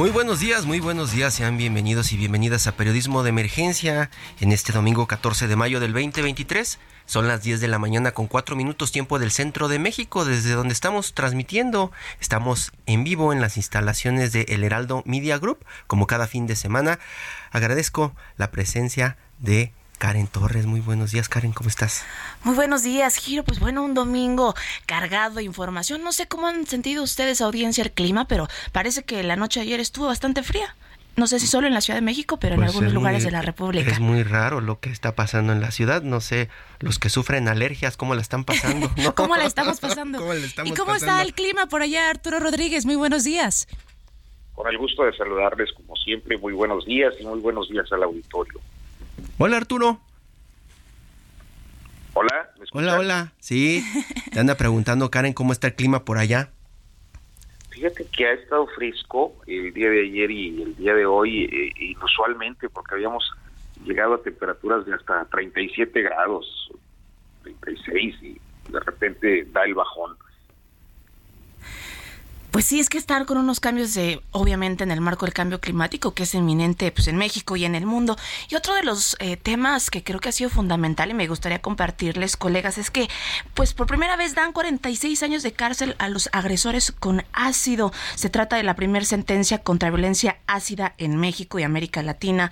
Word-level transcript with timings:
Muy 0.00 0.08
buenos 0.08 0.40
días, 0.40 0.64
muy 0.64 0.80
buenos 0.80 1.12
días, 1.12 1.34
sean 1.34 1.58
bienvenidos 1.58 2.14
y 2.14 2.16
bienvenidas 2.16 2.66
a 2.66 2.72
Periodismo 2.72 3.22
de 3.22 3.28
Emergencia 3.28 4.08
en 4.40 4.50
este 4.50 4.72
domingo 4.72 5.06
14 5.06 5.46
de 5.46 5.56
mayo 5.56 5.78
del 5.78 5.92
2023. 5.92 6.78
Son 7.04 7.28
las 7.28 7.42
10 7.42 7.60
de 7.60 7.68
la 7.68 7.78
mañana 7.78 8.12
con 8.12 8.26
4 8.26 8.56
minutos 8.56 8.92
tiempo 8.92 9.18
del 9.18 9.30
centro 9.30 9.68
de 9.68 9.78
México, 9.78 10.24
desde 10.24 10.52
donde 10.52 10.72
estamos 10.72 11.12
transmitiendo. 11.12 11.92
Estamos 12.18 12.72
en 12.86 13.04
vivo 13.04 13.34
en 13.34 13.42
las 13.42 13.58
instalaciones 13.58 14.32
de 14.32 14.46
El 14.48 14.64
Heraldo 14.64 15.02
Media 15.04 15.36
Group, 15.36 15.66
como 15.86 16.06
cada 16.06 16.26
fin 16.26 16.46
de 16.46 16.56
semana. 16.56 16.98
Agradezco 17.50 18.14
la 18.38 18.50
presencia 18.50 19.18
de 19.38 19.74
Karen 20.00 20.28
Torres. 20.28 20.64
Muy 20.64 20.80
buenos 20.80 21.10
días, 21.12 21.28
Karen, 21.28 21.52
¿cómo 21.52 21.68
estás? 21.68 22.06
Muy 22.42 22.54
buenos 22.54 22.82
días, 22.82 23.16
Giro. 23.16 23.44
Pues 23.44 23.60
bueno, 23.60 23.84
un 23.84 23.92
domingo 23.92 24.54
cargado 24.86 25.34
de 25.34 25.42
información. 25.42 26.02
No 26.02 26.10
sé 26.12 26.26
cómo 26.26 26.46
han 26.46 26.66
sentido 26.66 27.02
ustedes, 27.02 27.42
audiencia, 27.42 27.84
el 27.84 27.92
clima, 27.92 28.26
pero 28.26 28.48
parece 28.72 29.02
que 29.02 29.22
la 29.22 29.36
noche 29.36 29.60
de 29.60 29.66
ayer 29.66 29.78
estuvo 29.78 30.06
bastante 30.06 30.42
fría. 30.42 30.74
No 31.16 31.26
sé 31.26 31.38
si 31.38 31.46
solo 31.46 31.66
en 31.66 31.74
la 31.74 31.82
Ciudad 31.82 31.98
de 31.98 32.02
México, 32.04 32.38
pero 32.38 32.54
en 32.54 32.60
Pues 32.60 32.70
algunos 32.70 32.88
es 32.88 32.94
lugares 32.94 33.18
muy- 33.20 33.24
de 33.26 33.30
la 33.32 33.42
República. 33.42 33.90
Es 33.90 34.00
muy 34.00 34.22
raro 34.22 34.62
lo 34.62 34.80
que 34.80 34.88
está 34.88 35.14
pasando 35.14 35.52
en 35.52 35.60
la 35.60 35.70
ciudad. 35.70 36.00
No 36.00 36.22
sé, 36.22 36.48
los 36.78 36.98
que 36.98 37.10
sufren 37.10 37.46
alergias, 37.46 37.98
¿cómo 37.98 38.14
la 38.14 38.22
están 38.22 38.44
pasando? 38.44 38.90
¿no? 38.96 39.14
¿Cómo 39.14 39.36
la 39.36 39.44
estamos 39.44 39.80
pasando? 39.80 40.18
¿Cómo 40.20 40.32
la 40.32 40.46
estamos 40.46 40.72
¿Y 40.72 40.74
cómo 40.74 40.94
está 40.94 41.20
el 41.20 41.34
clima 41.34 41.66
por 41.66 41.82
allá, 41.82 42.08
Arturo 42.08 42.40
Rodríguez? 42.40 42.86
Muy 42.86 42.96
buenos 42.96 43.24
días. 43.24 43.68
Con 44.54 44.66
el 44.66 44.78
gusto 44.78 45.04
de 45.04 45.14
saludarles 45.14 45.68
como 45.74 45.94
siempre, 45.96 46.38
muy 46.38 46.54
buenos 46.54 46.86
días 46.86 47.12
y 47.20 47.24
muy 47.26 47.40
buenos 47.40 47.68
días 47.68 47.84
al 47.92 48.02
auditorio. 48.02 48.58
Hola, 49.38 49.56
Arturo. 49.56 50.00
Hola, 52.14 52.50
¿me? 52.58 52.68
Hola, 52.72 52.98
hola. 52.98 53.32
Sí, 53.38 53.84
te 54.32 54.40
anda 54.40 54.56
preguntando, 54.56 55.10
Karen, 55.10 55.32
¿cómo 55.32 55.52
está 55.52 55.68
el 55.68 55.74
clima 55.74 56.04
por 56.04 56.18
allá? 56.18 56.50
Fíjate 57.70 58.06
que 58.06 58.26
ha 58.26 58.32
estado 58.32 58.66
fresco 58.66 59.34
el 59.46 59.72
día 59.72 59.88
de 59.88 60.02
ayer 60.02 60.30
y 60.30 60.62
el 60.62 60.76
día 60.76 60.94
de 60.94 61.06
hoy, 61.06 61.44
eh, 61.44 61.72
inusualmente, 61.78 62.68
porque 62.68 62.94
habíamos 62.94 63.24
llegado 63.84 64.14
a 64.14 64.22
temperaturas 64.22 64.84
de 64.84 64.94
hasta 64.94 65.24
37 65.26 66.02
grados, 66.02 66.70
36, 67.42 68.16
y 68.22 68.40
de 68.70 68.80
repente 68.80 69.48
da 69.52 69.64
el 69.64 69.74
bajón. 69.74 70.16
Pues 72.50 72.64
sí, 72.64 72.80
es 72.80 72.88
que 72.88 72.98
estar 72.98 73.26
con 73.26 73.38
unos 73.38 73.60
cambios 73.60 73.94
de, 73.94 74.22
obviamente, 74.32 74.82
en 74.82 74.90
el 74.90 75.00
marco 75.00 75.24
del 75.24 75.32
cambio 75.32 75.60
climático, 75.60 76.14
que 76.14 76.24
es 76.24 76.34
inminente 76.34 76.90
pues, 76.90 77.06
en 77.06 77.16
México 77.16 77.54
y 77.54 77.64
en 77.64 77.76
el 77.76 77.86
mundo. 77.86 78.16
Y 78.48 78.56
otro 78.56 78.74
de 78.74 78.82
los 78.82 79.16
eh, 79.20 79.36
temas 79.36 79.88
que 79.88 80.02
creo 80.02 80.18
que 80.18 80.30
ha 80.30 80.32
sido 80.32 80.50
fundamental 80.50 81.10
y 81.10 81.14
me 81.14 81.28
gustaría 81.28 81.60
compartirles, 81.60 82.36
colegas, 82.36 82.76
es 82.76 82.90
que, 82.90 83.08
pues 83.54 83.72
por 83.72 83.86
primera 83.86 84.16
vez 84.16 84.34
dan 84.34 84.52
46 84.52 85.22
años 85.22 85.44
de 85.44 85.52
cárcel 85.52 85.94
a 85.98 86.08
los 86.08 86.28
agresores 86.32 86.90
con 86.90 87.24
ácido. 87.32 87.92
Se 88.16 88.30
trata 88.30 88.56
de 88.56 88.64
la 88.64 88.74
primera 88.74 89.04
sentencia 89.04 89.58
contra 89.58 89.90
violencia 89.90 90.38
ácida 90.48 90.94
en 90.98 91.16
México 91.16 91.60
y 91.60 91.62
América 91.62 92.02
Latina. 92.02 92.50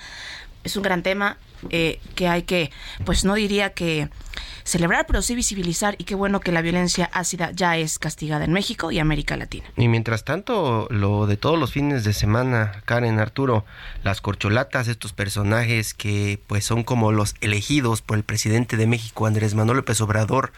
Es 0.62 0.76
un 0.76 0.84
gran 0.84 1.02
tema 1.02 1.38
eh, 1.70 2.00
que 2.14 2.28
hay 2.28 2.42
que, 2.42 2.70
pues 3.04 3.24
no 3.24 3.34
diría 3.34 3.72
que 3.74 4.08
celebrar, 4.68 5.06
pero 5.06 5.22
sí 5.22 5.34
visibilizar. 5.34 5.96
Y 5.98 6.04
qué 6.04 6.14
bueno 6.14 6.40
que 6.40 6.52
la 6.52 6.62
violencia 6.62 7.10
ácida 7.12 7.50
ya 7.52 7.76
es 7.76 7.98
castigada 7.98 8.44
en 8.44 8.52
México 8.52 8.92
y 8.92 8.98
América 8.98 9.36
Latina. 9.36 9.66
Y 9.76 9.88
mientras 9.88 10.24
tanto, 10.24 10.86
lo 10.90 11.26
de 11.26 11.36
todos 11.36 11.58
los 11.58 11.72
fines 11.72 12.04
de 12.04 12.12
semana, 12.12 12.82
Karen, 12.84 13.18
Arturo, 13.18 13.64
las 14.04 14.20
corcholatas, 14.20 14.88
estos 14.88 15.12
personajes 15.12 15.94
que 15.94 16.38
pues 16.46 16.64
son 16.64 16.84
como 16.84 17.12
los 17.12 17.34
elegidos 17.40 18.02
por 18.02 18.18
el 18.18 18.24
presidente 18.24 18.76
de 18.76 18.86
México, 18.86 19.26
Andrés 19.26 19.54
Manuel 19.54 19.78
López 19.78 20.00
Obrador, 20.00 20.52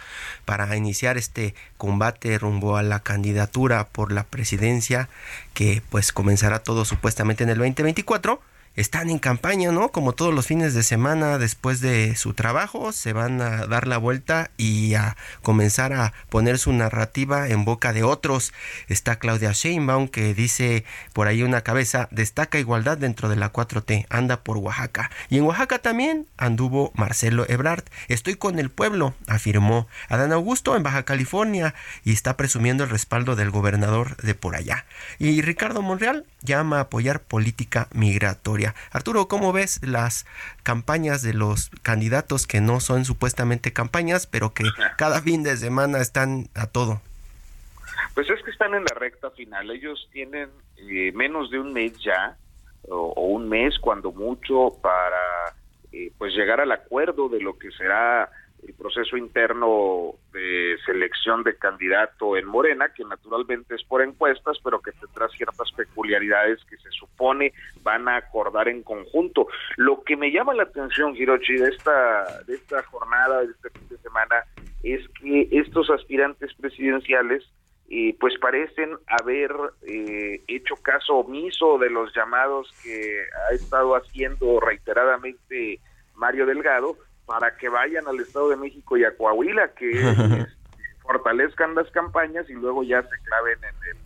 para 0.45 0.77
iniciar 0.77 1.17
este 1.17 1.55
combate 1.77 2.39
rumbo 2.39 2.77
a 2.77 2.83
la 2.83 3.01
candidatura 3.01 3.87
por 3.87 4.13
la 4.13 4.25
presidencia, 4.25 5.09
que 5.55 5.83
pues 5.91 6.13
comenzará 6.13 6.63
todo 6.63 6.85
supuestamente 6.85 7.45
en 7.45 7.51
el 7.51 7.59
2024. 7.59 8.41
Están 8.77 9.11
en 9.11 9.19
campaña, 9.19 9.73
¿no? 9.73 9.91
Como 9.91 10.13
todos 10.13 10.33
los 10.33 10.47
fines 10.47 10.75
de 10.75 10.85
semana 10.85 11.39
después 11.39 11.81
de 11.81 12.15
su 12.15 12.35
trabajo, 12.35 12.93
se 12.93 13.13
van 13.13 13.43
a 13.43 13.67
dar 13.67 13.89
la 13.89 13.99
vuelta 13.99 14.53
y 14.57 14.95
a 14.95 15.17
comenzar 15.43 15.93
a 15.93 16.13
poner 16.29 16.57
su 16.57 16.73
narrativa 16.73 17.49
en 17.49 17.65
boca 17.65 17.93
de 17.93 18.05
otros. 18.05 18.53
Está 18.87 19.19
Claudia 19.19 19.51
Sheinbaum 19.51 20.07
que 20.07 20.35
dice 20.35 20.85
por 21.13 21.27
ahí 21.27 21.43
una 21.43 21.63
cabeza, 21.63 22.09
destaca 22.13 22.61
igualdad 22.61 22.97
dentro 22.97 23.29
de 23.29 23.35
la 23.35 23.53
4T, 23.53 24.07
anda 24.09 24.45
por 24.45 24.57
Oaxaca. 24.57 25.11
Y 25.29 25.39
en 25.39 25.45
Oaxaca 25.45 25.81
también 25.81 26.29
anduvo 26.37 26.93
Marcelo 26.95 27.47
Ebrard. 27.49 27.85
Estoy 28.07 28.37
con 28.37 28.61
el 28.61 28.71
pueblo, 28.71 29.15
afirmó 29.27 29.89
Adán 30.09 30.33
Augusto 30.33 30.77
en 30.77 30.85
Baja 30.85 31.03
California 31.03 31.75
y 32.05 32.13
está 32.13 32.37
presumiendo 32.37 32.85
el 32.85 32.91
respaldo 32.91 33.35
del 33.35 33.51
gobernador 33.51 34.17
de 34.19 34.35
por 34.35 34.55
allá. 34.55 34.87
Y 35.19 35.43
Ricardo 35.43 35.83
Monreal 35.83 36.25
llama 36.43 36.79
a 36.79 36.83
apoyar 36.83 37.21
política 37.21 37.89
migratoria. 37.93 38.70
Arturo, 38.91 39.29
¿cómo 39.29 39.53
ves 39.53 39.81
las 39.83 40.27
campañas 40.63 41.23
de 41.23 41.35
los 41.35 41.71
candidatos 41.83 42.47
que 42.47 42.61
no 42.61 42.81
son 42.81 43.05
supuestamente 43.05 43.73
campañas, 43.73 44.27
pero 44.27 44.53
que 44.53 44.65
cada 44.97 45.21
fin 45.23 45.43
de 45.43 45.57
semana 45.57 45.99
están 46.01 46.49
a 46.55 46.67
todo? 46.67 47.01
Pues 48.15 48.29
es 48.31 48.43
que 48.43 48.51
están 48.51 48.75
en 48.75 48.85
la 48.85 48.95
recta 48.95 49.31
final. 49.31 49.71
Ellos 49.71 50.09
tienen 50.13 50.49
eh, 50.77 51.13
menos 51.15 51.51
de 51.51 51.59
un 51.59 51.73
mes 51.73 51.93
ya, 51.99 52.37
o, 52.89 53.13
o 53.17 53.27
un 53.27 53.49
mes 53.49 53.79
cuando 53.79 54.13
mucho, 54.13 54.77
para 54.83 55.55
eh, 55.93 56.13
pues 56.19 56.35
llegar 56.35 56.61
al 56.61 56.73
acuerdo 56.73 57.29
de 57.29 57.41
lo 57.41 57.59
que 57.59 57.71
será 57.73 58.31
el 58.67 58.75
proceso 58.75 59.17
interno 59.17 60.15
de 60.33 60.77
selección 60.85 61.43
de 61.43 61.57
candidato 61.57 62.37
en 62.37 62.47
Morena, 62.47 62.93
que 62.95 63.05
naturalmente 63.05 63.75
es 63.75 63.85
por 63.85 64.03
encuestas, 64.03 64.59
pero 64.63 64.81
que 64.81 64.93
tendrá 64.93 65.29
ciertas 65.29 65.71
peculiaridades 65.73 66.63
que 66.65 66.77
se 66.77 66.91
supone 66.91 67.53
van 67.83 68.09
a 68.09 68.17
acordar 68.17 68.69
en 68.69 68.83
conjunto. 68.83 69.47
Lo 69.77 70.03
que 70.03 70.17
me 70.17 70.31
llama 70.31 70.55
la 70.55 70.65
atención, 70.65 71.17
Hirochi, 71.17 71.55
de 71.55 71.69
esta, 71.69 72.43
de 72.47 72.55
esta 72.55 72.83
jornada, 72.85 73.41
de 73.41 73.53
este 73.53 73.71
fin 73.71 73.89
de 73.89 73.99
semana, 73.99 74.45
es 74.83 75.07
que 75.21 75.49
estos 75.53 75.91
aspirantes 75.91 76.53
presidenciales 76.55 77.45
eh, 77.93 78.15
pues 78.21 78.39
parecen 78.39 78.97
haber 79.09 79.51
eh, 79.83 80.43
hecho 80.47 80.77
caso 80.77 81.17
omiso 81.17 81.77
de 81.79 81.91
los 81.91 82.15
llamados 82.15 82.71
que 82.85 83.25
ha 83.49 83.55
estado 83.55 83.97
haciendo 83.97 84.61
reiteradamente 84.61 85.81
Mario 86.15 86.47
Delgado 86.47 86.97
para 87.31 87.57
que 87.57 87.69
vayan 87.69 88.09
al 88.09 88.19
Estado 88.19 88.49
de 88.49 88.57
México 88.57 88.97
y 88.97 89.05
a 89.05 89.17
Coahuila, 89.17 89.69
que 89.75 89.93
fortalezcan 91.03 91.77
las 91.77 91.89
campañas 91.93 92.51
y 92.51 92.55
luego 92.55 92.83
ya 92.83 93.03
se 93.03 93.17
claven 93.23 93.57
en 93.63 93.97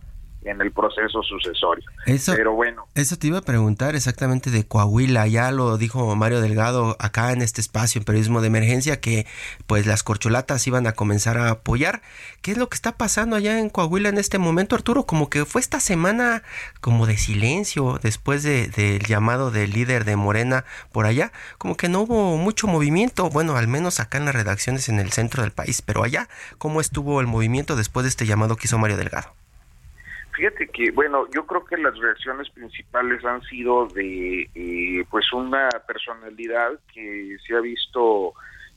en 0.45 0.61
el 0.61 0.71
proceso 0.71 1.21
sucesorio. 1.23 1.85
Pero 2.05 2.53
bueno. 2.53 2.87
Eso 2.93 3.17
te 3.17 3.27
iba 3.27 3.39
a 3.39 3.41
preguntar 3.41 3.95
exactamente 3.95 4.51
de 4.51 4.65
Coahuila. 4.65 5.27
Ya 5.27 5.51
lo 5.51 5.77
dijo 5.77 6.15
Mario 6.15 6.39
Delgado 6.39 6.95
acá 6.99 7.31
en 7.31 7.41
este 7.41 7.61
espacio 7.61 7.99
en 7.99 8.05
periodismo 8.05 8.41
de 8.41 8.47
emergencia 8.47 9.01
que 9.01 9.25
pues 9.67 9.85
las 9.87 10.03
corcholatas 10.03 10.65
iban 10.67 10.87
a 10.87 10.93
comenzar 10.93 11.37
a 11.37 11.49
apoyar. 11.49 12.01
¿Qué 12.41 12.51
es 12.51 12.57
lo 12.57 12.69
que 12.69 12.75
está 12.75 12.95
pasando 12.97 13.35
allá 13.35 13.59
en 13.59 13.69
Coahuila 13.69 14.09
en 14.09 14.17
este 14.17 14.37
momento, 14.37 14.75
Arturo? 14.75 15.05
Como 15.05 15.29
que 15.29 15.45
fue 15.45 15.61
esta 15.61 15.79
semana 15.79 16.43
como 16.79 17.07
de 17.07 17.17
silencio 17.17 17.99
después 18.01 18.43
del 18.43 18.71
de, 18.71 18.99
llamado 18.99 19.51
del 19.51 19.71
líder 19.71 20.05
de 20.05 20.15
Morena 20.15 20.65
por 20.91 21.05
allá. 21.05 21.31
Como 21.57 21.75
que 21.75 21.89
no 21.89 22.01
hubo 22.01 22.37
mucho 22.37 22.67
movimiento. 22.67 23.29
Bueno, 23.29 23.57
al 23.57 23.67
menos 23.67 23.99
acá 23.99 24.19
en 24.19 24.25
las 24.25 24.35
redacciones 24.35 24.89
en 24.89 24.99
el 24.99 25.11
centro 25.11 25.41
del 25.41 25.51
país. 25.51 25.81
Pero 25.81 26.03
allá, 26.03 26.29
¿cómo 26.57 26.81
estuvo 26.81 27.19
el 27.19 27.27
movimiento 27.27 27.75
después 27.75 28.03
de 28.03 28.09
este 28.09 28.25
llamado 28.25 28.55
que 28.55 28.67
hizo 28.67 28.77
Mario 28.77 28.97
Delgado? 28.97 29.33
Fíjate 30.35 30.67
que, 30.67 30.91
bueno, 30.91 31.27
yo 31.33 31.45
creo 31.45 31.63
que 31.63 31.77
las 31.77 31.97
reacciones 31.97 32.49
principales 32.49 33.23
han 33.23 33.41
sido 33.43 33.87
de, 33.87 34.49
eh, 34.53 35.05
pues, 35.09 35.31
una 35.31 35.69
personalidad 35.87 36.73
que 36.93 37.37
se 37.45 37.55
ha 37.55 37.61
visto 37.61 38.33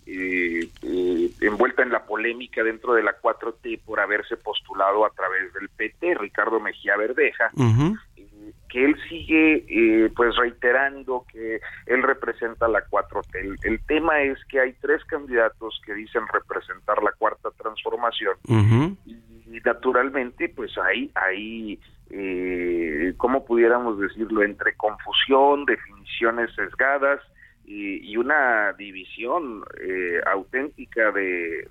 eh, 0.07 0.69
eh, 0.83 1.31
envuelta 1.41 1.83
en 1.83 1.91
la 1.91 2.05
polémica 2.05 2.63
dentro 2.63 2.95
de 2.95 3.03
la 3.03 3.21
4T 3.21 3.81
por 3.85 3.99
haberse 3.99 4.37
postulado 4.37 5.05
a 5.05 5.11
través 5.11 5.53
del 5.53 5.69
PT, 5.69 6.15
Ricardo 6.15 6.61
Mejía 6.61 6.97
Verdeja, 6.97 7.51
que 8.69 8.85
él 8.85 8.97
sigue 9.09 10.11
pues 10.15 10.37
reiterando 10.37 11.25
que 11.33 11.61
él 11.87 12.03
representa 12.03 12.69
la 12.69 12.87
4T. 12.87 13.59
El, 13.63 13.81
tema 13.87 14.23
es 14.23 14.39
que 14.45 14.61
hay 14.61 14.75
tres 14.75 15.05
candidatos 15.07 15.81
que 15.85 15.95
dicen 15.95 16.23
representar 16.29 17.03
la 17.03 17.13
cuarta 17.13 17.51
transformación 17.57 18.37
y 19.51 19.61
naturalmente 19.61 20.49
pues 20.49 20.77
hay, 20.79 21.11
hay 21.15 21.79
eh, 22.11 23.15
¿cómo 23.17 23.45
pudiéramos 23.45 23.99
decirlo? 23.99 24.43
Entre 24.43 24.75
confusión, 24.77 25.65
definiciones 25.67 26.55
sesgadas 26.55 27.21
y, 27.65 28.17
una 28.17 28.73
división 28.73 29.63
eh, 29.81 30.21
auténtica 30.27 31.13
de, 31.13 31.69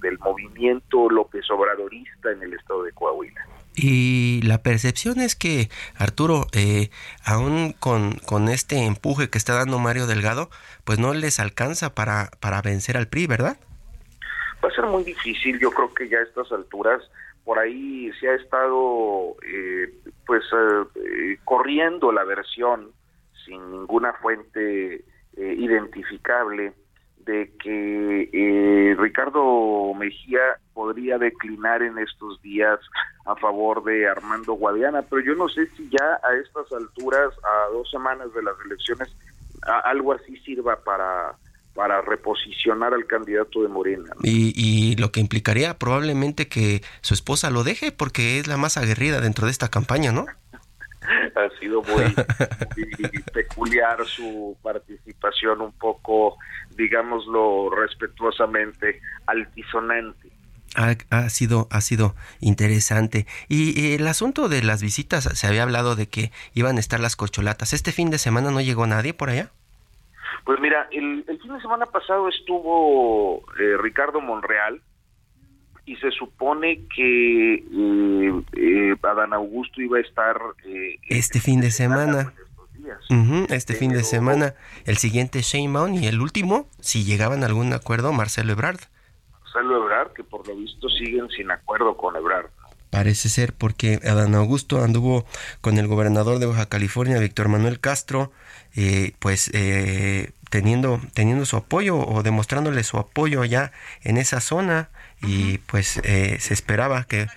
del 0.00 0.18
movimiento 0.18 1.10
López 1.10 1.48
Obradorista 1.50 2.32
en 2.32 2.42
el 2.42 2.54
estado 2.54 2.84
de 2.84 2.92
Coahuila. 2.92 3.46
Y 3.76 4.40
la 4.42 4.62
percepción 4.62 5.20
es 5.20 5.36
que, 5.36 5.68
Arturo, 5.96 6.46
eh, 6.52 6.90
aún 7.24 7.74
con, 7.78 8.12
con, 8.26 8.48
este 8.48 8.86
empuje 8.86 9.28
que 9.28 9.36
está 9.36 9.54
dando 9.54 9.78
Mario 9.78 10.06
Delgado, 10.06 10.48
pues 10.84 10.98
no 10.98 11.12
les 11.12 11.38
alcanza 11.38 11.94
para, 11.94 12.30
para 12.40 12.62
vencer 12.62 12.96
al 12.96 13.08
PRI, 13.08 13.26
¿verdad? 13.26 13.58
Va 14.64 14.68
a 14.68 14.74
ser 14.74 14.86
muy 14.86 15.04
difícil, 15.04 15.58
yo 15.58 15.70
creo 15.70 15.92
que 15.92 16.08
ya 16.08 16.18
a 16.18 16.22
estas 16.22 16.50
alturas 16.50 17.02
por 17.44 17.58
ahí 17.58 18.10
se 18.18 18.30
ha 18.30 18.34
estado 18.34 19.36
eh, 19.46 19.92
pues 20.26 20.42
eh, 20.52 20.84
eh, 20.94 21.38
corriendo 21.44 22.10
la 22.10 22.24
versión 22.24 22.90
sin 23.44 23.70
ninguna 23.70 24.14
fuente 24.14 25.04
identificable 25.36 26.72
de 27.18 27.52
que 27.58 28.94
Ricardo 28.96 29.92
Mejía 29.94 30.40
podría 30.72 31.18
declinar 31.18 31.82
en 31.82 31.98
estos 31.98 32.40
días 32.40 32.78
a 33.26 33.34
favor 33.34 33.82
de 33.82 34.08
Armando 34.08 34.52
Guadiana, 34.52 35.02
pero 35.02 35.20
yo 35.22 35.34
no 35.34 35.48
sé 35.48 35.66
si 35.70 35.90
ya 35.90 36.20
a 36.22 36.34
estas 36.36 36.72
alturas, 36.72 37.34
a 37.42 37.72
dos 37.72 37.90
semanas 37.90 38.32
de 38.32 38.44
las 38.44 38.54
elecciones, 38.64 39.14
algo 39.84 40.12
así 40.12 40.36
sirva 40.38 40.76
para 40.76 41.34
para 41.74 42.00
reposicionar 42.00 42.94
al 42.94 43.06
candidato 43.06 43.62
de 43.62 43.68
Morena. 43.68 44.10
Y, 44.22 44.96
lo 44.96 45.10
que 45.10 45.20
implicaría 45.20 45.76
probablemente 45.78 46.48
que 46.48 46.82
su 47.00 47.14
esposa 47.14 47.50
lo 47.50 47.64
deje 47.64 47.90
porque 47.90 48.38
es 48.38 48.46
la 48.46 48.56
más 48.56 48.76
aguerrida 48.76 49.20
dentro 49.20 49.46
de 49.46 49.52
esta 49.52 49.68
campaña, 49.68 50.12
¿no? 50.12 50.26
ha 51.34 51.58
sido 51.58 51.82
muy, 51.82 52.04
peculiar 53.32 54.04
su 54.06 54.56
participación, 54.62 55.60
un 55.60 55.72
poco, 55.72 56.36
digámoslo 56.76 57.70
respetuosamente, 57.70 59.00
altisonante. 59.26 60.30
Ha, 60.76 61.28
sido 61.28 61.68
ha 61.70 61.80
sido 61.80 62.16
interesante 62.40 63.28
y, 63.48 63.94
el 63.94 64.08
asunto 64.08 64.48
de 64.48 64.60
las 64.60 64.82
visitas 64.82 65.22
se 65.22 65.46
había 65.46 65.62
hablado 65.62 65.94
de 65.94 66.08
que 66.08 66.32
iban 66.52 66.78
a 66.78 66.80
estar 66.80 66.98
las 66.98 67.14
corcholatas 67.14 67.72
este 67.72 67.92
fin 67.92 68.10
de 68.10 68.18
semana 68.18 68.50
no 68.50 68.60
llegó 68.60 68.84
nadie 68.84 69.14
por 69.14 69.30
allá 69.30 69.52
pues 70.44 70.60
mira, 70.60 70.88
el, 70.92 71.24
fin 71.24 71.54
de 71.54 71.60
semana 71.60 71.86
pasado 71.86 72.28
estuvo 72.28 73.42
eh, 73.58 73.76
Ricardo 73.80 74.20
Monreal 74.20 74.80
y 75.86 75.96
se 75.96 76.10
supone 76.10 76.86
que 76.94 77.54
eh, 77.54 78.42
eh, 78.52 78.96
Adán 79.02 79.32
Augusto 79.32 79.80
iba 79.80 79.98
a 79.98 80.00
estar... 80.00 80.36
este 81.08 81.40
fin 81.40 81.60
de 81.60 81.70
semana. 81.70 82.32
este 83.48 83.74
fin 83.74 83.92
de 83.92 84.02
semana. 84.02 84.54
El 84.84 84.98
siguiente 84.98 85.40
Sheinbaum 85.40 85.94
y 85.94 86.06
el 86.06 86.20
último, 86.20 86.68
si 86.80 87.04
llegaban 87.04 87.42
a 87.42 87.46
algún 87.46 87.72
acuerdo, 87.72 88.12
Marcelo 88.12 88.52
Ebrard. 88.52 88.80
Marcelo 89.40 89.82
Ebrard, 89.82 90.12
que 90.12 90.24
por 90.24 90.46
lo 90.46 90.56
visto 90.56 90.88
siguen 90.88 91.28
sin 91.30 91.50
acuerdo 91.50 91.96
con 91.96 92.16
Ebrard. 92.16 92.50
Parece 92.90 93.28
ser 93.28 93.52
porque 93.54 93.98
Adán 94.04 94.36
Augusto 94.36 94.82
anduvo 94.82 95.24
con 95.60 95.78
el 95.78 95.88
gobernador 95.88 96.38
de 96.38 96.46
Baja 96.46 96.66
California, 96.66 97.18
Víctor 97.18 97.48
Manuel 97.48 97.80
Castro, 97.80 98.30
eh, 98.76 99.12
pues 99.20 99.50
eh, 99.52 100.32
teniendo, 100.50 101.00
teniendo 101.14 101.46
su 101.46 101.56
apoyo 101.56 101.98
o 101.98 102.22
demostrándole 102.22 102.82
su 102.82 102.98
apoyo 102.98 103.42
allá 103.42 103.72
en 104.02 104.16
esa 104.16 104.40
zona 104.40 104.90
y 105.22 105.58
pues 105.58 106.00
eh, 106.02 106.38
se 106.40 106.54
esperaba 106.54 107.04
que, 107.04 107.28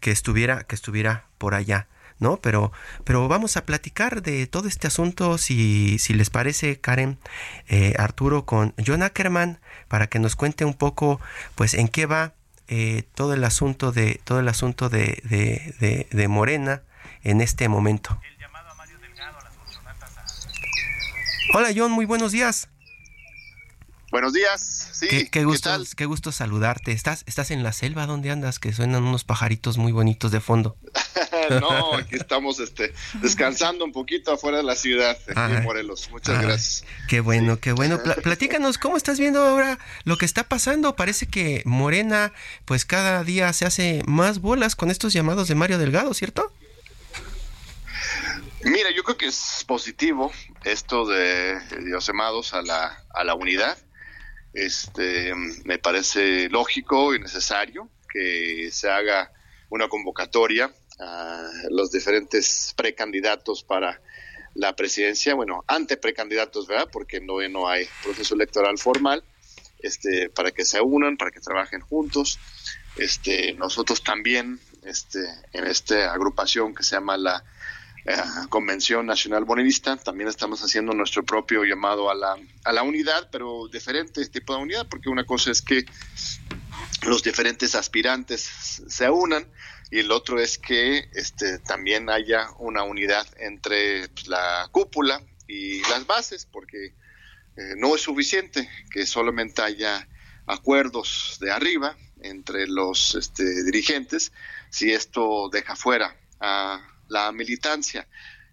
que, 0.00 0.10
estuviera, 0.10 0.64
que 0.64 0.74
estuviera 0.74 1.24
por 1.38 1.54
allá. 1.54 1.88
¿no? 2.20 2.38
Pero, 2.38 2.72
pero 3.04 3.28
vamos 3.28 3.56
a 3.56 3.64
platicar 3.64 4.22
de 4.22 4.48
todo 4.48 4.66
este 4.66 4.88
asunto, 4.88 5.38
si, 5.38 6.00
si 6.00 6.14
les 6.14 6.30
parece, 6.30 6.80
Karen, 6.80 7.16
Arturo, 7.96 8.44
con 8.44 8.74
John 8.84 9.04
Ackerman, 9.04 9.60
para 9.86 10.08
que 10.08 10.18
nos 10.18 10.34
cuente 10.34 10.64
un 10.64 10.74
poco, 10.74 11.20
pues, 11.54 11.74
en 11.74 11.86
qué 11.86 12.06
va 12.06 12.32
todo 13.14 13.34
el 13.34 13.44
asunto 13.44 13.92
de, 13.92 14.20
todo 14.24 14.40
el 14.40 14.48
asunto 14.48 14.88
de, 14.88 15.22
de, 15.78 16.08
de 16.10 16.28
Morena 16.28 16.82
en 17.22 17.40
este 17.40 17.68
momento. 17.68 18.18
Hola 21.54 21.70
John, 21.74 21.92
muy 21.92 22.04
buenos 22.04 22.32
días. 22.32 22.68
Buenos 24.10 24.32
días, 24.32 24.88
sí. 24.92 25.28
Qué, 25.30 25.44
gusto, 25.44 25.70
qué, 25.96 26.06
gusto 26.06 26.32
saludarte. 26.32 26.92
¿Estás, 26.92 27.24
¿Estás 27.26 27.50
en 27.50 27.62
la 27.62 27.72
selva? 27.72 28.06
¿Dónde 28.06 28.30
andas? 28.30 28.58
Que 28.58 28.72
suenan 28.72 29.04
unos 29.04 29.24
pajaritos 29.24 29.76
muy 29.76 29.92
bonitos 29.92 30.30
de 30.30 30.40
fondo. 30.40 30.76
no, 31.60 31.94
aquí 31.94 32.16
estamos 32.16 32.58
este, 32.58 32.94
descansando 33.20 33.84
un 33.84 33.92
poquito 33.92 34.32
afuera 34.32 34.58
de 34.58 34.62
la 34.62 34.76
ciudad, 34.76 35.18
en 35.26 35.62
Morelos. 35.62 36.08
Muchas 36.10 36.40
gracias. 36.40 36.84
Qué 37.06 37.20
bueno, 37.20 37.60
qué 37.60 37.72
bueno. 37.72 38.00
platícanos, 38.22 38.78
¿cómo 38.78 38.96
estás 38.96 39.18
viendo 39.18 39.44
ahora 39.44 39.78
lo 40.04 40.16
que 40.16 40.24
está 40.24 40.44
pasando? 40.44 40.96
Parece 40.96 41.26
que 41.26 41.62
Morena, 41.66 42.32
pues 42.64 42.86
cada 42.86 43.24
día 43.24 43.52
se 43.52 43.66
hace 43.66 44.02
más 44.06 44.40
bolas 44.40 44.74
con 44.74 44.90
estos 44.90 45.12
llamados 45.12 45.48
de 45.48 45.54
Mario 45.54 45.78
Delgado, 45.78 46.14
¿cierto? 46.14 46.52
Mira, 48.64 48.90
yo 48.90 49.04
creo 49.04 49.16
que 49.16 49.26
es 49.26 49.64
positivo 49.66 50.32
esto 50.64 51.06
de 51.06 51.60
los 51.80 52.06
llamados 52.06 52.54
a 52.54 52.62
la, 52.62 53.04
a 53.14 53.24
la 53.24 53.34
unidad. 53.34 53.78
Este, 54.52 55.32
me 55.64 55.78
parece 55.78 56.48
lógico 56.48 57.14
y 57.14 57.20
necesario 57.20 57.88
que 58.12 58.70
se 58.72 58.90
haga 58.90 59.32
una 59.70 59.88
convocatoria 59.88 60.72
a 60.98 61.50
los 61.70 61.92
diferentes 61.92 62.74
precandidatos 62.76 63.62
para 63.62 64.00
la 64.54 64.74
presidencia, 64.74 65.34
bueno, 65.34 65.64
ante 65.68 65.96
precandidatos, 65.96 66.66
¿verdad? 66.66 66.88
Porque 66.90 67.20
no, 67.20 67.46
no 67.48 67.68
hay 67.68 67.86
proceso 68.02 68.34
electoral 68.34 68.76
formal, 68.78 69.22
este, 69.78 70.30
para 70.30 70.50
que 70.50 70.64
se 70.64 70.80
unan, 70.80 71.16
para 71.16 71.30
que 71.30 71.40
trabajen 71.40 71.80
juntos. 71.80 72.40
Este, 72.96 73.52
nosotros 73.54 74.02
también, 74.02 74.58
este, 74.82 75.20
en 75.52 75.66
esta 75.66 76.12
agrupación 76.12 76.74
que 76.74 76.82
se 76.82 76.96
llama 76.96 77.16
la 77.16 77.44
Convención 78.48 79.06
Nacional 79.06 79.44
Bonivista, 79.44 79.96
también 79.96 80.28
estamos 80.28 80.60
haciendo 80.62 80.92
nuestro 80.92 81.24
propio 81.24 81.64
llamado 81.64 82.10
a 82.10 82.14
la, 82.14 82.36
a 82.64 82.72
la 82.72 82.82
unidad, 82.82 83.28
pero 83.30 83.68
diferente 83.68 84.24
tipo 84.26 84.54
de 84.54 84.62
unidad, 84.62 84.86
porque 84.88 85.08
una 85.08 85.24
cosa 85.24 85.50
es 85.50 85.62
que 85.62 85.84
los 87.06 87.22
diferentes 87.22 87.74
aspirantes 87.74 88.42
se 88.88 89.10
unan 89.10 89.46
y 89.90 90.00
el 90.00 90.10
otro 90.10 90.38
es 90.40 90.58
que 90.58 91.08
este, 91.14 91.58
también 91.58 92.10
haya 92.10 92.48
una 92.58 92.82
unidad 92.82 93.26
entre 93.38 94.08
pues, 94.08 94.28
la 94.28 94.68
cúpula 94.70 95.22
y 95.46 95.80
las 95.82 96.06
bases, 96.06 96.46
porque 96.46 96.94
eh, 97.56 97.74
no 97.76 97.94
es 97.94 98.02
suficiente 98.02 98.68
que 98.90 99.06
solamente 99.06 99.62
haya 99.62 100.06
acuerdos 100.46 101.38
de 101.40 101.50
arriba 101.50 101.96
entre 102.20 102.66
los 102.66 103.14
este, 103.14 103.64
dirigentes 103.64 104.32
si 104.70 104.92
esto 104.92 105.48
deja 105.50 105.76
fuera 105.76 106.16
a 106.40 106.80
la 107.08 107.32
militancia. 107.32 108.08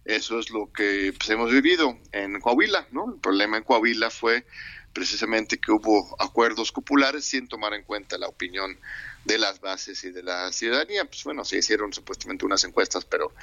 Eso 0.05 0.39
es 0.39 0.51
lo 0.51 0.71
que 0.71 1.13
pues, 1.17 1.29
hemos 1.29 1.51
vivido 1.51 1.97
en 2.11 2.39
Coahuila, 2.39 2.87
¿no? 2.91 3.13
El 3.13 3.19
problema 3.19 3.57
en 3.57 3.63
Coahuila 3.63 4.09
fue 4.09 4.45
precisamente 4.93 5.57
que 5.57 5.73
hubo 5.73 6.15
acuerdos 6.19 6.71
populares 6.71 7.25
sin 7.25 7.49
tomar 7.49 7.73
en 7.73 7.83
cuenta 7.83 8.17
la 8.17 8.27
opinión 8.27 8.79
de 9.25 9.37
las 9.37 9.59
bases 9.59 10.01
y 10.05 10.11
de 10.11 10.23
la 10.23 10.51
ciudadanía. 10.53 11.03
Pues 11.03 11.23
bueno, 11.25 11.43
se 11.43 11.57
hicieron 11.57 11.91
supuestamente 11.91 12.45
unas 12.45 12.63
encuestas, 12.63 13.03
pero, 13.03 13.33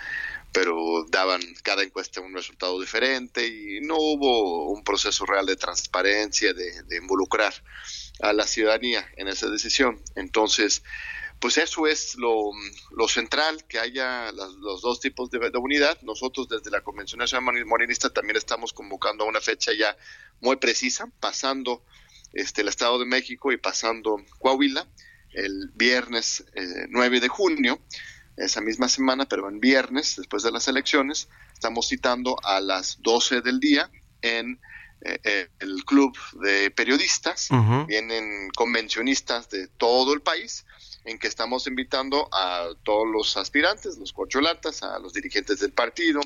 pero 0.51 1.05
daban 1.11 1.43
cada 1.63 1.83
encuesta 1.83 2.23
un 2.23 2.33
resultado 2.33 2.81
diferente 2.81 3.47
y 3.47 3.81
no 3.83 3.97
hubo 3.99 4.73
un 4.73 4.83
proceso 4.83 5.27
real 5.27 5.45
de 5.45 5.57
transparencia, 5.57 6.55
de, 6.55 6.85
de 6.85 6.97
involucrar 6.97 7.53
a 8.21 8.33
la 8.33 8.47
ciudadanía 8.47 9.07
en 9.17 9.29
esa 9.29 9.51
decisión. 9.51 10.01
Entonces, 10.15 10.83
pues 11.43 11.59
eso 11.59 11.89
es 11.89 12.15
lo, 12.15 12.53
central, 13.09 13.65
que 13.67 13.81
haya 13.81 14.31
los 14.31 14.81
dos 14.81 15.01
tipos 15.01 15.29
de, 15.29 15.51
unidad. 15.59 16.01
Nosotros 16.03 16.49
desde 16.49 16.71
la 16.71 16.83
Convención 16.83 17.19
Nacional 17.19 17.67
Morenista 17.67 18.11
también 18.11 18.37
estamos 18.37 18.73
convocando 18.73 19.25
a 19.25 19.27
una 19.27 19.41
fecha 19.41 19.73
ya 19.77 19.97
muy 20.41 20.55
precisa, 20.57 21.11
pasando 21.19 21.85
este, 22.33 22.61
el 22.61 22.69
Estado 22.69 22.97
de 23.01 23.07
México 23.07 23.51
y 23.51 23.57
pasando 23.57 24.23
Coahuila, 24.39 24.87
el 25.33 25.73
viernes 25.75 26.45
9 26.91 27.17
eh, 27.17 27.21
de 27.21 27.29
junio, 27.29 27.81
esa 28.37 28.61
misma 28.61 28.89
semana, 28.89 29.27
pero 29.27 29.49
en 29.49 29.59
viernes, 29.59 30.15
después 30.17 30.45
de 30.45 30.53
las 30.53 30.69
elecciones, 30.69 31.29
estamos 31.53 31.89
citando 31.89 32.37
a 32.45 32.61
las 32.61 33.03
12 33.03 33.41
del 33.41 33.59
día 33.59 33.91
en 34.21 34.61
eh, 35.05 35.19
eh, 35.25 35.49
el 35.59 35.85
club 35.85 36.17
de 36.41 36.71
periodistas, 36.71 37.49
vienen 37.89 38.49
convencionistas 38.55 39.51
de 39.51 39.67
todo 39.67 40.15
el 40.15 40.23
país 40.23 40.65
en 41.05 41.19
que 41.19 41.29
estamos 41.29 41.67
invitando 41.67 42.29
a 42.33 42.69
todos 42.83 43.07
los 43.09 43.37
aspirantes, 43.37 43.99
los 43.99 44.13
corcholatas, 44.13 44.83
a 44.83 44.99
los 44.99 45.13
dirigentes 45.13 45.61
del 45.61 45.73
partido, 45.73 46.21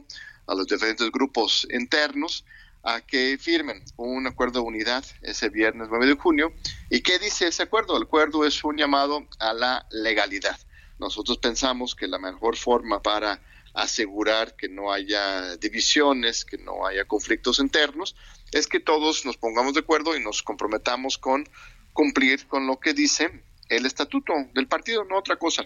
a 0.47 0.55
los 0.55 0.67
diferentes 0.67 1.11
grupos 1.11 1.67
internos, 1.71 2.45
a 2.83 3.01
que 3.01 3.37
firmen 3.41 3.83
un 3.97 4.27
acuerdo 4.27 4.61
de 4.61 4.67
unidad 4.67 5.05
ese 5.23 5.49
viernes 5.49 5.89
9 5.91 6.07
de 6.07 6.15
junio. 6.15 6.53
¿Y 6.89 7.01
qué 7.01 7.19
dice 7.19 7.49
ese 7.49 7.65
acuerdo? 7.65 7.97
El 7.97 8.05
acuerdo 8.05 8.45
es 8.45 8.63
un 8.63 8.77
llamado 8.77 9.27
a 9.41 9.53
la 9.53 9.87
legalidad. 9.91 10.59
Nosotros 10.99 11.39
pensamos 11.39 11.95
que 11.95 12.07
la 12.07 12.19
mejor 12.19 12.57
forma 12.57 13.03
para 13.03 13.41
asegurar 13.75 14.57
que 14.57 14.69
no 14.69 14.93
haya 14.93 15.57
divisiones, 15.57 16.45
que 16.45 16.59
no 16.59 16.87
haya 16.87 17.05
conflictos 17.05 17.59
internos, 17.59 18.17
es 18.53 18.67
que 18.69 18.81
todos 18.81 19.27
nos 19.27 19.37
pongamos 19.37 19.75
de 19.75 19.81
acuerdo 19.81 20.17
y 20.17 20.23
nos 20.23 20.43
comprometamos 20.43 21.19
con 21.19 21.47
cumplir 21.93 22.47
con 22.47 22.67
lo 22.67 22.79
que 22.79 22.95
dice 22.95 23.43
el 23.69 23.87
estatuto 23.87 24.33
del 24.55 24.67
partido, 24.67 25.05
no 25.05 25.19
otra 25.19 25.37
cosa. 25.37 25.65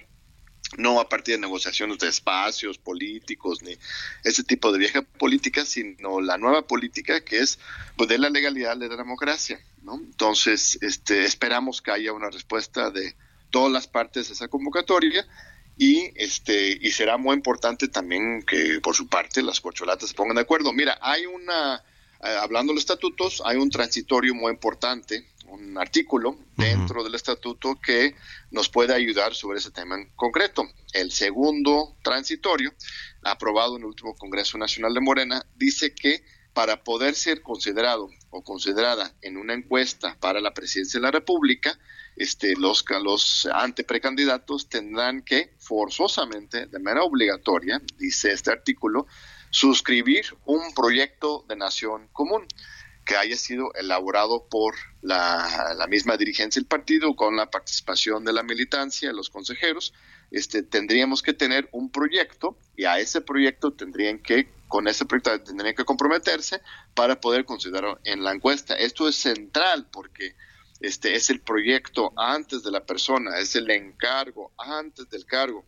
No 0.79 1.01
a 1.01 1.09
partir 1.09 1.35
de 1.35 1.41
negociaciones 1.41 1.99
de 1.99 2.09
espacios 2.09 2.79
políticos 2.79 3.61
ni 3.63 3.77
ese 4.23 4.45
tipo 4.45 4.71
de 4.71 4.79
vieja 4.79 5.03
política, 5.03 5.65
sino 5.65 6.21
la 6.21 6.39
nueva 6.39 6.67
política 6.67 7.25
que 7.25 7.41
es 7.41 7.59
pues, 7.97 8.09
de 8.09 8.19
la 8.19 8.31
legalidad, 8.31 8.77
de 8.77 8.89
la 8.89 8.97
democracia. 8.97 9.61
¿no? 9.83 9.97
Entonces, 9.97 10.79
este, 10.81 11.25
esperamos 11.25 11.83
que 11.83 11.91
haya 11.91 12.13
una 12.13 12.31
respuesta 12.31 12.91
de 12.91 13.17
todas 13.51 13.73
las 13.73 13.89
partes 13.89 14.29
de 14.29 14.35
esa 14.35 14.49
convocatoria 14.49 15.27
y 15.77 16.13
este 16.15 16.79
y 16.81 16.91
será 16.91 17.17
muy 17.17 17.35
importante 17.35 17.89
también 17.89 18.43
que 18.43 18.81
por 18.81 18.95
su 18.95 19.09
parte 19.09 19.43
las 19.43 19.61
corcholatas 19.61 20.11
se 20.11 20.15
pongan 20.15 20.37
de 20.37 20.43
acuerdo. 20.43 20.73
Mira, 20.73 20.99
hay 21.01 21.27
una 21.27 21.83
eh, 22.23 22.37
hablando 22.39 22.73
de 22.73 22.75
los 22.75 22.83
estatutos, 22.83 23.43
hay 23.47 23.57
un 23.57 23.71
transitorio 23.71 24.35
muy 24.35 24.53
importante 24.53 25.27
un 25.51 25.79
artículo 25.79 26.39
dentro 26.57 27.03
del 27.05 27.15
estatuto 27.15 27.81
que 27.81 28.15
nos 28.51 28.69
puede 28.69 28.95
ayudar 28.95 29.35
sobre 29.35 29.59
ese 29.59 29.71
tema 29.71 29.97
en 29.97 30.11
concreto. 30.17 30.65
El 30.93 31.11
segundo 31.13 31.97
transitorio, 32.03 32.73
aprobado 33.23 33.77
en 33.77 33.83
el 33.83 33.89
último 33.89 34.15
Congreso 34.15 34.59
Nacional 34.59 34.95
de 34.95 35.01
Morena, 35.01 35.47
dice 35.57 35.95
que 35.95 36.25
para 36.53 36.83
poder 36.83 37.15
ser 37.15 37.43
considerado 37.43 38.09
o 38.31 38.43
considerada 38.43 39.15
en 39.23 39.37
una 39.37 39.55
encuesta 39.55 40.17
para 40.21 40.41
la 40.41 40.53
presidencia 40.53 40.99
de 40.99 41.05
la 41.05 41.11
República, 41.11 41.79
este, 42.17 42.55
los, 42.57 42.85
los 43.03 43.47
anteprecandidatos 43.53 44.69
tendrán 44.69 45.23
que 45.23 45.55
forzosamente, 45.59 46.67
de 46.67 46.79
manera 46.79 47.05
obligatoria, 47.05 47.81
dice 47.97 48.33
este 48.33 48.51
artículo, 48.51 49.07
suscribir 49.51 50.27
un 50.45 50.75
proyecto 50.75 51.45
de 51.49 51.57
nación 51.57 52.09
común 52.13 52.47
que 53.11 53.17
haya 53.17 53.37
sido 53.37 53.75
elaborado 53.75 54.47
por 54.49 54.77
la, 55.03 55.85
misma 55.89 56.17
dirigencia 56.17 56.61
del 56.61 56.69
partido 56.69 57.17
con 57.17 57.35
la 57.35 57.51
participación 57.51 58.25
de 58.25 58.33
la 58.33 58.45
militancia, 58.45 59.13
los 59.13 59.31
consejeros, 59.31 59.93
este, 60.31 60.63
tendríamos 60.63 61.21
que 61.21 61.33
tener 61.33 61.69
un 61.73 61.91
proyecto 61.91 62.57
y 62.77 62.85
a 62.85 63.01
ese 63.01 63.21
proyecto 63.21 63.73
tendrían 63.73 64.21
que, 64.21 64.53
con 64.69 64.87
ese 64.87 65.07
proyecto 65.07 65.43
tendrían 65.43 65.75
que 65.75 65.85
comprometerse 65.85 66.61
para 66.95 67.21
poder 67.21 67.45
considerarlo 67.45 67.99
en 68.05 68.23
la 68.23 68.31
encuesta. 68.31 68.77
Esto 68.77 69.09
es 69.09 69.17
central 69.17 69.89
porque 69.91 70.37
este 70.79 71.17
es 71.17 71.31
el 71.31 71.41
proyecto 71.41 72.13
antes 72.17 72.63
de 72.63 72.71
la 72.71 72.87
persona, 72.87 73.41
es 73.41 73.57
el 73.57 73.69
encargo 73.73 74.53
antes 74.57 75.11
del 75.11 75.27
cargo 75.27 75.65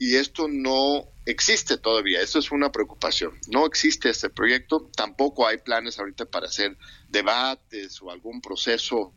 y 0.00 0.16
esto 0.16 0.48
no 0.48 1.04
existe 1.26 1.76
todavía. 1.76 2.22
Eso 2.22 2.38
es 2.38 2.50
una 2.50 2.72
preocupación. 2.72 3.38
No 3.48 3.66
existe 3.66 4.08
este 4.08 4.30
proyecto, 4.30 4.90
tampoco 4.96 5.46
hay 5.46 5.58
planes 5.58 5.98
ahorita 5.98 6.24
para 6.24 6.46
hacer 6.46 6.78
debates 7.10 8.00
o 8.00 8.10
algún 8.10 8.40
proceso 8.40 9.12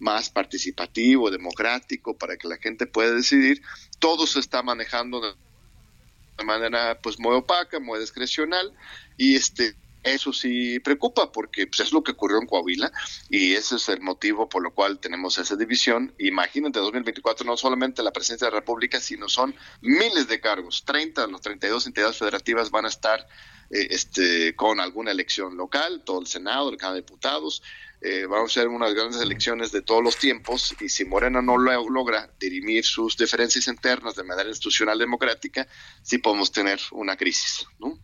más 0.00 0.28
participativo, 0.28 1.30
democrático, 1.30 2.18
para 2.18 2.36
que 2.36 2.48
la 2.48 2.56
gente 2.56 2.88
pueda 2.88 3.12
decidir. 3.12 3.62
Todo 4.00 4.26
se 4.26 4.40
está 4.40 4.60
manejando 4.64 5.20
de 5.20 6.44
manera 6.44 6.98
pues 7.00 7.20
muy 7.20 7.36
opaca, 7.36 7.78
muy 7.78 8.00
discrecional 8.00 8.74
y 9.16 9.36
este 9.36 9.76
eso 10.02 10.32
sí 10.32 10.80
preocupa 10.80 11.30
porque 11.30 11.66
pues, 11.66 11.80
es 11.80 11.92
lo 11.92 12.02
que 12.02 12.12
ocurrió 12.12 12.38
en 12.38 12.46
Coahuila 12.46 12.92
y 13.30 13.54
ese 13.54 13.76
es 13.76 13.88
el 13.88 14.00
motivo 14.00 14.48
por 14.48 14.62
lo 14.62 14.74
cual 14.74 14.98
tenemos 14.98 15.38
esa 15.38 15.56
división. 15.56 16.14
Imagínate, 16.18 16.78
2024 16.80 17.46
no 17.46 17.56
solamente 17.56 18.02
la 18.02 18.12
presidencia 18.12 18.46
de 18.46 18.52
la 18.52 18.60
República, 18.60 19.00
sino 19.00 19.28
son 19.28 19.54
miles 19.80 20.28
de 20.28 20.40
cargos. 20.40 20.84
30 20.84 21.26
de 21.26 21.32
las 21.32 21.40
32 21.40 21.86
entidades 21.86 22.18
federativas 22.18 22.70
van 22.70 22.86
a 22.86 22.88
estar 22.88 23.26
eh, 23.70 23.88
este, 23.90 24.54
con 24.56 24.80
alguna 24.80 25.12
elección 25.12 25.56
local, 25.56 26.02
todo 26.04 26.20
el 26.20 26.26
Senado, 26.26 26.70
el 26.70 26.76
Cámara 26.76 26.96
de 26.96 27.02
Diputados. 27.02 27.62
Eh, 28.00 28.26
vamos 28.28 28.50
a 28.50 28.60
hacer 28.60 28.68
unas 28.68 28.94
grandes 28.94 29.20
elecciones 29.20 29.70
de 29.70 29.80
todos 29.80 30.02
los 30.02 30.16
tiempos 30.16 30.74
y 30.80 30.88
si 30.88 31.04
Morena 31.04 31.40
no 31.40 31.56
lo 31.56 31.88
logra 31.88 32.28
dirimir 32.40 32.84
sus 32.84 33.16
diferencias 33.16 33.68
internas 33.68 34.16
de 34.16 34.24
manera 34.24 34.48
institucional 34.48 34.98
democrática, 34.98 35.68
sí 36.02 36.18
podemos 36.18 36.50
tener 36.50 36.80
una 36.90 37.16
crisis. 37.16 37.64
¿no? 37.78 37.96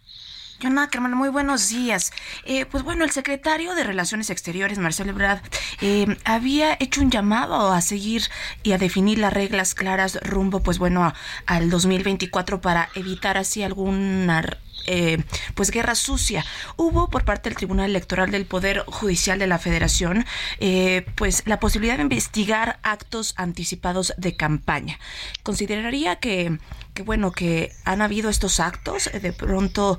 Jonathan, 0.60 0.90
hermano, 0.94 1.14
muy 1.14 1.28
buenos 1.28 1.68
días. 1.68 2.12
Eh, 2.44 2.66
pues 2.66 2.82
bueno, 2.82 3.04
el 3.04 3.12
secretario 3.12 3.76
de 3.76 3.84
Relaciones 3.84 4.28
Exteriores, 4.28 4.78
Marcelo 4.78 5.10
Ebrard, 5.10 5.40
eh, 5.80 6.16
había 6.24 6.76
hecho 6.80 7.00
un 7.00 7.12
llamado 7.12 7.72
a 7.72 7.80
seguir 7.80 8.24
y 8.64 8.72
a 8.72 8.78
definir 8.78 9.18
las 9.18 9.32
reglas 9.32 9.74
claras 9.74 10.18
rumbo, 10.22 10.60
pues 10.60 10.78
bueno, 10.78 11.14
al 11.46 11.70
2024 11.70 12.60
para 12.60 12.88
evitar 12.96 13.38
así 13.38 13.62
alguna 13.62 14.42
eh, 14.90 15.22
pues 15.54 15.70
guerra 15.70 15.94
sucia. 15.94 16.46
Hubo 16.76 17.10
por 17.10 17.26
parte 17.26 17.50
del 17.50 17.58
Tribunal 17.58 17.90
Electoral 17.90 18.30
del 18.30 18.46
Poder 18.46 18.84
Judicial 18.86 19.38
de 19.38 19.46
la 19.46 19.58
Federación 19.58 20.24
eh, 20.60 21.04
pues 21.14 21.42
la 21.44 21.60
posibilidad 21.60 21.96
de 21.96 22.04
investigar 22.04 22.78
actos 22.82 23.34
anticipados 23.36 24.14
de 24.16 24.34
campaña. 24.34 24.98
¿Consideraría 25.42 26.16
que, 26.16 26.58
bueno 27.02 27.32
que 27.32 27.72
han 27.84 28.02
habido 28.02 28.30
estos 28.30 28.60
actos 28.60 29.08
eh, 29.08 29.20
de 29.20 29.32
pronto 29.32 29.98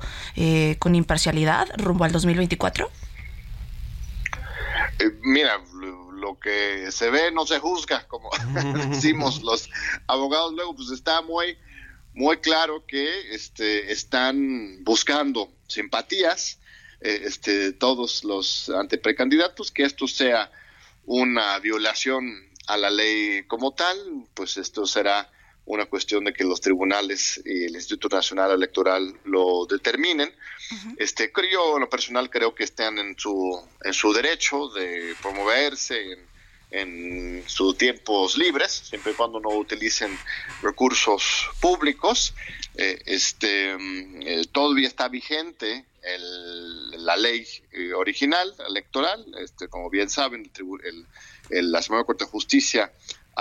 con 0.78 0.94
imparcialidad 0.94 1.68
rumbo 1.76 2.04
al 2.04 2.12
2024? 2.12 2.90
mira, 5.22 5.58
lo 6.14 6.38
que 6.38 6.92
se 6.92 7.08
ve 7.10 7.32
no 7.32 7.46
se 7.46 7.58
juzga, 7.58 8.06
como 8.06 8.30
decimos 8.90 9.42
los 9.42 9.70
abogados 10.06 10.52
luego, 10.52 10.76
pues 10.76 10.90
está 10.90 11.22
muy 11.22 11.56
muy 12.12 12.38
claro 12.38 12.84
que 12.86 13.32
este, 13.32 13.92
están 13.92 14.82
buscando 14.84 15.52
simpatías 15.68 16.58
eh, 17.00 17.22
este, 17.24 17.72
todos 17.72 18.24
los 18.24 18.68
anteprecandidatos, 18.68 19.70
que 19.70 19.84
esto 19.84 20.06
sea 20.06 20.50
una 21.06 21.58
violación 21.60 22.50
a 22.66 22.76
la 22.76 22.90
ley 22.90 23.44
como 23.44 23.72
tal, 23.72 23.96
pues 24.34 24.56
esto 24.56 24.86
será 24.86 25.30
una 25.66 25.86
cuestión 25.86 26.24
de 26.24 26.32
que 26.32 26.44
los 26.44 26.60
tribunales 26.60 27.40
y 27.44 27.64
el 27.64 27.74
Instituto 27.74 28.16
Nacional 28.16 28.50
Electoral 28.50 29.14
lo 29.24 29.66
determinen. 29.66 30.32
Este 30.96 31.32
creo, 31.32 31.76
en 31.76 31.80
lo 31.80 31.88
personal 31.88 32.30
creo 32.30 32.54
que 32.54 32.64
están 32.64 32.98
en 32.98 33.18
su 33.18 33.60
en 33.82 33.92
su 33.92 34.12
derecho 34.12 34.68
de 34.68 35.14
promoverse 35.20 36.12
en 36.12 36.30
en 36.70 37.42
sus 37.46 37.76
tiempos 37.76 38.38
libres, 38.38 38.70
siempre 38.70 39.12
y 39.12 39.14
cuando 39.14 39.40
no 39.40 39.50
utilicen 39.50 40.16
recursos 40.62 41.50
públicos. 41.60 42.34
Eh, 42.76 43.02
este, 43.06 43.76
mm, 43.76 44.22
eh, 44.22 44.44
todavía 44.52 44.88
está 44.88 45.08
vigente 45.08 45.84
la 46.96 47.14
ley 47.16 47.46
eh, 47.72 47.92
original 47.92 48.54
electoral, 48.66 49.22
este, 49.38 49.68
como 49.68 49.90
bien 49.90 50.08
saben, 50.08 50.50
el, 51.50 51.72
la 51.72 51.82
Suprema 51.82 52.04
Corte 52.04 52.24
de 52.24 52.30
Justicia 52.30 52.90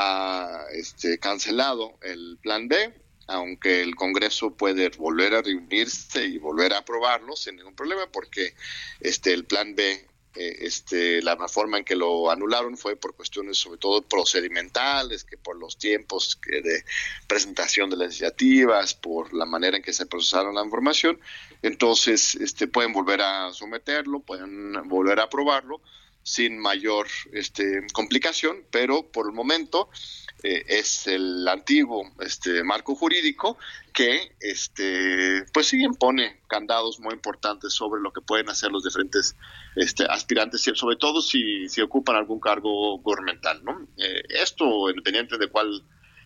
ha 0.01 0.65
este, 0.71 1.19
cancelado 1.19 1.97
el 2.01 2.37
Plan 2.41 2.69
B, 2.69 2.93
aunque 3.27 3.81
el 3.81 3.95
Congreso 3.95 4.51
puede 4.51 4.89
volver 4.89 5.35
a 5.35 5.41
reunirse 5.41 6.25
y 6.25 6.37
volver 6.37 6.73
a 6.73 6.79
aprobarlo 6.79 7.35
sin 7.35 7.57
ningún 7.57 7.75
problema, 7.75 8.09
porque 8.09 8.55
este, 9.01 9.33
el 9.33 9.43
Plan 9.43 9.75
B 9.75 10.07
eh, 10.35 10.57
este, 10.61 11.21
la 11.21 11.35
forma 11.49 11.79
en 11.79 11.83
que 11.83 11.97
lo 11.97 12.31
anularon 12.31 12.77
fue 12.77 12.95
por 12.95 13.13
cuestiones 13.13 13.57
sobre 13.57 13.77
todo 13.77 14.01
procedimentales, 14.01 15.25
que 15.25 15.37
por 15.37 15.57
los 15.57 15.77
tiempos 15.77 16.39
de 16.47 16.85
presentación 17.27 17.89
de 17.89 17.97
las 17.97 18.07
iniciativas, 18.07 18.93
por 18.93 19.33
la 19.33 19.45
manera 19.45 19.77
en 19.77 19.83
que 19.83 19.91
se 19.91 20.05
procesaron 20.05 20.55
la 20.55 20.63
información. 20.63 21.19
Entonces, 21.61 22.35
este, 22.35 22.67
pueden 22.67 22.93
volver 22.93 23.21
a 23.21 23.51
someterlo, 23.51 24.21
pueden 24.21 24.87
volver 24.87 25.19
a 25.19 25.23
aprobarlo 25.23 25.81
sin 26.29 26.59
mayor 26.59 27.07
este, 27.33 27.87
complicación, 27.91 28.63
pero 28.69 29.01
por 29.11 29.25
el 29.25 29.33
momento 29.33 29.89
eh, 30.43 30.63
es 30.67 31.07
el 31.07 31.47
antiguo 31.47 32.07
este, 32.19 32.63
marco 32.63 32.93
jurídico 32.93 33.57
que 33.91 34.35
este, 34.39 35.43
pues 35.51 35.69
sí 35.69 35.81
impone 35.81 36.41
candados 36.47 36.99
muy 36.99 37.15
importantes 37.15 37.73
sobre 37.73 37.99
lo 37.99 38.13
que 38.13 38.21
pueden 38.21 38.47
hacer 38.47 38.71
los 38.71 38.83
diferentes 38.83 39.35
este, 39.75 40.05
aspirantes, 40.05 40.61
sobre 40.75 40.97
todo 40.97 41.23
si, 41.23 41.67
si 41.67 41.81
ocupan 41.81 42.15
algún 42.15 42.39
cargo 42.39 42.99
gubernamental. 42.99 43.63
¿no? 43.63 43.87
Eh, 43.97 44.21
esto, 44.29 44.87
independiente 44.87 45.39
de 45.39 45.47
cuál, 45.47 45.83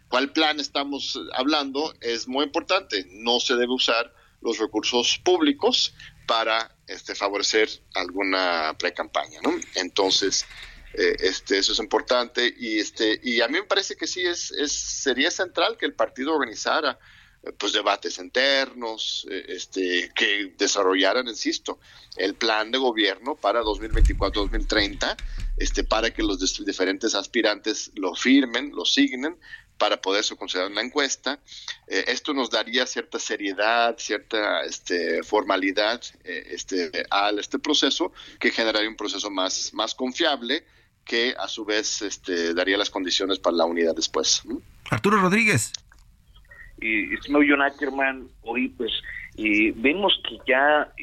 cuál 0.10 0.33
plan 0.33 0.60
estamos 0.60 1.17
hablando, 1.33 1.93
es 2.01 2.27
muy 2.27 2.43
importante. 2.43 3.07
No 3.10 3.39
se 3.39 3.55
debe 3.55 3.74
usar 3.74 4.13
los 4.41 4.60
recursos 4.60 5.17
públicos 5.24 5.95
para 6.27 6.73
este, 6.87 7.15
favorecer 7.15 7.69
alguna 7.95 8.75
pre-campaña, 8.77 9.39
¿no? 9.41 9.53
Entonces, 9.75 10.45
eh, 10.93 11.15
este, 11.19 11.57
eso 11.57 11.73
es 11.73 11.79
importante 11.79 12.53
y, 12.57 12.79
este, 12.79 13.19
y 13.23 13.41
a 13.41 13.47
mí 13.47 13.53
me 13.53 13.63
parece 13.63 13.95
que 13.95 14.05
sí 14.05 14.21
es, 14.21 14.51
es 14.51 14.71
sería 14.71 15.31
central 15.31 15.77
que 15.77 15.85
el 15.87 15.93
partido 15.93 16.33
organizara 16.33 16.99
eh, 17.43 17.51
pues 17.57 17.73
debates 17.73 18.19
internos, 18.19 19.27
eh, 19.29 19.45
este, 19.49 20.11
que 20.15 20.53
desarrollaran, 20.57 21.27
insisto, 21.27 21.79
el 22.15 22.35
plan 22.35 22.71
de 22.71 22.77
gobierno 22.77 23.35
para 23.35 23.63
2024-2030, 23.63 25.15
este, 25.57 25.83
para 25.83 26.11
que 26.11 26.21
los 26.21 26.39
diferentes 26.65 27.15
aspirantes 27.15 27.91
lo 27.95 28.13
firmen, 28.15 28.71
lo 28.73 28.85
signen 28.85 29.35
para 29.77 30.01
poderse 30.01 30.36
considerar 30.36 30.72
una 30.72 30.82
encuesta. 30.82 31.39
Eh, 31.88 32.06
esto 32.08 32.34
nos 32.34 32.50
daría 32.50 32.86
cierta 32.86 33.20
seriedad, 33.20 33.96
cierta 33.98 34.63
este, 34.63 35.24
formalidad 35.24 36.01
eh, 36.24 36.48
este, 36.51 36.89
al 37.10 37.39
este 37.39 37.60
proceso, 37.60 38.12
que 38.39 38.51
generaría 38.51 38.89
un 38.89 38.96
proceso 38.96 39.30
más, 39.30 39.74
más 39.74 39.96
confiable, 39.96 40.63
que 41.06 41.34
a 41.38 41.48
su 41.48 41.65
vez 41.65 42.01
este, 42.01 42.53
daría 42.53 42.77
las 42.77 42.89
condiciones 42.89 43.39
para 43.39 43.58
la 43.58 43.65
unidad 43.65 43.96
después. 43.96 44.44
Arturo 44.89 45.18
Rodríguez. 45.18 45.74
Y 46.80 47.13
estimado 47.13 47.46
John 47.48 47.62
Ackerman, 47.62 48.27
hoy 48.42 48.70
pues 48.70 48.92
vemos 49.75 50.22
que 50.27 50.38
ya 50.48 50.94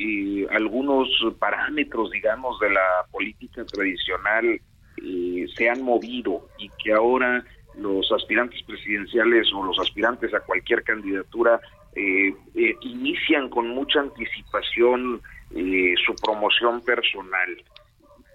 algunos 0.50 1.08
parámetros, 1.38 2.10
digamos, 2.10 2.58
de 2.60 2.70
la 2.70 3.06
política 3.10 3.64
tradicional 3.64 4.60
eh, 5.02 5.46
se 5.56 5.68
han 5.68 5.82
movido 5.82 6.48
y 6.58 6.68
que 6.82 6.92
ahora 6.92 7.44
los 7.76 8.10
aspirantes 8.12 8.62
presidenciales 8.64 9.52
o 9.54 9.64
los 9.64 9.78
aspirantes 9.78 10.32
a 10.34 10.40
cualquier 10.40 10.82
candidatura 10.82 11.60
eh, 11.94 12.34
eh, 12.54 12.76
inician 12.82 13.48
con 13.48 13.68
mucha 13.68 14.00
anticipación 14.00 15.20
eh, 15.54 15.94
su 16.04 16.14
promoción 16.16 16.80
personal. 16.82 17.64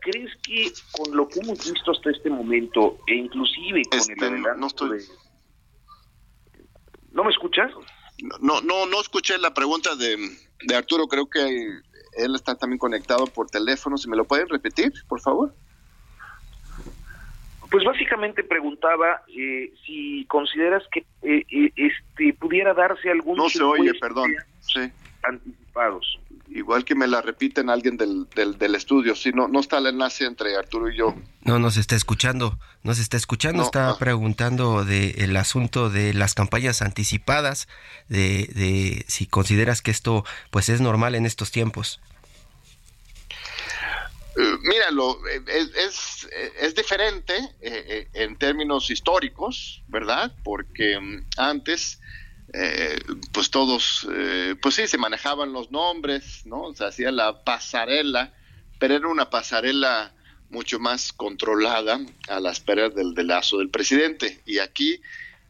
¿Crees 0.01 0.31
que 0.43 0.71
con 0.91 1.15
lo 1.15 1.27
que 1.27 1.39
hemos 1.39 1.71
visto 1.71 1.91
hasta 1.91 2.11
este 2.11 2.29
momento, 2.29 2.99
e 3.07 3.15
inclusive 3.15 3.81
con 3.89 3.99
el 3.99 4.11
este, 4.11 4.25
adelanto 4.25 4.85
no, 4.85 4.93
de... 4.93 5.03
¿No 7.11 7.23
me 7.23 7.31
escuchas? 7.31 7.71
No, 8.41 8.61
no, 8.61 8.85
no 8.85 9.01
escuché 9.01 9.37
la 9.37 9.53
pregunta 9.53 9.95
de, 9.95 10.17
de 10.67 10.75
Arturo, 10.75 11.07
creo 11.07 11.27
que 11.27 11.39
él 11.39 12.35
está 12.35 12.55
también 12.55 12.77
conectado 12.77 13.25
por 13.25 13.49
teléfono, 13.49 13.97
si 13.97 14.09
me 14.09 14.15
lo 14.15 14.25
pueden 14.25 14.47
repetir, 14.49 14.93
por 15.07 15.21
favor. 15.21 15.53
Pues 17.75 17.83
básicamente 17.83 18.41
preguntaba 18.41 19.23
eh, 19.37 19.73
si 19.85 20.23
consideras 20.29 20.81
que 20.89 21.01
eh, 21.23 21.45
eh, 21.51 21.71
este 21.75 22.33
pudiera 22.33 22.73
darse 22.73 23.11
algún 23.11 23.35
no 23.35 23.49
se 23.49 23.61
oye 23.61 23.91
perdón. 23.99 24.33
sí. 24.61 24.79
anticipados. 25.21 26.17
Igual 26.47 26.85
que 26.85 26.95
me 26.95 27.05
la 27.05 27.21
repiten 27.21 27.69
alguien 27.69 27.97
del, 27.97 28.29
del, 28.33 28.57
del, 28.57 28.75
estudio. 28.75 29.13
Si 29.13 29.31
no 29.33 29.49
no 29.49 29.59
está 29.59 29.79
el 29.79 29.87
enlace 29.87 30.23
entre 30.23 30.55
Arturo 30.55 30.89
y 30.89 30.95
yo. 30.95 31.15
No 31.41 31.59
nos 31.59 31.75
está 31.75 31.97
escuchando. 31.97 32.57
Nos 32.83 32.97
está 32.97 33.17
escuchando. 33.17 33.57
No, 33.57 33.65
está 33.65 33.89
ah. 33.89 33.97
preguntando 33.99 34.85
de 34.85 35.09
el 35.17 35.35
asunto 35.35 35.89
de 35.89 36.13
las 36.13 36.33
campañas 36.33 36.81
anticipadas 36.81 37.67
de, 38.07 38.47
de 38.55 39.03
si 39.09 39.25
consideras 39.25 39.81
que 39.81 39.91
esto 39.91 40.23
pues 40.49 40.69
es 40.69 40.79
normal 40.79 41.13
en 41.13 41.25
estos 41.25 41.51
tiempos 41.51 41.99
míralo, 44.35 45.19
eh, 45.27 45.41
es, 45.47 45.75
es, 45.75 46.29
es 46.59 46.75
diferente 46.75 47.35
eh, 47.61 47.85
eh, 47.87 48.09
en 48.13 48.37
términos 48.37 48.89
históricos, 48.89 49.83
¿verdad? 49.87 50.33
Porque 50.43 50.99
mm, 50.99 51.25
antes, 51.37 52.01
eh, 52.53 52.97
pues 53.31 53.49
todos, 53.49 54.07
eh, 54.11 54.55
pues 54.61 54.75
sí, 54.75 54.87
se 54.87 54.97
manejaban 54.97 55.53
los 55.53 55.71
nombres, 55.71 56.45
¿no? 56.45 56.73
Se 56.73 56.85
hacía 56.85 57.11
la 57.11 57.43
pasarela, 57.43 58.33
pero 58.79 58.95
era 58.95 59.07
una 59.07 59.29
pasarela 59.29 60.13
mucho 60.49 60.79
más 60.79 61.13
controlada 61.13 61.99
a 62.27 62.39
la 62.39 62.51
espera 62.51 62.89
del, 62.89 63.13
del 63.13 63.27
lazo 63.27 63.59
del 63.59 63.69
presidente. 63.69 64.41
Y 64.45 64.59
aquí, 64.59 65.01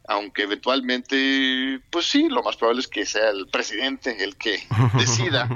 aunque 0.08 0.44
eventualmente, 0.44 1.82
pues 1.90 2.06
sí, 2.06 2.30
lo 2.30 2.44
más 2.44 2.56
probable 2.56 2.82
es 2.82 2.88
que 2.88 3.06
sea 3.06 3.30
el 3.32 3.48
presidente 3.48 4.24
el 4.24 4.38
que 4.38 4.64
decida 4.98 5.50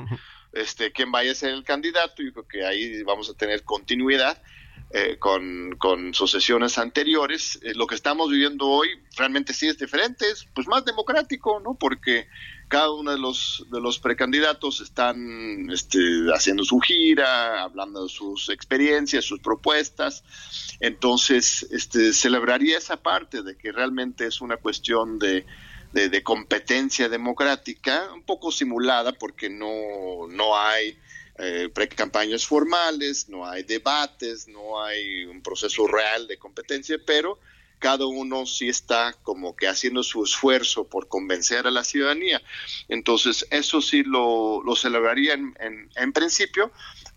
este, 0.53 0.91
quién 0.91 1.11
vaya 1.11 1.31
a 1.31 1.35
ser 1.35 1.51
el 1.51 1.63
candidato. 1.63 2.21
Yo 2.21 2.33
creo 2.33 2.47
que 2.47 2.65
ahí 2.65 3.03
vamos 3.03 3.29
a 3.29 3.33
tener 3.33 3.63
continuidad 3.63 4.41
eh, 4.91 5.17
con, 5.19 5.75
con 5.77 6.15
sucesiones 6.15 6.79
anteriores. 6.79 7.59
Eh, 7.61 7.73
lo 7.75 7.85
que 7.85 7.93
estamos 7.93 8.31
viviendo 8.31 8.65
hoy 8.65 8.89
realmente 9.15 9.53
sí 9.53 9.67
es 9.67 9.77
diferente, 9.77 10.27
es 10.27 10.47
pues 10.55 10.67
más 10.67 10.83
democrático, 10.83 11.59
¿no? 11.59 11.75
Porque 11.75 12.27
cada 12.69 12.91
uno 12.91 13.11
de 13.11 13.19
los 13.19 13.67
de 13.71 13.81
los 13.81 13.99
precandidatos 13.99 14.81
están 14.81 15.69
este, 15.69 15.99
haciendo 16.33 16.63
su 16.63 16.79
gira, 16.79 17.61
hablando 17.61 18.03
de 18.03 18.09
sus 18.09 18.49
experiencias, 18.49 19.25
sus 19.25 19.39
propuestas. 19.41 20.23
Entonces, 20.79 21.67
este, 21.69 22.11
celebraría 22.11 22.79
esa 22.79 22.97
parte 22.97 23.43
de 23.43 23.55
que 23.57 23.71
realmente 23.71 24.25
es 24.25 24.41
una 24.41 24.57
cuestión 24.57 25.19
de 25.19 25.45
de, 25.91 26.23
competencia 26.23 27.09
democrática, 27.09 28.09
un 28.13 28.23
poco 28.23 28.51
simulada 28.51 29.11
porque 29.13 29.49
no, 29.49 30.27
no 30.29 30.57
hay 30.57 30.97
eh, 31.37 31.69
pre-campañas 31.73 32.45
formales, 32.45 33.29
no 33.29 33.47
hay 33.47 33.63
debates, 33.63 34.47
no 34.47 34.81
hay 34.83 35.25
un 35.25 35.41
proceso 35.41 35.87
real 35.87 36.27
de 36.27 36.37
competencia, 36.37 36.97
pero 37.05 37.39
cada 37.79 38.05
uno 38.05 38.45
sí 38.45 38.67
está 38.67 39.15
como 39.23 39.55
que 39.55 39.67
haciendo 39.67 40.03
su 40.03 40.23
esfuerzo 40.23 40.83
por 40.83 41.07
convencer 41.07 41.65
a 41.65 41.71
la 41.71 41.85
ciudadanía. 41.85 42.41
Entonces, 42.89 43.47
eso 43.51 43.81
sí 43.81 44.03
lo, 44.03 44.61
lo 44.63 44.75
celebraría 44.75 45.33
en, 45.33 45.55
en, 45.59 45.89
en 45.95 46.13
principio, 46.13 46.71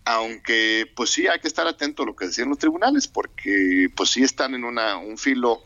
aunque 0.05 0.89
pues 0.95 1.11
sí 1.11 1.27
hay 1.27 1.39
que 1.39 1.49
estar 1.49 1.67
atento 1.67 2.03
a 2.03 2.05
lo 2.05 2.15
que 2.15 2.27
decían 2.27 2.49
los 2.49 2.59
tribunales, 2.59 3.07
porque 3.07 3.89
pues 3.93 4.09
sí 4.11 4.23
están 4.23 4.55
en 4.55 4.63
una, 4.63 4.97
un 4.97 5.17
filo 5.17 5.63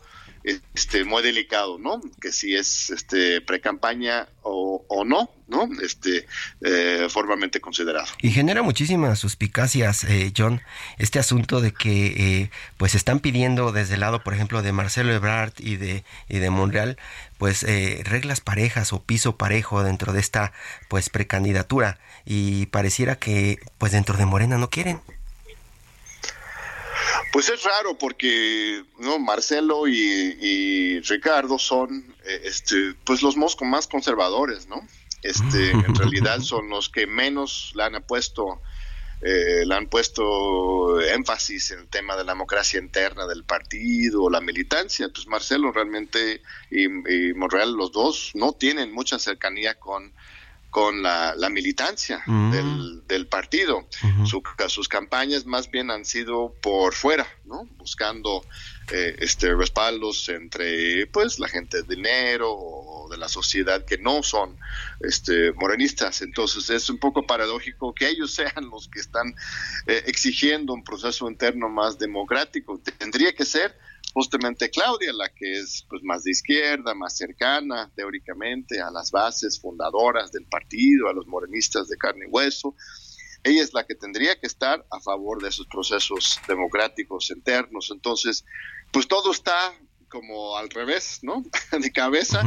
este 0.74 1.04
muy 1.04 1.22
delicado, 1.22 1.78
¿no? 1.78 2.00
Que 2.20 2.32
si 2.32 2.54
es 2.54 2.90
este 2.90 3.40
pre-campaña 3.40 4.28
o, 4.42 4.84
o, 4.88 5.04
no, 5.04 5.30
¿no? 5.46 5.68
Este 5.82 6.26
eh, 6.62 7.06
formalmente 7.10 7.60
considerado. 7.60 8.06
Y 8.22 8.30
genera 8.30 8.62
muchísimas 8.62 9.18
suspicacias, 9.18 10.04
eh, 10.04 10.32
John, 10.36 10.60
este 10.98 11.18
asunto 11.18 11.60
de 11.60 11.72
que 11.72 12.06
eh, 12.06 12.50
pues 12.76 12.94
están 12.94 13.20
pidiendo 13.20 13.72
desde 13.72 13.94
el 13.94 14.00
lado, 14.00 14.22
por 14.22 14.34
ejemplo, 14.34 14.62
de 14.62 14.72
Marcelo 14.72 15.12
Ebrard 15.12 15.52
y 15.58 15.76
de 15.76 16.04
y 16.28 16.38
de 16.38 16.50
Monreal, 16.50 16.98
pues 17.38 17.62
eh, 17.62 18.02
reglas 18.04 18.40
parejas 18.40 18.92
o 18.92 19.02
piso 19.02 19.36
parejo 19.36 19.82
dentro 19.82 20.12
de 20.12 20.20
esta 20.20 20.52
pues 20.88 21.08
precandidatura 21.08 21.98
y 22.24 22.66
pareciera 22.66 23.16
que 23.16 23.58
pues 23.78 23.92
dentro 23.92 24.16
de 24.16 24.26
Morena 24.26 24.58
no 24.58 24.70
quieren. 24.70 25.00
Pues 27.32 27.48
es 27.48 27.62
raro 27.62 27.96
porque 27.98 28.84
no 28.98 29.18
Marcelo 29.18 29.86
y, 29.86 29.98
y 30.40 31.00
Ricardo 31.00 31.58
son 31.58 32.14
eh, 32.24 32.40
este 32.44 32.94
pues 33.04 33.22
los 33.22 33.36
más 33.36 33.86
conservadores, 33.86 34.66
¿no? 34.66 34.86
Este 35.22 35.70
en 35.70 35.94
realidad 35.94 36.40
son 36.40 36.68
los 36.68 36.88
que 36.88 37.06
menos 37.06 37.72
le 37.74 37.84
han 37.84 38.02
puesto 38.06 38.60
eh, 39.20 39.66
le 39.66 39.74
han 39.74 39.88
puesto 39.88 41.00
énfasis 41.00 41.72
en 41.72 41.80
el 41.80 41.88
tema 41.88 42.16
de 42.16 42.22
la 42.22 42.32
democracia 42.32 42.78
interna 42.78 43.26
del 43.26 43.44
partido, 43.44 44.30
la 44.30 44.40
militancia. 44.40 45.08
Pues 45.08 45.26
Marcelo 45.26 45.72
realmente 45.72 46.40
y, 46.70 46.84
y 46.84 47.34
Monreal, 47.34 47.72
los 47.72 47.90
dos, 47.90 48.30
no 48.34 48.52
tienen 48.52 48.92
mucha 48.92 49.18
cercanía 49.18 49.74
con 49.74 50.12
con 50.70 51.02
la, 51.02 51.34
militancia 51.50 52.22
mm. 52.26 53.06
del, 53.06 53.26
partido. 53.26 53.86
sus 54.68 54.88
campañas 54.88 55.46
más 55.46 55.70
bien 55.70 55.90
han 55.90 56.04
sido 56.04 56.54
por 56.60 56.94
fuera, 56.94 57.26
¿no? 57.44 57.64
Buscando 57.78 58.42
eh, 58.90 59.16
este 59.18 59.54
respaldos 59.54 60.28
entre 60.30 61.06
pues 61.08 61.38
la 61.38 61.48
gente 61.48 61.82
de 61.82 61.94
dinero 61.94 62.50
o 62.50 63.08
de 63.10 63.18
la 63.18 63.28
sociedad 63.28 63.84
que 63.84 63.98
no 63.98 64.22
son 64.22 64.56
este 65.00 65.52
morenistas 65.52 66.22
entonces 66.22 66.70
es 66.70 66.88
un 66.88 66.98
poco 66.98 67.26
paradójico 67.26 67.94
que 67.94 68.08
ellos 68.08 68.30
sean 68.34 68.70
los 68.70 68.88
que 68.88 69.00
están 69.00 69.34
eh, 69.86 70.04
exigiendo 70.06 70.72
un 70.72 70.84
proceso 70.84 71.28
interno 71.28 71.68
más 71.68 71.98
democrático 71.98 72.80
tendría 72.96 73.34
que 73.34 73.44
ser 73.44 73.76
justamente 74.12 74.70
Claudia, 74.70 75.12
la 75.12 75.28
que 75.28 75.60
es 75.60 75.84
pues 75.88 76.02
más 76.02 76.24
de 76.24 76.32
izquierda, 76.32 76.94
más 76.94 77.16
cercana 77.16 77.90
teóricamente 77.94 78.80
a 78.80 78.90
las 78.90 79.10
bases 79.10 79.60
fundadoras 79.60 80.32
del 80.32 80.46
partido, 80.46 81.08
a 81.08 81.12
los 81.12 81.26
morenistas 81.26 81.88
de 81.88 81.96
carne 81.96 82.26
y 82.26 82.30
hueso. 82.30 82.74
Ella 83.44 83.62
es 83.62 83.72
la 83.72 83.86
que 83.86 83.94
tendría 83.94 84.38
que 84.38 84.46
estar 84.46 84.84
a 84.90 85.00
favor 85.00 85.42
de 85.42 85.48
esos 85.48 85.66
procesos 85.66 86.40
democráticos 86.48 87.30
internos. 87.30 87.90
Entonces, 87.92 88.44
pues 88.90 89.06
todo 89.06 89.30
está 89.30 89.72
como 90.08 90.56
al 90.56 90.70
revés, 90.70 91.20
¿no? 91.22 91.44
de 91.78 91.92
cabeza. 91.92 92.42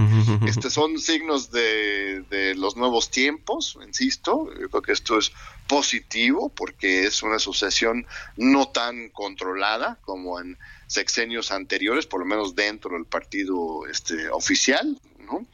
Este 0.46 0.70
son 0.70 1.00
signos 1.00 1.52
de, 1.52 2.22
de, 2.30 2.56
los 2.56 2.76
nuevos 2.76 3.10
tiempos, 3.10 3.78
insisto. 3.86 4.50
Yo 4.60 4.70
creo 4.70 4.82
que 4.82 4.92
esto 4.92 5.18
es 5.18 5.32
positivo 5.68 6.50
porque 6.50 7.06
es 7.06 7.24
una 7.24 7.38
asociación 7.38 8.06
no 8.36 8.70
tan 8.70 9.10
controlada 9.10 10.00
como 10.04 10.40
en 10.40 10.58
sexenios 10.88 11.52
anteriores, 11.52 12.06
por 12.06 12.20
lo 12.20 12.26
menos 12.26 12.56
dentro 12.56 12.92
del 12.92 13.06
partido 13.06 13.88
este, 13.88 14.30
oficial, 14.30 15.00
¿no? 15.20 15.46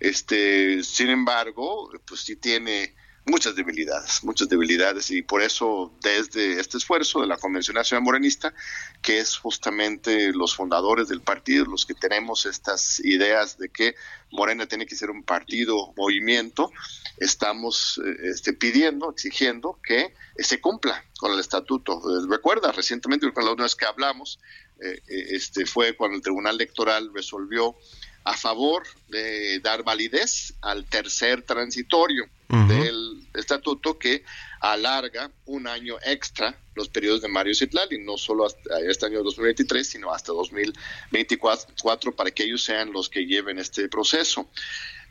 Este, 0.00 0.82
sin 0.82 1.10
embargo, 1.10 1.90
pues 2.04 2.22
sí 2.22 2.36
tiene 2.36 2.94
muchas 3.30 3.54
debilidades, 3.54 4.22
muchas 4.24 4.48
debilidades 4.48 5.10
y 5.10 5.22
por 5.22 5.40
eso 5.40 5.92
desde 6.02 6.60
este 6.60 6.76
esfuerzo 6.78 7.20
de 7.20 7.26
la 7.26 7.38
Convención 7.38 7.76
Nacional 7.76 8.04
Morenista, 8.04 8.52
que 9.00 9.20
es 9.20 9.36
justamente 9.36 10.32
los 10.32 10.54
fundadores 10.54 11.08
del 11.08 11.20
partido, 11.20 11.64
los 11.64 11.86
que 11.86 11.94
tenemos 11.94 12.44
estas 12.44 13.00
ideas 13.00 13.56
de 13.56 13.68
que 13.70 13.94
Morena 14.30 14.66
tiene 14.66 14.86
que 14.86 14.96
ser 14.96 15.10
un 15.10 15.22
partido, 15.22 15.92
movimiento, 15.96 16.70
estamos 17.18 18.00
eh, 18.04 18.30
este, 18.30 18.52
pidiendo, 18.52 19.10
exigiendo 19.10 19.78
que 19.82 20.14
se 20.36 20.60
cumpla 20.60 21.04
con 21.18 21.32
el 21.32 21.40
estatuto. 21.40 22.00
Recuerda, 22.28 22.72
recientemente, 22.72 23.30
con 23.32 23.44
la 23.44 23.50
última 23.50 23.64
vez 23.64 23.76
que 23.76 23.86
hablamos, 23.86 24.38
eh, 24.80 25.00
eh, 25.08 25.26
este, 25.30 25.66
fue 25.66 25.94
cuando 25.94 26.16
el 26.16 26.22
Tribunal 26.22 26.54
Electoral 26.56 27.10
resolvió 27.14 27.76
a 28.24 28.36
favor 28.36 28.82
de 29.08 29.60
dar 29.60 29.82
validez 29.82 30.54
al 30.60 30.84
tercer 30.84 31.42
transitorio 31.42 32.28
del 32.48 32.89
estatuto 33.34 33.98
que 33.98 34.24
alarga 34.60 35.30
un 35.46 35.66
año 35.66 35.96
extra 36.04 36.58
los 36.74 36.88
periodos 36.88 37.22
de 37.22 37.28
Mario 37.28 37.54
Citlali, 37.54 37.98
no 38.02 38.16
solo 38.16 38.46
hasta 38.46 38.80
este 38.80 39.06
año 39.06 39.22
2023, 39.22 39.86
sino 39.86 40.12
hasta 40.12 40.32
2024 40.32 42.14
para 42.14 42.30
que 42.30 42.44
ellos 42.44 42.62
sean 42.62 42.92
los 42.92 43.08
que 43.08 43.26
lleven 43.26 43.58
este 43.58 43.88
proceso. 43.88 44.48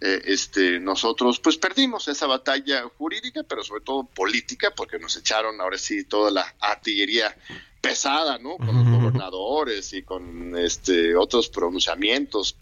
Eh, 0.01 0.21
este, 0.25 0.79
nosotros 0.79 1.39
pues 1.39 1.57
perdimos 1.57 2.07
esa 2.07 2.25
batalla 2.25 2.83
jurídica, 2.97 3.43
pero 3.43 3.63
sobre 3.63 3.81
todo 3.81 4.05
política, 4.05 4.71
porque 4.75 4.97
nos 4.97 5.17
echaron 5.17 5.59
ahora 5.59 5.77
sí 5.77 6.05
toda 6.05 6.31
la 6.31 6.55
artillería 6.59 7.35
pesada, 7.81 8.37
¿no? 8.37 8.57
Con 8.57 8.67
los 8.67 8.89
gobernadores 8.89 9.93
y 9.93 10.03
con 10.03 10.57
este 10.57 11.15
otros 11.15 11.49
pronunciamientos 11.49 12.57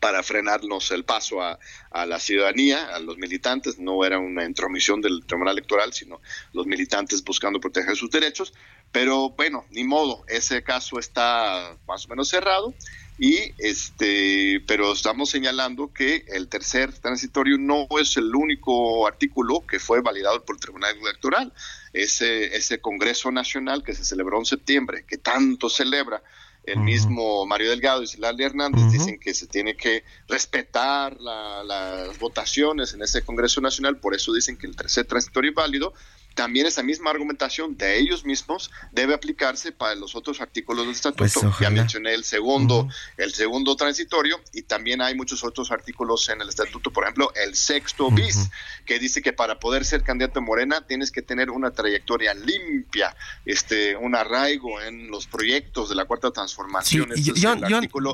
para 0.00 0.22
frenarnos 0.22 0.90
el 0.90 1.04
paso 1.04 1.42
a, 1.42 1.58
la 2.06 2.18
ciudadanía, 2.18 2.94
a 2.94 2.98
los 3.00 3.16
militantes. 3.18 3.78
No 3.78 4.04
era 4.04 4.18
una 4.18 4.44
intromisión 4.44 5.00
del 5.00 5.24
Tribunal 5.24 5.54
Electoral, 5.54 5.92
sino 5.92 6.20
los 6.52 6.66
militantes 6.66 7.22
buscando 7.24 7.60
proteger 7.60 7.96
sus 7.96 8.10
derechos. 8.10 8.52
Pero 8.92 9.30
bueno, 9.30 9.64
ni 9.70 9.84
modo, 9.84 10.24
ese 10.28 10.62
caso 10.62 10.98
está 10.98 11.76
más 11.86 12.06
o 12.06 12.08
menos 12.08 12.28
cerrado. 12.28 12.74
Y 13.18 13.54
este, 13.58 14.62
pero 14.66 14.92
estamos 14.92 15.30
señalando 15.30 15.90
que 15.90 16.26
el 16.28 16.48
tercer 16.48 16.92
transitorio 16.92 17.56
no 17.56 17.88
es 17.98 18.18
el 18.18 18.34
único 18.34 19.06
artículo 19.06 19.66
que 19.66 19.78
fue 19.78 20.02
validado 20.02 20.44
por 20.44 20.56
el 20.56 20.60
Tribunal 20.60 20.96
Electoral. 20.98 21.52
Ese, 21.94 22.54
ese 22.54 22.78
Congreso 22.80 23.30
Nacional 23.30 23.82
que 23.82 23.94
se 23.94 24.04
celebró 24.04 24.38
en 24.38 24.44
septiembre, 24.44 25.06
que 25.06 25.16
tanto 25.16 25.70
celebra 25.70 26.22
el 26.66 26.80
mismo 26.80 27.46
Mario 27.46 27.70
Delgado 27.70 28.02
y 28.02 28.06
Silvia 28.08 28.34
Hernández 28.38 28.90
dicen 28.90 29.18
que 29.20 29.34
se 29.34 29.46
tiene 29.46 29.76
que 29.76 30.02
respetar 30.28 31.16
las 31.20 32.18
votaciones 32.18 32.92
en 32.92 33.02
ese 33.02 33.22
Congreso 33.22 33.60
Nacional, 33.60 33.98
por 33.98 34.14
eso 34.14 34.32
dicen 34.32 34.58
que 34.58 34.66
el 34.66 34.74
tercer 34.74 35.06
transitorio 35.06 35.50
es 35.50 35.54
válido, 35.54 35.94
también 36.36 36.66
esa 36.66 36.82
misma 36.82 37.10
argumentación 37.10 37.76
de 37.78 37.98
ellos 37.98 38.24
mismos 38.26 38.70
debe 38.92 39.14
aplicarse 39.14 39.72
para 39.72 39.94
los 39.94 40.14
otros 40.14 40.42
artículos 40.42 40.84
del 40.84 40.94
estatuto. 40.94 41.40
Pues, 41.40 41.58
ya 41.58 41.70
mencioné 41.70 42.12
el 42.12 42.24
segundo, 42.24 42.88
el 43.16 43.32
segundo 43.32 43.74
transitorio 43.74 44.38
y 44.52 44.62
también 44.62 45.00
hay 45.00 45.14
muchos 45.14 45.42
otros 45.42 45.72
artículos 45.72 46.28
en 46.28 46.42
el 46.42 46.48
estatuto, 46.50 46.92
por 46.92 47.04
ejemplo, 47.04 47.32
el 47.34 47.56
sexto 47.56 48.10
bis, 48.10 48.50
que 48.84 48.98
dice 48.98 49.22
que 49.22 49.32
para 49.32 49.58
poder 49.58 49.86
ser 49.86 50.02
candidato 50.02 50.40
a 50.40 50.42
Morena 50.42 50.86
tienes 50.86 51.10
que 51.10 51.22
tener 51.22 51.50
una 51.50 51.70
trayectoria 51.70 52.34
limpia, 52.34 53.16
este, 53.46 53.96
un 53.96 54.14
arraigo 54.14 54.80
en 54.82 55.10
los 55.10 55.26
proyectos 55.26 55.88
de 55.88 55.94
la 55.94 56.04
cuarta 56.04 56.30
transformación. 56.32 57.08
Sí, 57.16 57.32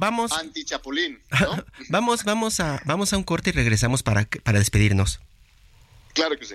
vamos, 0.01 0.33
anti 0.33 0.65
Chapulín. 0.65 1.21
vamos, 1.89 2.23
vamos 2.23 2.61
a, 2.61 2.81
vamos 2.85 3.13
a 3.13 3.17
un 3.17 3.25
corte 3.25 3.51
y 3.51 3.53
regresamos 3.53 4.05
para, 4.05 4.29
para 4.45 4.61
despedirnos. 4.61 5.19
Claro 6.15 6.39
que 6.39 6.45
sí. 6.45 6.55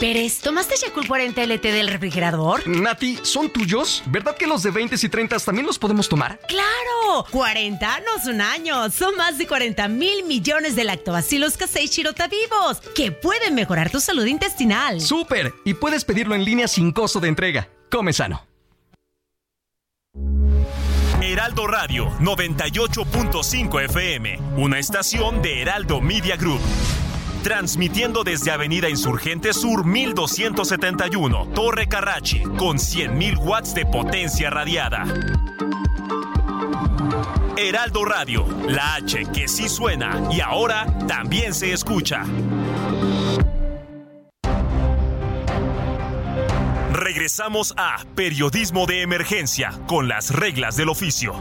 Pérez, 0.00 0.40
¿tomaste 0.40 0.76
Yakult 0.82 1.06
40 1.06 1.42
LT 1.44 1.62
del 1.62 1.88
refrigerador? 1.88 2.66
Nati, 2.66 3.18
¿son 3.22 3.50
tuyos? 3.50 4.02
¿Verdad 4.06 4.34
que 4.34 4.46
los 4.46 4.62
de 4.62 4.70
20 4.70 4.96
y 4.96 5.08
30 5.10 5.38
también 5.40 5.66
los 5.66 5.78
podemos 5.78 6.08
tomar? 6.08 6.40
¡Claro! 6.48 7.26
40 7.30 8.00
no 8.00 8.24
son 8.24 8.40
años, 8.40 8.94
son 8.94 9.14
más 9.16 9.36
de 9.36 9.46
40 9.46 9.88
mil 9.88 10.24
millones 10.24 10.74
de 10.74 10.84
lactobacilos 10.84 11.58
casei 11.58 11.86
shirota 11.86 12.28
vivos 12.28 12.80
que 12.94 13.12
pueden 13.12 13.54
mejorar 13.54 13.90
tu 13.90 14.00
salud 14.00 14.24
intestinal. 14.24 15.02
¡Súper! 15.02 15.52
Y 15.66 15.74
puedes 15.74 16.06
pedirlo 16.06 16.34
en 16.34 16.46
línea 16.46 16.66
sin 16.66 16.92
costo 16.92 17.20
de 17.20 17.28
entrega. 17.28 17.68
Come 17.90 18.14
sano. 18.14 18.46
Heraldo 21.20 21.66
Radio 21.66 22.08
98.5 22.20 23.84
FM, 23.84 24.38
una 24.56 24.78
estación 24.78 25.42
de 25.42 25.60
Heraldo 25.60 26.00
Media 26.00 26.36
Group 26.36 26.60
transmitiendo 27.42 28.24
desde 28.24 28.50
Avenida 28.50 28.88
Insurgente 28.88 29.52
Sur 29.52 29.84
1271, 29.84 31.48
Torre 31.54 31.88
Carrachi, 31.88 32.42
con 32.42 32.78
100.000 32.78 33.38
watts 33.38 33.74
de 33.74 33.86
potencia 33.86 34.50
radiada. 34.50 35.04
Heraldo 37.56 38.04
Radio, 38.04 38.46
la 38.68 38.94
H 38.94 39.26
que 39.34 39.46
sí 39.48 39.68
suena 39.68 40.28
y 40.30 40.40
ahora 40.40 40.86
también 41.06 41.52
se 41.52 41.72
escucha. 41.72 42.24
Regresamos 46.92 47.74
a 47.76 48.04
Periodismo 48.14 48.86
de 48.86 49.02
Emergencia 49.02 49.72
con 49.86 50.08
las 50.08 50.30
reglas 50.34 50.76
del 50.76 50.88
oficio. 50.88 51.34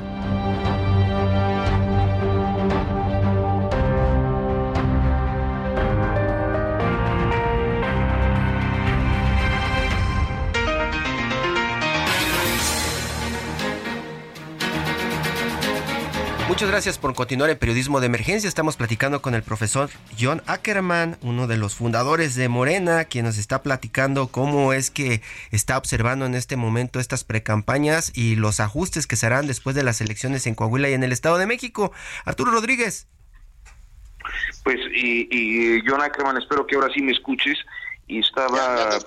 Muchas 16.60 16.72
gracias 16.72 16.98
por 16.98 17.16
continuar 17.16 17.50
en 17.50 17.58
Periodismo 17.58 18.02
de 18.02 18.08
Emergencia. 18.08 18.50
Estamos 18.50 18.76
platicando 18.76 19.22
con 19.22 19.34
el 19.34 19.44
profesor 19.44 19.90
John 20.20 20.44
Ackerman, 20.46 21.18
uno 21.22 21.48
de 21.48 21.56
los 21.56 21.74
fundadores 21.74 22.36
de 22.36 22.50
Morena, 22.50 23.06
quien 23.06 23.24
nos 23.24 23.38
está 23.38 23.64
platicando 23.64 24.28
cómo 24.28 24.74
es 24.74 24.92
que 24.92 25.22
está 25.52 25.78
observando 25.78 26.26
en 26.26 26.36
este 26.36 26.58
momento 26.58 27.00
estas 27.00 27.24
precampañas 27.24 28.12
y 28.14 28.36
los 28.36 28.60
ajustes 28.60 29.08
que 29.08 29.16
se 29.16 29.26
harán 29.26 29.48
después 29.48 29.74
de 29.74 29.84
las 29.84 30.02
elecciones 30.02 30.48
en 30.48 30.56
Coahuila 30.56 30.90
y 30.90 30.94
en 30.96 31.04
el 31.04 31.14
Estado 31.14 31.38
de 31.38 31.48
México. 31.48 31.94
Arturo 32.26 32.52
Rodríguez. 32.52 33.08
Pues, 34.66 34.82
y, 34.94 35.30
y 35.32 35.82
John 35.88 36.02
Ackerman, 36.02 36.40
espero 36.40 36.68
que 36.68 36.76
ahora 36.76 36.94
sí 36.94 37.02
me 37.02 37.14
escuches. 37.14 37.58
Y 38.06 38.20
estaba... 38.20 39.00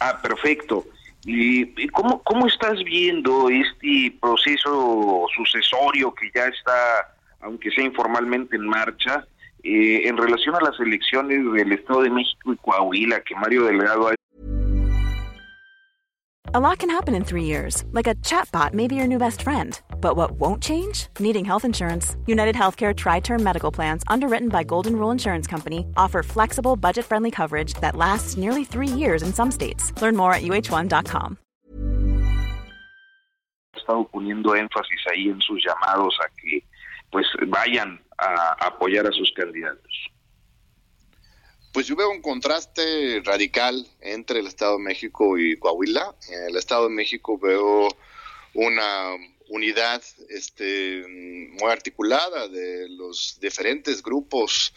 ah, 0.00 0.22
perfecto. 0.22 0.86
¿Y 1.24 1.86
cómo, 1.88 2.22
cómo 2.22 2.46
estás 2.46 2.82
viendo 2.84 3.48
este 3.48 4.16
proceso 4.20 5.26
sucesorio 5.36 6.12
que 6.14 6.30
ya 6.34 6.46
está, 6.46 7.14
aunque 7.40 7.70
sea 7.70 7.84
informalmente, 7.84 8.56
en 8.56 8.66
marcha? 8.66 9.24
Eh, 9.62 10.08
en 10.08 10.16
relación 10.16 10.56
a 10.56 10.60
las 10.60 10.78
elecciones 10.80 11.40
del 11.52 11.70
Estado 11.70 12.02
de 12.02 12.10
México 12.10 12.52
y 12.52 12.56
Coahuila, 12.56 13.20
que 13.20 13.36
Mario 13.36 13.64
Delgado 13.64 14.08
ha 14.08 14.14
A 16.54 16.60
lot 16.60 16.80
can 16.80 16.90
happen 16.90 17.14
in 17.14 17.24
three 17.24 17.44
years, 17.44 17.82
like 17.92 18.06
a 18.06 18.14
chatbot 18.16 18.74
may 18.74 18.86
be 18.86 18.94
your 18.94 19.06
new 19.06 19.16
best 19.16 19.40
friend. 19.40 19.80
But 20.02 20.16
what 20.16 20.32
won't 20.32 20.62
change? 20.62 21.06
Needing 21.18 21.46
health 21.46 21.64
insurance. 21.64 22.14
United 22.26 22.54
Healthcare 22.54 22.94
Tri 22.94 23.20
Term 23.20 23.42
Medical 23.42 23.72
Plans, 23.72 24.02
underwritten 24.06 24.50
by 24.50 24.62
Golden 24.62 24.96
Rule 24.96 25.10
Insurance 25.10 25.46
Company, 25.46 25.86
offer 25.96 26.22
flexible, 26.22 26.76
budget 26.76 27.06
friendly 27.06 27.30
coverage 27.30 27.72
that 27.80 27.96
lasts 27.96 28.36
nearly 28.36 28.64
three 28.64 28.86
years 28.86 29.22
in 29.22 29.32
some 29.32 29.50
states. 29.50 29.94
Learn 30.02 30.14
more 30.14 30.34
at 30.34 30.42
uh1.com. 30.42 31.38
estado 33.74 34.04
poniendo 34.12 34.54
énfasis 34.54 35.06
ahí 35.10 35.30
en 35.30 35.40
sus 35.40 35.58
llamados 35.64 36.14
a 36.20 36.28
que 36.36 36.64
pues 37.10 37.26
vayan 37.48 37.98
a 38.18 38.66
apoyar 38.66 39.06
a 39.06 39.12
sus 39.12 39.32
candidatos? 39.34 40.11
Pues 41.72 41.86
yo 41.86 41.96
veo 41.96 42.10
un 42.10 42.20
contraste 42.20 43.22
radical 43.24 43.86
entre 44.02 44.40
el 44.40 44.46
Estado 44.46 44.76
de 44.76 44.84
México 44.84 45.38
y 45.38 45.56
Coahuila. 45.56 46.14
En 46.28 46.50
el 46.50 46.56
Estado 46.56 46.88
de 46.88 46.94
México 46.94 47.38
veo 47.38 47.88
una 48.52 49.16
unidad 49.48 50.02
este, 50.28 51.02
muy 51.08 51.70
articulada 51.70 52.48
de 52.48 52.90
los 52.90 53.38
diferentes 53.40 54.02
grupos 54.02 54.74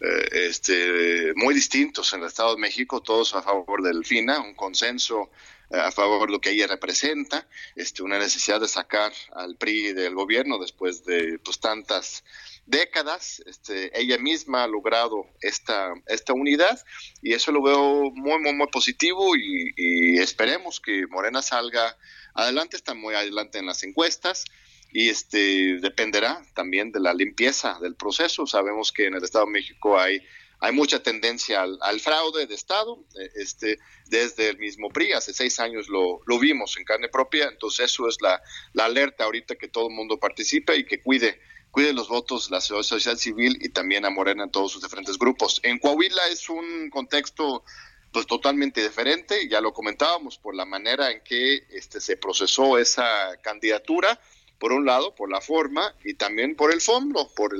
eh, 0.00 0.28
este, 0.48 1.34
muy 1.36 1.54
distintos 1.54 2.14
en 2.14 2.20
el 2.20 2.26
Estado 2.26 2.54
de 2.54 2.60
México, 2.60 3.02
todos 3.02 3.34
a 3.34 3.42
favor 3.42 3.82
del 3.82 4.06
FINA, 4.06 4.40
un 4.40 4.54
consenso 4.54 5.30
eh, 5.70 5.76
a 5.76 5.92
favor 5.92 6.28
de 6.28 6.32
lo 6.32 6.40
que 6.40 6.50
ella 6.50 6.66
representa, 6.66 7.46
este, 7.76 8.02
una 8.02 8.18
necesidad 8.18 8.58
de 8.60 8.68
sacar 8.68 9.12
al 9.32 9.56
PRI 9.56 9.92
del 9.92 10.14
gobierno 10.14 10.58
después 10.58 11.04
de 11.04 11.38
pues, 11.38 11.60
tantas 11.60 12.24
décadas. 12.68 13.42
Este, 13.46 13.90
ella 13.98 14.18
misma 14.18 14.64
ha 14.64 14.68
logrado 14.68 15.26
esta, 15.40 15.92
esta 16.06 16.32
unidad 16.32 16.78
y 17.22 17.32
eso 17.32 17.50
lo 17.50 17.62
veo 17.62 18.10
muy, 18.12 18.38
muy, 18.38 18.52
muy 18.52 18.68
positivo 18.68 19.34
y, 19.36 20.18
esperemos 20.18 20.80
que 20.80 21.06
Morena 21.06 21.42
salga 21.42 21.96
adelante, 22.34 22.76
está 22.76 22.94
muy 22.94 23.14
adelante 23.14 23.58
en 23.58 23.66
las 23.66 23.82
encuestas 23.82 24.44
y 24.92 25.08
este 25.08 25.78
dependerá 25.80 26.42
también 26.54 26.92
de 26.92 27.00
la 27.00 27.14
limpieza 27.14 27.78
del 27.80 27.94
proceso. 27.94 28.46
Sabemos 28.46 28.92
que 28.92 29.06
en 29.06 29.14
el 29.14 29.24
Estado 29.24 29.46
de 29.46 29.52
México 29.52 29.98
hay 29.98 30.20
hay 30.60 30.72
mucha 30.72 31.00
tendencia 31.02 31.62
al, 31.62 32.00
fraude 32.00 32.46
de 32.46 32.54
Estado, 32.54 33.04
eh, 33.18 33.30
este, 33.36 33.78
desde 34.06 34.48
el 34.48 34.58
mismo 34.58 34.88
PRI, 34.88 35.12
hace 35.12 35.32
seis 35.32 35.60
años 35.60 35.88
lo, 35.88 36.20
lo 36.26 36.38
vimos 36.38 36.76
en 36.76 36.84
carne 36.84 37.08
propia, 37.08 37.44
entonces 37.44 37.92
eso 37.92 38.08
es 38.08 38.16
la, 38.20 38.42
la 38.72 38.86
alerta 38.86 39.24
ahorita 39.24 39.54
que 39.54 39.68
todo 39.68 39.88
el 39.88 39.94
mundo 39.94 40.18
participe 40.18 40.76
y 40.76 40.84
que 40.84 41.00
cuide 41.00 41.40
cuide 41.70 41.92
los 41.92 42.08
votos 42.08 42.50
la 42.50 42.60
sociedad 42.60 43.16
civil 43.16 43.58
y 43.60 43.68
también 43.68 44.04
a 44.04 44.10
Morena 44.10 44.44
en 44.44 44.50
todos 44.50 44.72
sus 44.72 44.82
diferentes 44.82 45.18
grupos. 45.18 45.60
En 45.62 45.78
Coahuila 45.78 46.26
es 46.30 46.48
un 46.48 46.90
contexto 46.90 47.64
pues 48.12 48.26
totalmente 48.26 48.82
diferente, 48.82 49.48
ya 49.48 49.60
lo 49.60 49.72
comentábamos 49.72 50.38
por 50.38 50.54
la 50.54 50.64
manera 50.64 51.10
en 51.10 51.20
que 51.20 51.66
este 51.70 52.00
se 52.00 52.16
procesó 52.16 52.78
esa 52.78 53.36
candidatura, 53.42 54.18
por 54.58 54.72
un 54.72 54.86
lado, 54.86 55.14
por 55.14 55.30
la 55.30 55.40
forma 55.40 55.94
y 56.04 56.14
también 56.14 56.56
por 56.56 56.72
el 56.72 56.80
fondo, 56.80 57.30
por 57.34 57.56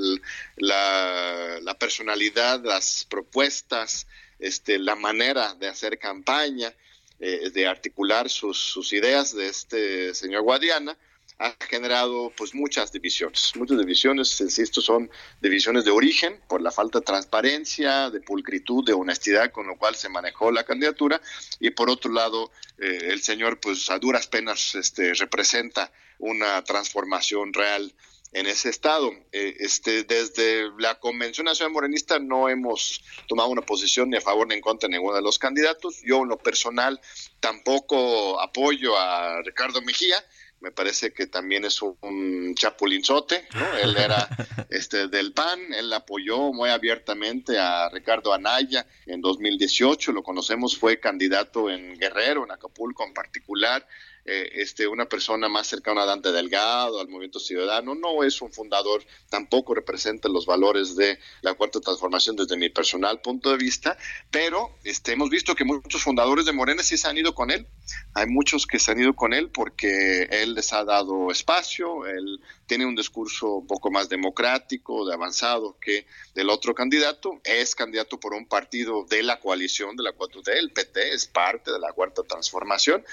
la, 0.57 1.59
la, 1.61 1.77
personalidad, 1.77 2.61
las 2.63 3.05
propuestas, 3.09 4.07
este, 4.39 4.79
la 4.79 4.95
manera 4.95 5.53
de 5.53 5.67
hacer 5.67 5.97
campaña, 5.97 6.73
eh, 7.19 7.51
de 7.51 7.67
articular 7.67 8.29
sus, 8.29 8.57
sus 8.57 8.91
ideas 8.91 9.33
de 9.35 9.47
este 9.47 10.13
señor 10.15 10.41
Guadiana 10.41 10.97
ha 11.39 11.55
generado 11.67 12.31
pues 12.35 12.53
muchas 12.53 12.91
divisiones. 12.91 13.53
Muchas 13.55 13.79
divisiones, 13.79 14.39
insisto, 14.41 14.81
son 14.81 15.09
divisiones 15.41 15.85
de 15.85 15.91
origen 15.91 16.39
por 16.47 16.61
la 16.61 16.69
falta 16.69 16.99
de 16.99 17.05
transparencia, 17.05 18.09
de 18.09 18.19
pulcritud, 18.19 18.85
de 18.85 18.93
honestidad 18.93 19.51
con 19.51 19.65
lo 19.65 19.77
cual 19.77 19.95
se 19.95 20.09
manejó 20.09 20.51
la 20.51 20.65
candidatura 20.65 21.21
y 21.59 21.69
por 21.69 21.89
otro 21.89 22.11
lado 22.11 22.51
eh, 22.77 23.07
el 23.11 23.21
señor 23.21 23.59
pues 23.59 23.89
a 23.89 23.99
duras 23.99 24.27
penas 24.27 24.75
este, 24.75 25.13
representa 25.13 25.91
una 26.19 26.61
transformación 26.65 27.53
real 27.53 27.93
en 28.33 28.45
ese 28.45 28.69
estado. 28.69 29.11
Eh, 29.31 29.55
este, 29.59 30.03
desde 30.03 30.69
la 30.77 30.99
Convención 30.99 31.45
Nacional 31.45 31.71
Morenista 31.71 32.19
no 32.19 32.49
hemos 32.49 33.01
tomado 33.27 33.49
una 33.49 33.61
posición 33.61 34.09
ni 34.09 34.17
a 34.17 34.21
favor 34.21 34.45
ni 34.45 34.55
en 34.55 34.61
contra 34.61 34.87
de 34.87 34.97
ninguno 34.97 35.15
de 35.15 35.21
los 35.21 35.39
candidatos. 35.39 36.01
Yo 36.03 36.23
en 36.23 36.29
lo 36.29 36.37
personal 36.37 36.99
tampoco 37.39 38.41
apoyo 38.41 38.97
a 38.97 39.41
Ricardo 39.41 39.81
Mejía 39.81 40.21
me 40.61 40.71
parece 40.71 41.13
que 41.13 41.27
también 41.27 41.65
es 41.65 41.81
un, 41.81 42.53
chapulinzote, 42.55 43.47
¿no? 43.53 43.77
Él 43.77 43.95
era 43.97 44.27
este 44.69 45.07
del 45.07 45.33
PAN, 45.33 45.73
él 45.73 45.91
apoyó 45.93 46.51
muy 46.51 46.69
abiertamente 46.69 47.57
a 47.57 47.89
Ricardo 47.89 48.33
Anaya 48.33 48.85
en 49.05 49.21
2018, 49.21 50.11
lo 50.11 50.23
conocemos, 50.23 50.77
fue 50.77 50.99
candidato 50.99 51.69
en 51.69 51.97
Guerrero, 51.97 52.43
en 52.43 52.51
Acapulco 52.51 53.05
en 53.05 53.13
particular, 53.13 53.85
eh, 54.31 54.61
este, 54.61 54.87
una 54.87 55.05
persona 55.05 55.49
más 55.49 55.65
cercana 55.65 56.03
a 56.03 56.05
Dante 56.05 56.31
Delgado, 56.31 56.99
al 56.99 57.07
movimiento 57.07 57.39
ciudadano, 57.39 57.95
no 57.95 58.23
es 58.23 58.39
un 58.43 58.51
fundador, 58.51 59.03
tampoco 59.27 59.73
representa 59.73 60.29
los 60.29 60.45
valores 60.45 60.95
de 60.95 61.17
la 61.41 61.55
cuarta 61.55 61.79
transformación 61.79 62.35
desde 62.35 62.55
mi 62.55 62.69
personal 62.69 63.21
punto 63.21 63.49
de 63.49 63.57
vista, 63.57 63.97
pero 64.29 64.75
este, 64.83 65.13
hemos 65.13 65.31
visto 65.31 65.55
que 65.55 65.65
muchos 65.65 66.03
fundadores 66.03 66.45
de 66.45 66.53
Morena 66.53 66.83
sí 66.83 66.95
se 66.95 67.07
han 67.07 67.17
ido 67.17 67.33
con 67.33 67.49
él, 67.49 67.65
hay 68.13 68.27
muchos 68.27 68.67
que 68.67 68.77
se 68.77 68.91
han 68.91 68.99
ido 68.99 69.15
con 69.15 69.33
él 69.33 69.49
porque 69.49 70.27
él 70.29 70.53
les 70.53 70.73
ha 70.73 70.83
dado 70.83 71.31
espacio, 71.31 72.05
él 72.05 72.39
tiene 72.69 72.85
un 72.85 72.95
discurso 72.95 73.55
un 73.55 73.67
poco 73.67 73.89
más 73.89 74.07
democrático, 74.07 75.05
de 75.05 75.15
avanzado 75.15 75.75
que 75.81 76.05
del 76.35 76.51
otro 76.51 76.75
candidato, 76.75 77.41
es 77.43 77.73
candidato 77.73 78.19
por 78.19 78.33
un 78.33 78.45
partido 78.45 79.05
de 79.09 79.23
la 79.23 79.39
coalición 79.39 79.95
de 79.97 80.03
la 80.03 80.13
4T, 80.13 80.49
el 80.55 80.71
PT 80.71 81.13
es 81.13 81.25
parte 81.25 81.71
de 81.71 81.79
la 81.79 81.91
cuarta 81.91 82.21
transformación, 82.21 83.03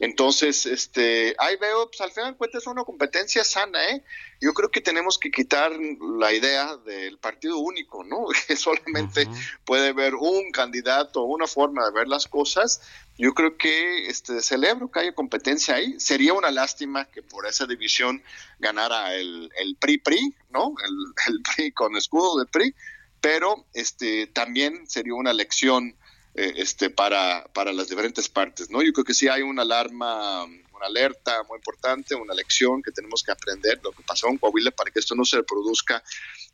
entonces 0.00 0.66
este, 0.66 1.34
ahí 1.38 1.56
veo, 1.56 1.88
pues 1.88 2.02
al 2.02 2.12
final 2.12 2.32
de 2.32 2.36
cuentas 2.36 2.62
es 2.62 2.66
una 2.66 2.84
competencia 2.84 3.42
sana, 3.42 3.82
¿eh? 3.88 4.04
Yo 4.38 4.52
creo 4.52 4.70
que 4.70 4.82
tenemos 4.82 5.18
que 5.18 5.30
quitar 5.30 5.72
la 6.18 6.34
idea 6.34 6.76
del 6.84 7.16
partido 7.18 7.58
único, 7.58 8.04
¿no? 8.04 8.26
Que 8.46 8.54
solamente 8.54 9.26
puede 9.64 9.88
haber 9.88 10.14
un 10.14 10.50
candidato, 10.52 11.22
una 11.22 11.46
forma 11.46 11.86
de 11.86 11.92
ver 11.92 12.06
las 12.06 12.26
cosas. 12.28 12.82
Yo 13.18 13.32
creo 13.32 13.56
que 13.56 14.08
este 14.08 14.42
celebro 14.42 14.90
que 14.90 15.00
haya 15.00 15.14
competencia 15.14 15.76
ahí. 15.76 15.98
Sería 15.98 16.34
una 16.34 16.50
lástima 16.50 17.06
que 17.06 17.22
por 17.22 17.46
esa 17.46 17.66
división 17.66 18.22
ganara 18.58 19.14
el, 19.14 19.50
el 19.58 19.76
PRI-PRI, 19.76 20.34
¿no? 20.50 20.74
El, 21.26 21.42
PRI 21.42 21.72
con 21.72 21.96
escudo 21.96 22.38
de 22.38 22.46
PRI, 22.46 22.74
pero 23.20 23.64
este 23.72 24.26
también 24.26 24.86
sería 24.86 25.14
una 25.14 25.32
lección 25.32 25.96
eh, 26.34 26.54
este, 26.56 26.90
para, 26.90 27.46
para 27.54 27.72
las 27.72 27.88
diferentes 27.88 28.28
partes. 28.28 28.70
¿no? 28.70 28.82
Yo 28.82 28.92
creo 28.92 29.04
que 29.04 29.14
sí 29.14 29.28
hay 29.28 29.40
una 29.40 29.62
alarma, 29.62 30.44
una 30.76 30.86
alerta 30.86 31.42
muy 31.48 31.56
importante, 31.56 32.14
una 32.14 32.34
lección 32.34 32.82
que 32.82 32.92
tenemos 32.92 33.22
que 33.22 33.32
aprender, 33.32 33.80
lo 33.82 33.92
que 33.92 34.02
pasó 34.02 34.28
en 34.28 34.38
Coahuila 34.38 34.70
para 34.70 34.90
que 34.90 34.98
esto 34.98 35.14
no 35.14 35.24
se 35.24 35.42
produzca 35.42 36.02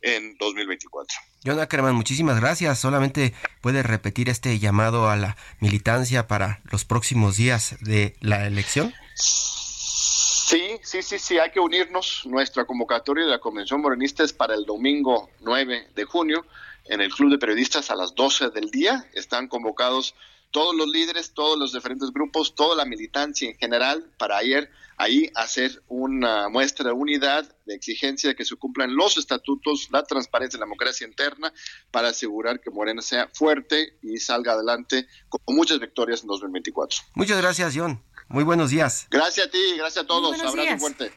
en 0.01 0.37
2024. 0.39 1.19
John 1.45 1.61
Ackerman, 1.61 1.95
muchísimas 1.95 2.41
gracias. 2.41 2.79
Solamente 2.79 3.35
puede 3.61 3.83
repetir 3.83 4.29
este 4.29 4.59
llamado 4.59 5.09
a 5.09 5.17
la 5.17 5.37
militancia 5.61 6.27
para 6.27 6.61
los 6.71 6.85
próximos 6.85 7.37
días 7.37 7.77
de 7.81 8.17
la 8.21 8.47
elección. 8.47 8.95
Sí, 9.15 10.79
sí, 10.83 11.03
sí, 11.03 11.19
sí, 11.19 11.39
hay 11.39 11.51
que 11.51 11.61
unirnos. 11.61 12.23
Nuestra 12.27 12.65
convocatoria 12.65 13.25
de 13.25 13.31
la 13.31 13.39
Convención 13.39 13.81
Morenista 13.81 14.23
es 14.23 14.33
para 14.33 14.55
el 14.55 14.67
domingo 14.67 15.31
9 15.41 15.89
de 15.95 16.05
junio 16.05 16.45
en 16.85 17.01
el 17.01 17.11
Club 17.13 17.31
de 17.31 17.39
Periodistas 17.39 17.91
a 17.91 17.97
las 17.97 18.15
12 18.15 18.51
del 18.51 18.71
día. 18.71 19.09
Están 19.15 19.49
convocados 19.49 20.15
todos 20.53 20.77
los 20.77 20.87
líderes, 20.89 21.33
todos 21.35 21.59
los 21.59 21.73
diferentes 21.73 22.13
grupos, 22.13 22.55
toda 22.55 22.77
la 22.77 22.85
militancia 22.85 23.51
en 23.51 23.57
general 23.57 24.09
para 24.19 24.37
ayer 24.37 24.71
ahí 24.99 25.31
hacer 25.35 25.83
una 25.89 26.49
muestra 26.49 26.87
de 26.87 26.93
unidad, 26.93 27.51
de 27.65 27.75
exigencia 27.75 28.29
de 28.29 28.37
que 28.37 28.45
se 28.45 28.55
cumplan 28.55 28.95
los 28.95 29.17
estatutos, 29.17 29.89
la 29.91 30.05
transparencia, 30.05 30.61
la 30.61 30.67
democracia 30.67 31.07
interna, 31.07 31.53
para 31.91 32.09
asegurar 32.09 32.61
que 32.61 32.71
Morena 32.71 33.03
sea 33.03 33.29
fuerte 33.33 33.99
y 34.03 34.19
salga 34.19 34.53
adelante 34.53 35.09
con 35.29 35.57
muchas 35.57 35.81
victorias 35.81 36.21
en 36.21 36.29
2024. 36.29 37.01
Muchas 37.15 37.39
gracias, 37.39 37.73
John. 37.75 38.01
Muy 38.29 38.45
buenos 38.45 38.71
días. 38.71 39.09
Gracias 39.11 39.49
a 39.49 39.51
ti, 39.51 39.59
gracias 39.77 40.05
a 40.05 40.07
todos. 40.07 40.39
Abrazo 40.41 40.79
fuerte. 40.79 41.13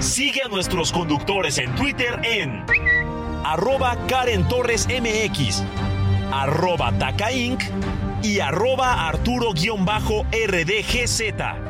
Sigue 0.00 0.42
a 0.42 0.48
nuestros 0.48 0.92
conductores 0.92 1.58
en 1.58 1.74
Twitter 1.74 2.20
en 2.22 3.05
arroba 3.46 3.96
Karen 4.08 4.48
Torres 4.48 4.88
MX, 4.88 5.62
arroba 6.32 6.90
Taca 6.98 7.30
Inc. 7.30 7.62
y 8.22 8.40
arroba 8.40 9.06
Arturo-RDGZ. 9.06 11.65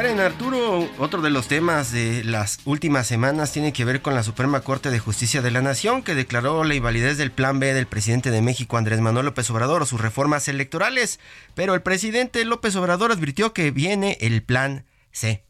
Karen 0.00 0.20
Arturo, 0.20 0.88
otro 0.96 1.20
de 1.20 1.28
los 1.28 1.46
temas 1.46 1.92
de 1.92 2.24
las 2.24 2.60
últimas 2.64 3.06
semanas 3.06 3.52
tiene 3.52 3.74
que 3.74 3.84
ver 3.84 4.00
con 4.00 4.14
la 4.14 4.22
Suprema 4.22 4.62
Corte 4.62 4.90
de 4.90 4.98
Justicia 4.98 5.42
de 5.42 5.50
la 5.50 5.60
Nación, 5.60 6.02
que 6.02 6.14
declaró 6.14 6.64
la 6.64 6.74
invalidez 6.74 7.18
del 7.18 7.30
Plan 7.30 7.60
B 7.60 7.74
del 7.74 7.86
presidente 7.86 8.30
de 8.30 8.40
México, 8.40 8.78
Andrés 8.78 9.02
Manuel 9.02 9.26
López 9.26 9.50
Obrador, 9.50 9.82
o 9.82 9.84
sus 9.84 10.00
reformas 10.00 10.48
electorales. 10.48 11.20
Pero 11.54 11.74
el 11.74 11.82
presidente 11.82 12.42
López 12.46 12.76
Obrador 12.76 13.12
advirtió 13.12 13.52
que 13.52 13.72
viene 13.72 14.16
el 14.22 14.42
Plan 14.42 14.86
C. 15.12 15.44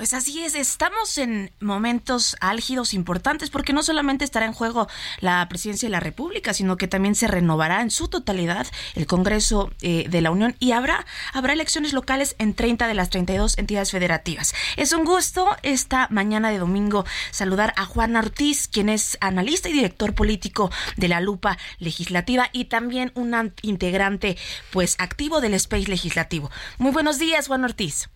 Pues 0.00 0.14
así 0.14 0.42
es, 0.42 0.54
estamos 0.54 1.18
en 1.18 1.52
momentos 1.60 2.34
álgidos 2.40 2.94
importantes 2.94 3.50
porque 3.50 3.74
no 3.74 3.82
solamente 3.82 4.24
estará 4.24 4.46
en 4.46 4.54
juego 4.54 4.88
la 5.20 5.46
presidencia 5.50 5.88
de 5.88 5.90
la 5.90 6.00
República, 6.00 6.54
sino 6.54 6.78
que 6.78 6.88
también 6.88 7.14
se 7.14 7.26
renovará 7.26 7.82
en 7.82 7.90
su 7.90 8.08
totalidad 8.08 8.66
el 8.94 9.06
Congreso 9.06 9.70
eh, 9.82 10.06
de 10.08 10.22
la 10.22 10.30
Unión 10.30 10.56
y 10.58 10.72
habrá, 10.72 11.04
habrá 11.34 11.52
elecciones 11.52 11.92
locales 11.92 12.34
en 12.38 12.54
30 12.54 12.88
de 12.88 12.94
las 12.94 13.10
32 13.10 13.58
entidades 13.58 13.90
federativas. 13.90 14.54
Es 14.78 14.94
un 14.94 15.04
gusto 15.04 15.54
esta 15.62 16.08
mañana 16.08 16.48
de 16.48 16.56
domingo 16.56 17.04
saludar 17.30 17.74
a 17.76 17.84
Juan 17.84 18.16
Ortiz, 18.16 18.68
quien 18.68 18.88
es 18.88 19.18
analista 19.20 19.68
y 19.68 19.74
director 19.74 20.14
político 20.14 20.70
de 20.96 21.08
la 21.08 21.20
Lupa 21.20 21.58
Legislativa 21.78 22.48
y 22.54 22.64
también 22.64 23.12
un 23.14 23.52
integrante 23.60 24.38
pues 24.70 24.96
activo 24.98 25.42
del 25.42 25.52
Space 25.52 25.90
Legislativo. 25.90 26.50
Muy 26.78 26.90
buenos 26.90 27.18
días, 27.18 27.48
Juan 27.48 27.64
Ortiz. 27.64 28.08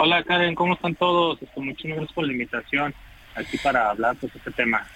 Hola 0.00 0.22
Karen, 0.22 0.54
¿cómo 0.54 0.74
están 0.74 0.94
todos? 0.94 1.42
Este, 1.42 1.60
muchas 1.60 1.84
gracias 1.84 2.12
por 2.12 2.24
la 2.24 2.32
invitación 2.32 2.94
aquí 3.34 3.58
para 3.58 3.90
hablar 3.90 4.16
de 4.16 4.28
este 4.28 4.52
tema. 4.52 4.86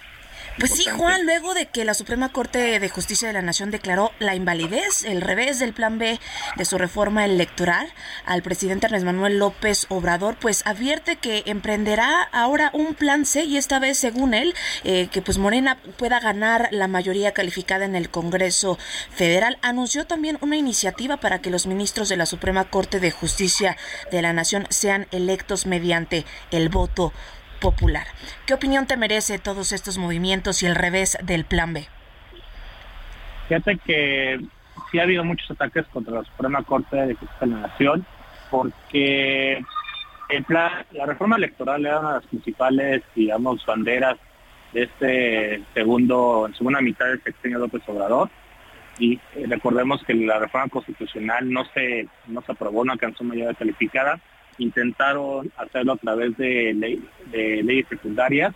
Pues 0.59 0.73
sí, 0.73 0.85
Juan, 0.85 1.25
luego 1.25 1.55
de 1.55 1.67
que 1.67 1.85
la 1.85 1.95
Suprema 1.95 2.29
Corte 2.29 2.79
de 2.79 2.89
Justicia 2.91 3.27
de 3.27 3.35
la 3.35 3.43
Nación 3.43 3.71
declaró 3.71 4.13
la 4.19 4.35
invalidez, 4.35 5.03
el 5.05 5.23
revés 5.23 5.59
del 5.59 5.73
plan 5.73 5.99
B 5.99 6.21
de 6.57 6.65
su 6.67 6.77
reforma 6.77 7.25
electoral, 7.25 7.91
al 8.27 8.43
presidente 8.43 8.87
Andrés 8.87 9.03
Manuel 9.03 9.39
López 9.39 9.87
Obrador, 9.89 10.37
pues 10.37 10.63
advierte 10.67 11.17
que 11.17 11.43
emprenderá 11.47 12.23
ahora 12.23 12.71
un 12.75 12.95
plan 12.95 13.25
C 13.25 13.45
y 13.45 13.57
esta 13.57 13.79
vez, 13.79 13.97
según 13.99 14.35
él, 14.35 14.55
eh, 14.85 15.09
que 15.11 15.23
pues 15.23 15.39
Morena 15.39 15.79
pueda 15.97 16.21
ganar 16.21 16.69
la 16.71 16.87
mayoría 16.87 17.33
calificada 17.33 17.87
en 17.87 17.97
el 17.97 18.11
Congreso 18.11 18.79
Federal. 19.11 19.59
Anunció 19.63 20.07
también 20.07 20.37
una 20.43 20.57
iniciativa 20.57 21.17
para 21.17 21.41
que 21.41 21.51
los 21.51 21.67
ministros 21.67 22.11
de 22.11 22.19
la 22.19 22.27
Suprema 22.27 22.69
Corte 22.69 23.01
de 23.01 23.11
Justicia 23.11 23.79
de 24.11 24.21
la 24.21 24.35
Nación 24.35 24.67
sean 24.69 25.07
electos 25.13 25.65
mediante 25.65 26.27
el 26.51 26.69
voto 26.69 27.13
popular. 27.63 28.07
¿Qué 28.45 28.55
opinión 28.55 28.87
te 28.87 28.97
merece 28.97 29.39
todos 29.39 29.73
estos 29.73 29.97
movimientos 29.97 30.63
y 30.63 30.67
el 30.67 30.75
revés 30.75 31.17
del 31.23 31.45
plan 31.45 31.73
B? 31.73 31.87
Fíjate 33.49 33.79
que 33.79 34.41
sí 34.91 34.99
ha 34.99 35.05
habido 35.05 35.25
muchos 35.25 35.51
ataques 35.51 35.87
contra 35.87 36.13
la 36.13 36.25
Suprema 36.25 36.63
Corte 36.65 36.97
de 36.97 37.15
Justicia 37.15 37.47
de 37.47 37.47
la 37.47 37.69
Nación 37.69 38.05
porque 38.51 39.65
el 40.29 40.45
plan, 40.45 40.85
la 40.91 41.07
reforma 41.07 41.37
electoral 41.37 41.87
era 41.87 42.01
una 42.01 42.09
de 42.09 42.15
las 42.17 42.27
principales, 42.27 43.03
digamos, 43.15 43.65
banderas 43.65 44.19
de 44.73 44.83
este 44.83 45.63
segundo, 45.73 46.47
en 46.47 46.55
segunda 46.55 46.81
mitad 46.81 47.07
del 47.07 47.23
sexenio 47.23 47.59
López 47.59 47.83
Obrador. 47.87 48.29
Y 48.99 49.15
eh, 49.35 49.47
recordemos 49.49 50.03
que 50.05 50.15
la 50.15 50.39
reforma 50.39 50.69
constitucional 50.69 51.51
no 51.51 51.65
se, 51.73 52.09
no 52.27 52.43
se 52.43 52.53
aprobó, 52.53 52.85
no 52.85 52.93
alcanzó 52.93 53.25
mayoría 53.25 53.55
calificada 53.55 54.21
intentaron 54.63 55.51
hacerlo 55.57 55.95
a 55.95 55.97
través 55.97 56.37
de, 56.37 57.01
leyes 57.33 57.87
secundarias, 57.89 58.55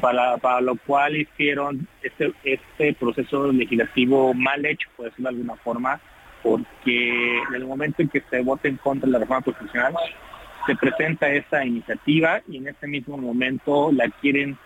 para, 0.00 0.60
lo 0.60 0.76
cual 0.76 1.16
hicieron 1.16 1.86
este, 2.02 2.32
este 2.44 2.94
proceso 2.94 3.50
legislativo 3.52 4.34
mal 4.34 4.64
hecho, 4.64 4.88
por 4.96 5.06
decirlo 5.06 5.30
de 5.30 5.36
alguna 5.36 5.56
forma, 5.56 6.00
porque 6.42 7.38
en 7.48 7.54
el 7.54 7.66
momento 7.66 8.02
en 8.02 8.08
que 8.08 8.22
se 8.30 8.40
vote 8.42 8.68
en 8.68 8.76
contra 8.76 9.06
de 9.06 9.12
la 9.12 9.18
reforma 9.18 9.42
constitucional, 9.42 9.94
se 10.66 10.76
presenta 10.76 11.28
esa 11.28 11.64
iniciativa 11.64 12.40
y 12.48 12.58
en 12.58 12.68
ese 12.68 12.86
mismo 12.86 13.16
momento 13.16 13.90
la 13.92 14.08
quieren 14.08 14.56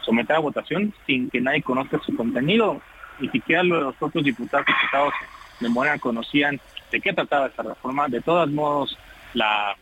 someter 0.00 0.36
a 0.36 0.40
votación 0.40 0.94
sin 1.06 1.30
que 1.30 1.40
nadie 1.40 1.62
conozca 1.62 2.00
su 2.04 2.16
contenido. 2.16 2.80
Ni 3.18 3.28
siquiera 3.28 3.62
los 3.62 3.94
propios 3.96 4.24
diputados 4.24 4.66
y 4.68 4.72
diputados 4.72 5.14
de 5.60 5.68
Morena 5.68 5.98
conocían 5.98 6.60
de 6.90 7.00
qué 7.00 7.12
trataba 7.12 7.46
esta 7.46 7.62
reforma. 7.62 8.08
De 8.08 8.20
todos 8.20 8.50
modos, 8.50 8.96
la, 9.34 9.76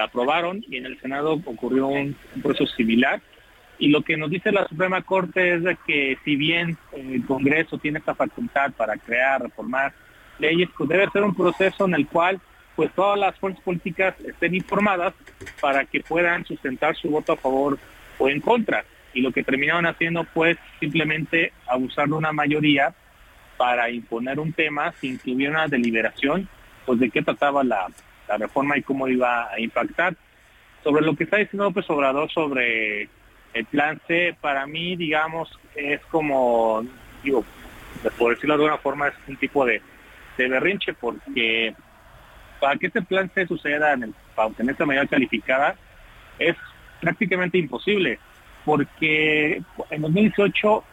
aprobaron 0.00 0.64
y 0.68 0.76
en 0.76 0.86
el 0.86 0.98
Senado 1.00 1.34
ocurrió 1.44 1.88
un, 1.88 2.16
proceso 2.42 2.66
similar. 2.74 3.20
Y 3.78 3.88
lo 3.88 4.02
que 4.02 4.16
nos 4.16 4.30
dice 4.30 4.52
la 4.52 4.66
Suprema 4.68 5.02
Corte 5.02 5.54
es 5.54 5.62
de 5.62 5.76
que 5.86 6.16
si 6.24 6.36
bien 6.36 6.76
el 6.92 7.24
Congreso 7.26 7.78
tiene 7.78 7.98
esta 7.98 8.14
facultad 8.14 8.72
para 8.72 8.96
crear, 8.96 9.42
reformar 9.42 9.92
leyes, 10.38 10.68
pues 10.76 10.88
debe 10.88 11.10
ser 11.10 11.24
un 11.24 11.34
proceso 11.34 11.84
en 11.86 11.94
el 11.94 12.06
cual 12.06 12.40
pues 12.76 12.90
todas 12.92 13.18
las 13.18 13.38
fuerzas 13.38 13.62
políticas 13.62 14.14
estén 14.20 14.54
informadas 14.54 15.14
para 15.60 15.84
que 15.84 16.00
puedan 16.00 16.44
sustentar 16.44 16.96
su 16.96 17.10
voto 17.10 17.32
a 17.32 17.36
favor 17.36 17.78
o 18.18 18.28
en 18.28 18.40
contra. 18.40 18.84
Y 19.14 19.20
lo 19.20 19.32
que 19.32 19.42
terminaron 19.42 19.86
haciendo 19.86 20.24
pues 20.32 20.56
simplemente 20.80 21.52
abusar 21.66 22.08
de 22.08 22.14
una 22.14 22.32
mayoría 22.32 22.94
para 23.56 23.90
imponer 23.90 24.40
un 24.40 24.52
tema 24.52 24.92
sin 25.00 25.18
que 25.18 25.32
hubiera 25.32 25.52
una 25.52 25.68
deliberación, 25.68 26.48
pues 26.86 26.98
de 26.98 27.10
qué 27.10 27.22
trataba 27.22 27.62
la, 27.62 27.88
la 28.32 28.46
reforma 28.46 28.78
y 28.78 28.82
cómo 28.82 29.08
iba 29.08 29.50
a 29.50 29.60
impactar. 29.60 30.14
Sobre 30.82 31.04
lo 31.04 31.14
que 31.14 31.24
está 31.24 31.36
diciendo 31.36 31.64
López 31.64 31.88
Obrador 31.90 32.30
sobre 32.30 33.08
el 33.52 33.64
plan 33.66 34.00
C, 34.06 34.34
para 34.40 34.66
mí, 34.66 34.96
digamos, 34.96 35.50
es 35.74 36.00
como, 36.06 36.84
digo, 37.22 37.44
por 38.18 38.34
decirlo 38.34 38.56
de 38.56 38.64
alguna 38.64 38.78
forma, 38.78 39.08
es 39.08 39.14
un 39.28 39.36
tipo 39.36 39.64
de, 39.64 39.82
berrinche, 40.38 40.94
porque 40.94 41.74
para 42.58 42.76
que 42.76 42.86
este 42.86 43.02
plan 43.02 43.30
C 43.32 43.46
suceda 43.46 43.92
en 43.92 44.04
el, 44.04 44.14
para 44.34 44.48
obtener 44.48 44.72
esta 44.72 44.86
mayoría 44.86 45.08
calificada, 45.08 45.76
es 46.38 46.56
prácticamente 47.00 47.58
imposible, 47.58 48.18
porque 48.64 49.62
en 49.90 50.02
2018 50.02 50.84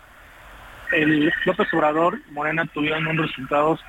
el 0.92 1.34
López 1.46 1.74
Obrador 1.74 2.20
Morena 2.32 2.66
tuvieron 2.72 3.08
unos 3.08 3.28
resultados 3.28 3.80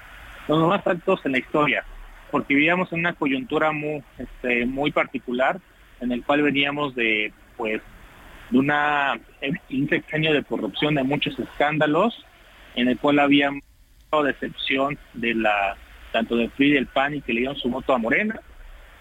los 0.49 0.69
más 0.69 0.87
altos 0.87 1.21
en 1.25 1.33
la 1.33 1.39
historia 1.39 1.85
porque 2.31 2.55
vivíamos 2.55 2.93
en 2.93 3.01
una 3.01 3.15
coyuntura 3.15 3.73
muy, 3.73 4.03
este, 4.19 4.67
muy 4.67 4.91
particular 4.93 5.61
en 6.01 6.13
el 6.13 6.25
cual 6.25 6.43
veníamos 6.43 6.95
de, 6.95 7.33
pues, 7.57 7.83
de 8.51 8.59
una, 8.59 9.21
un 9.71 9.89
sexenio 9.89 10.33
de 10.33 10.43
corrupción, 10.43 10.95
de 10.95 11.03
muchos 11.03 11.39
escándalos, 11.39 12.25
en 12.75 12.89
el 12.89 12.99
cual 12.99 13.19
había 13.19 13.51
decepción 14.25 14.99
de 15.15 15.35
la, 15.35 15.77
tanto 16.13 16.37
del 16.37 16.51
PRI 16.51 16.71
y 16.71 16.73
del 16.73 16.87
PAN 16.87 17.15
y 17.15 17.21
que 17.21 17.33
le 17.33 17.41
dieron 17.41 17.57
su 17.57 17.71
voto 17.71 17.95
a 17.95 17.99
Morena. 17.99 18.41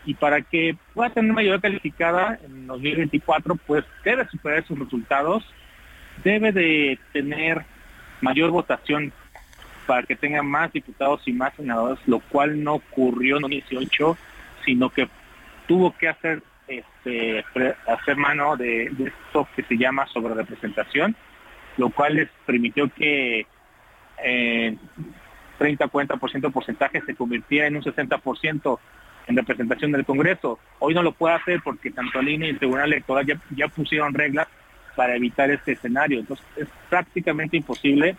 Y 0.05 0.13
para 0.13 0.41
que 0.41 0.77
pueda 0.93 1.09
tener 1.09 1.33
mayoría 1.33 1.59
calificada 1.59 2.39
en 2.45 2.67
2024, 2.67 3.55
pues 3.55 3.83
debe 4.03 4.27
superar 4.27 4.65
sus 4.65 4.77
resultados, 4.77 5.43
debe 6.23 6.51
de 6.51 6.99
tener 7.11 7.65
mayor 8.21 8.51
votación 8.51 9.11
para 9.89 10.03
que 10.03 10.15
tengan 10.15 10.45
más 10.45 10.71
diputados 10.71 11.19
y 11.25 11.33
más 11.33 11.51
senadores, 11.55 11.97
lo 12.05 12.19
cual 12.19 12.63
no 12.63 12.75
ocurrió 12.75 13.37
en 13.37 13.41
2018, 13.41 14.17
sino 14.63 14.91
que 14.91 15.09
tuvo 15.67 15.97
que 15.97 16.07
hacer 16.07 16.43
este, 16.67 17.43
hacer 17.87 18.15
mano 18.15 18.55
de, 18.55 18.83
esto 18.83 19.47
que 19.55 19.63
se 19.63 19.77
llama 19.79 20.05
sobre 20.05 20.35
representación, 20.35 21.15
lo 21.77 21.89
cual 21.89 22.17
les 22.17 22.29
permitió 22.45 22.87
que 22.89 23.47
eh, 24.23 24.77
30-40% 25.57 26.51
porcentaje 26.51 27.01
se 27.01 27.15
convirtiera 27.15 27.65
en 27.65 27.77
un 27.77 27.81
60% 27.81 28.79
en 29.25 29.37
representación 29.37 29.91
del 29.91 30.05
Congreso. 30.05 30.59
Hoy 30.77 30.93
no 30.93 31.01
lo 31.01 31.13
puede 31.13 31.33
hacer 31.33 31.61
porque 31.63 31.89
tanto 31.89 32.19
el 32.19 32.29
INE 32.29 32.45
y 32.45 32.49
el 32.51 32.59
Tribunal 32.59 32.93
Electoral 32.93 33.25
ya 33.55 33.67
pusieron 33.69 34.13
reglas 34.13 34.47
para 34.95 35.15
evitar 35.15 35.49
este 35.49 35.71
escenario. 35.71 36.19
Entonces 36.19 36.45
es 36.57 36.67
prácticamente 36.91 37.57
imposible 37.57 38.15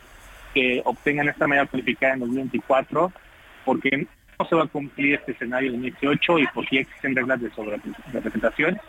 que 0.54 0.82
obtengan 0.84 1.28
esta 1.28 1.46
medida 1.46 1.66
calificada 1.66 2.14
en 2.14 2.20
2024, 2.20 3.12
porque 3.64 4.06
no 4.38 4.46
se 4.46 4.56
va 4.56 4.64
a 4.64 4.68
cumplir 4.68 5.14
este 5.14 5.32
escenario 5.32 5.68
en 5.68 5.82
2018 5.82 6.38
y 6.38 6.46
porque 6.48 6.80
existen 6.80 7.14
reglas 7.14 7.40
de 7.40 7.50
sobre 7.50 7.80
representación. 8.12 8.80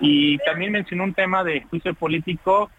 Y 0.00 0.38
también 0.38 0.72
mencionó 0.72 1.04
un 1.04 1.14
tema 1.14 1.42
de 1.42 1.62
juicio 1.62 1.94
político 1.94 2.70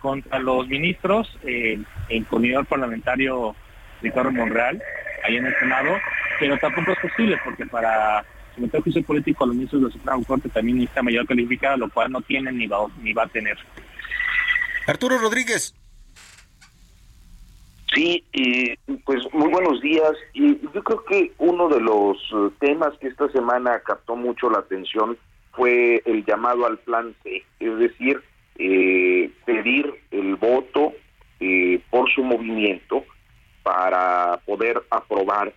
contra 0.00 0.38
los 0.38 0.66
ministros, 0.68 1.38
eh, 1.44 1.78
el 2.08 2.26
coordinador 2.26 2.66
parlamentario 2.66 3.54
Ricardo 4.02 4.30
Monreal, 4.30 4.82
ahí 5.24 5.36
en 5.36 5.46
el 5.46 5.54
Senado, 5.58 5.96
pero 6.38 6.58
tampoco 6.58 6.92
es 6.92 6.98
posible 6.98 7.38
porque 7.44 7.66
para 7.66 8.24
someter 8.54 8.82
juicio 8.82 9.02
político 9.02 9.44
a 9.44 9.46
los 9.48 9.56
ministros 9.56 9.82
de 9.82 9.88
la 9.88 9.92
Suprema 9.92 10.24
Corte 10.24 10.48
también 10.48 10.78
necesita 10.78 11.02
mayor 11.02 11.26
calificada, 11.26 11.76
lo 11.76 11.90
cual 11.90 12.10
no 12.10 12.20
tienen 12.22 12.56
ni 12.58 12.66
va, 12.66 12.78
ni 13.02 13.12
va 13.12 13.24
a 13.24 13.28
tener. 13.28 13.56
Arturo 14.86 15.18
Rodríguez, 15.18 15.74
Sí, 17.96 18.22
pues 19.06 19.22
muy 19.32 19.48
buenos 19.48 19.80
días. 19.80 20.12
Y 20.34 20.60
yo 20.74 20.84
creo 20.84 21.02
que 21.06 21.32
uno 21.38 21.66
de 21.68 21.80
los 21.80 22.18
eh, 22.30 22.50
temas 22.60 22.92
que 22.98 23.08
esta 23.08 23.26
semana 23.30 23.80
captó 23.80 24.16
mucho 24.16 24.50
la 24.50 24.58
atención 24.58 25.16
fue 25.52 26.02
el 26.04 26.22
llamado 26.26 26.66
al 26.66 26.76
plan 26.80 27.14
C, 27.22 27.42
es 27.58 27.78
decir, 27.78 28.22
eh, 28.58 29.30
pedir 29.46 29.94
el 30.10 30.36
voto 30.36 30.92
eh, 31.40 31.80
por 31.88 32.10
su 32.10 32.22
movimiento 32.22 33.02
para 33.62 34.40
poder 34.44 34.82
aprobar 34.90 35.54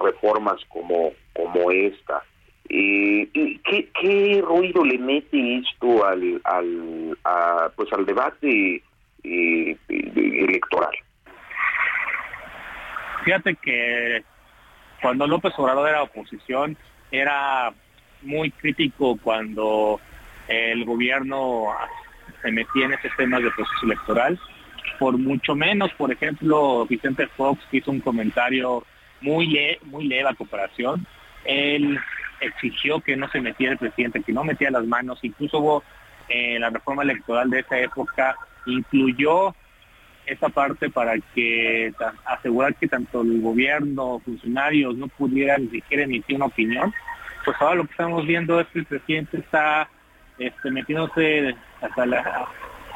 reformas 0.00 0.60
como, 0.68 1.12
como 1.34 1.70
esta. 1.70 2.22
Eh, 2.68 3.28
¿qué, 3.64 4.42
ruido 4.44 4.84
le 4.84 4.98
mete 4.98 5.58
esto 5.58 6.04
al, 6.04 6.40
al, 6.44 7.16
pues 7.74 7.92
al 7.92 8.04
debate 8.04 8.82
eh, 9.24 9.76
electoral? 9.88 10.94
Fíjate 13.26 13.56
que 13.56 14.22
cuando 15.02 15.26
López 15.26 15.52
Obrador 15.56 15.88
era 15.88 16.04
oposición, 16.04 16.76
era 17.10 17.72
muy 18.22 18.52
crítico 18.52 19.18
cuando 19.20 20.00
el 20.46 20.84
gobierno 20.84 21.74
se 22.40 22.52
metía 22.52 22.84
en 22.84 22.92
esos 22.92 23.10
temas 23.16 23.42
de 23.42 23.50
proceso 23.50 23.84
electoral. 23.84 24.38
Por 25.00 25.18
mucho 25.18 25.56
menos, 25.56 25.92
por 25.94 26.12
ejemplo, 26.12 26.86
Vicente 26.86 27.26
Fox 27.26 27.60
hizo 27.72 27.90
un 27.90 27.98
comentario 27.98 28.86
muy, 29.20 29.48
le 29.48 29.80
muy 29.82 30.06
leve 30.06 30.28
a 30.28 30.34
cooperación. 30.34 31.04
Él 31.44 31.98
exigió 32.40 33.00
que 33.00 33.16
no 33.16 33.28
se 33.30 33.40
metiera 33.40 33.72
el 33.72 33.78
presidente, 33.78 34.22
que 34.22 34.32
no 34.32 34.44
metía 34.44 34.70
las 34.70 34.86
manos. 34.86 35.18
Incluso 35.22 35.58
hubo 35.58 35.82
eh, 36.28 36.60
la 36.60 36.70
reforma 36.70 37.02
electoral 37.02 37.50
de 37.50 37.58
esa 37.58 37.76
época, 37.76 38.36
incluyó 38.66 39.52
esa 40.26 40.48
parte 40.48 40.90
para 40.90 41.14
que 41.34 41.92
asegurar 42.24 42.74
que 42.74 42.88
tanto 42.88 43.22
el 43.22 43.40
gobierno, 43.40 44.20
funcionarios 44.24 44.96
no 44.96 45.08
pudieran 45.08 45.64
ni 45.64 45.70
siquiera 45.70 46.04
emitir 46.04 46.36
una 46.36 46.46
opinión. 46.46 46.92
Pues 47.44 47.56
ahora 47.60 47.76
lo 47.76 47.84
que 47.84 47.92
estamos 47.92 48.26
viendo 48.26 48.60
es 48.60 48.66
que 48.68 48.80
el 48.80 48.86
presidente 48.86 49.38
está 49.38 49.88
este, 50.38 50.70
metiéndose 50.70 51.54
hasta 51.80 52.06
la, 52.06 52.46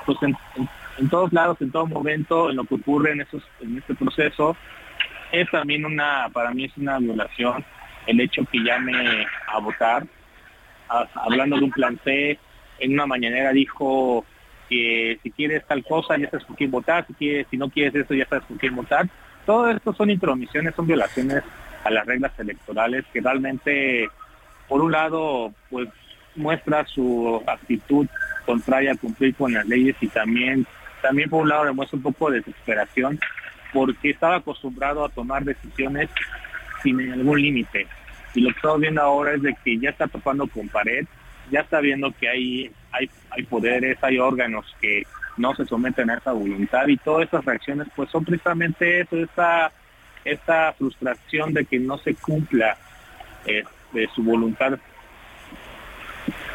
pues 0.05 0.19
en, 0.23 1.09
todos 1.09 1.33
lados, 1.33 1.57
en 1.61 1.71
todo 1.71 1.87
momento, 1.87 2.51
en 2.51 2.57
lo 2.57 2.65
que 2.65 2.75
ocurre 2.75 3.13
en 3.13 3.21
esos, 3.21 3.43
en 3.61 3.79
este 3.79 3.95
proceso. 3.95 4.57
Es 5.31 5.49
también 5.51 5.85
una, 5.85 6.29
para 6.33 6.51
mí 6.51 6.65
es 6.65 6.77
una 6.77 6.99
violación 6.99 7.65
el 8.07 8.21
hecho 8.21 8.45
que 8.51 8.59
llame 8.59 9.27
a 9.47 9.59
votar, 9.61 10.05
hablando 11.15 11.57
de 11.57 11.65
un 11.65 11.71
plan 11.71 12.01
C, 12.03 12.39
en 12.81 12.93
una 12.95 13.07
mañanera 13.07 13.53
dijo 13.53 14.25
que 14.71 15.19
si 15.23 15.31
quieres 15.33 15.67
tal 15.67 15.85
cosa 15.85 16.17
ya 16.17 16.31
sabes 16.31 16.47
por 16.47 16.57
quién 16.57 16.71
votar, 16.71 17.07
si, 17.07 17.15
quieres, 17.15 17.47
si 17.51 17.57
no 17.57 17.69
quieres 17.69 17.95
eso 17.95 18.15
ya 18.15 18.27
sabes 18.27 18.45
por 18.45 18.57
quién 18.57 18.75
votar. 18.75 19.07
Todo 19.45 19.69
esto 19.69 19.93
son 19.93 20.11
intromisiones, 20.11 20.75
son 20.75 20.87
violaciones 20.87 21.43
a 21.85 21.91
las 21.91 22.07
reglas 22.07 22.33
electorales 22.39 23.05
que 23.13 23.21
realmente, 23.21 24.09
por 24.69 24.81
un 24.81 24.93
lado, 24.93 25.53
pues 25.69 25.89
muestra 26.37 26.87
su 26.87 27.43
actitud 27.47 28.07
contraria 28.47 28.93
a 28.93 28.97
cumplir 28.97 29.35
con 29.35 29.53
las 29.53 29.67
leyes 29.67 29.97
y 30.01 30.09
también, 30.09 30.67
también 31.03 31.29
por 31.29 31.43
un 31.43 31.49
lado 31.49 31.65
demuestra 31.65 31.97
un 31.97 32.03
poco 32.03 32.31
de 32.31 32.39
desesperación 32.39 33.19
porque 33.73 34.11
estaba 34.11 34.37
acostumbrado 34.37 35.05
a 35.05 35.09
tomar 35.09 35.45
decisiones 35.45 36.09
sin 36.83 36.97
ningún 36.97 37.41
límite. 37.41 37.87
Y 38.35 38.41
lo 38.41 38.51
que 38.51 38.57
estamos 38.57 38.81
viendo 38.81 39.03
ahora 39.03 39.35
es 39.35 39.43
de 39.43 39.57
que 39.65 39.79
ya 39.79 39.91
está 39.91 40.07
topando 40.07 40.47
con 40.47 40.69
pared, 40.69 41.05
ya 41.51 41.61
está 41.61 41.81
viendo 41.81 42.13
que 42.13 42.29
hay, 42.29 42.71
hay, 42.93 43.11
hay 43.31 43.43
poderes, 43.45 43.99
hay 44.03 44.19
órganos 44.19 44.67
que 44.81 45.05
no 45.37 45.55
se 45.55 45.65
someten 45.65 46.11
a 46.11 46.15
esa 46.15 46.33
voluntad 46.33 46.87
y 46.89 46.97
todas 46.97 47.29
esas 47.29 47.45
reacciones 47.45 47.89
pues 47.95 48.11
son 48.11 48.25
precisamente 48.25 49.01
eso, 49.01 49.17
esta, 49.17 49.73
esta 50.25 50.73
frustración 50.75 51.55
de 51.55 51.65
que 51.65 51.79
no 51.79 51.99
se 51.99 52.15
cumpla 52.15 52.77
eh, 53.47 53.65
su 54.15 54.23
voluntad 54.23 54.79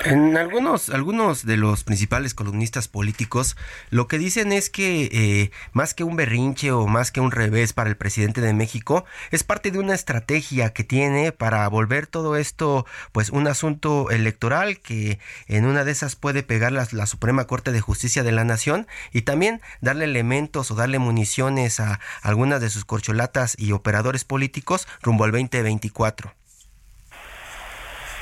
en 0.06 0.38
algunos, 0.38 0.90
algunos 0.90 1.46
de 1.46 1.58
los 1.58 1.84
principales 1.84 2.34
columnistas 2.34 2.88
políticos 2.88 3.58
lo 3.90 4.08
que 4.08 4.18
dicen 4.18 4.52
es 4.52 4.70
que 4.70 5.10
eh, 5.12 5.52
más 5.72 5.94
que 5.94 6.04
un 6.04 6.16
berrinche 6.16 6.72
o 6.72 6.88
más 6.88 7.12
que 7.12 7.22
un 7.22 7.32
revés 7.32 7.74
para 7.74 7.90
el 7.90 7.98
presidente 7.98 8.42
de 8.42 8.54
México, 8.54 9.06
es 9.32 9.44
parte 9.44 9.72
de 9.72 9.80
una 9.80 9.96
estrategia 9.96 10.74
que 10.74 10.84
tiene 10.84 11.32
para 11.32 11.68
volver 11.68 12.08
todo 12.08 12.36
esto 12.36 12.86
pues 13.12 13.30
un 13.30 13.48
asunto 13.48 14.10
electoral 14.12 14.80
que 14.80 15.20
en 15.48 15.66
una 15.66 15.84
de 15.84 15.92
esas 15.92 16.16
puede 16.16 16.44
pegar 16.44 16.72
la, 16.72 16.88
la 16.92 17.06
Suprema 17.06 17.46
Corte 17.46 17.72
de 17.72 17.82
Justicia 17.82 18.24
de 18.24 18.32
la 18.32 18.44
Nación 18.44 18.88
y 19.12 19.24
también 19.24 19.62
darle 19.82 20.06
elementos 20.06 20.72
o 20.72 20.76
darle 20.76 21.00
municiones 21.00 21.80
a 21.80 22.00
algunas 22.22 22.62
de 22.62 22.70
sus 22.70 22.86
corcholatas 22.86 23.56
y 23.58 23.72
operadores 23.72 24.24
políticos 24.26 24.88
rumbo 25.02 25.24
al 25.24 25.32
2024. 25.32 26.34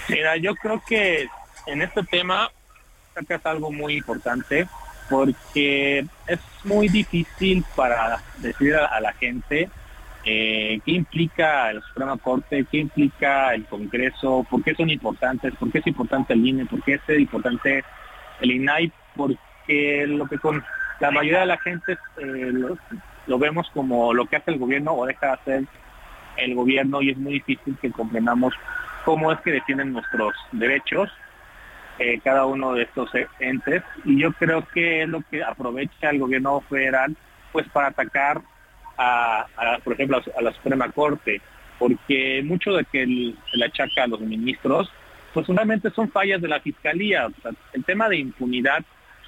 Mira, 0.10 0.36
yo 0.38 0.56
creo 0.56 0.82
que 0.86 1.30
en 1.66 1.82
este 1.82 2.04
tema 2.04 2.50
es 3.16 3.46
algo 3.46 3.72
muy 3.72 3.98
importante 3.98 4.68
porque 5.10 6.06
es 6.28 6.40
muy 6.64 6.88
difícil 6.88 7.64
para 7.76 8.20
decir 8.38 8.76
a, 8.76 9.00
la 9.00 9.14
gente 9.14 9.70
eh, 10.26 10.80
qué 10.86 10.92
implica 10.92 11.74
la 11.74 11.82
Suprema 11.82 12.18
Corte, 12.18 12.66
qué 12.72 12.78
implica 12.78 13.54
el 13.54 13.66
Congreso, 13.66 14.46
por 14.50 14.64
qué 14.64 14.74
son 14.74 14.90
importantes, 14.90 15.54
por 15.56 15.72
qué 15.72 15.80
es 15.80 15.88
importante 15.88 16.34
el 16.34 16.46
INE, 16.46 16.66
por 16.66 16.82
qué 16.84 17.00
es 17.06 17.20
importante 17.20 17.84
el 18.40 18.52
INAI, 18.52 18.92
porque 19.16 20.06
lo 20.08 20.26
que 20.28 20.40
con 20.40 20.64
la 21.00 21.12
mayoría 21.12 21.42
de 21.42 21.46
la 21.48 21.58
gente 21.58 21.94
eh, 22.18 22.52
lo, 22.52 22.78
lo, 23.28 23.40
vemos 23.40 23.70
como 23.74 24.14
lo 24.14 24.26
que 24.26 24.38
hace 24.38 24.52
el 24.52 24.60
gobierno 24.60 24.94
o 24.94 25.06
deja 25.06 25.28
de 25.28 25.34
hacer 25.34 25.64
el 26.38 26.56
gobierno 26.56 27.02
y 27.02 27.12
es 27.12 27.18
muy 27.18 27.34
difícil 27.34 27.78
que 27.82 27.92
comprendamos 27.92 28.54
cómo 29.06 29.32
es 29.32 29.40
que 29.42 29.52
defienden 29.52 29.94
nuestros 29.94 30.34
derechos 30.54 31.12
eh, 32.00 32.20
cada 32.24 32.46
uno 32.46 32.74
de 32.74 32.84
estos 32.84 33.10
entes. 33.40 33.84
Y 34.04 34.20
yo 34.20 34.34
creo 34.34 34.68
que 34.74 35.04
es 35.04 35.10
lo 35.10 35.22
que 35.30 35.44
aprovecha 35.44 36.10
el 36.10 36.20
gobierno 36.20 36.62
federal 36.62 37.16
pues 37.52 37.68
para 37.70 37.88
atacar 37.88 38.42
a, 38.98 39.46
por 39.84 39.94
ejemplo 39.94 40.22
a, 40.38 40.42
la 40.42 40.54
Suprema 40.54 40.90
Corte. 40.92 41.42
Porque 41.78 42.42
mucho 42.44 42.74
de 42.74 42.86
que 42.86 43.06
se 43.52 43.58
le 43.58 43.66
achaca 43.66 44.04
a 44.04 44.08
los 44.08 44.22
ministros 44.22 44.92
pues 45.34 45.48
solamente 45.48 45.90
son 45.92 46.12
fallas 46.12 46.42
de 46.42 46.48
la 46.48 46.60
fiscalía. 46.60 47.28
El 47.74 47.84
tema 47.84 48.10
de 48.10 48.18
impunidad 48.18 48.84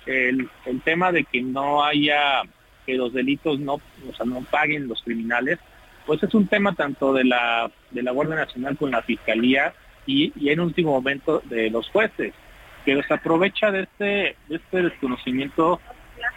el, 0.06 0.48
el, 0.66 0.82
tema 0.82 1.12
de 1.12 1.24
que 1.24 1.42
no 1.42 1.84
haya 1.84 2.44
que 2.86 2.94
los 2.94 3.12
delitos 3.12 3.60
no 3.60 3.74
o 3.74 4.14
sea 4.16 4.24
no 4.24 4.42
paguen 4.42 4.88
los 4.88 5.02
criminales 5.02 5.58
pues 6.06 6.22
es 6.22 6.32
un 6.36 6.46
tema 6.46 6.76
tanto 6.76 7.12
de 7.12 7.24
la 7.24 7.72
de 7.90 8.04
la 8.04 8.12
Guardia 8.12 8.36
Nacional 8.36 8.78
con 8.78 8.92
la 8.92 9.02
fiscalía 9.02 9.74
y 10.06 10.32
en 10.48 10.60
último 10.60 10.92
momento 10.92 11.42
de 11.46 11.72
los 11.72 11.90
jueces 11.90 12.36
pero 12.86 13.02
se 13.04 13.14
aprovecha 13.14 13.72
de 13.72 13.82
este, 13.82 14.38
de 14.48 14.56
este 14.56 14.84
desconocimiento 14.84 15.82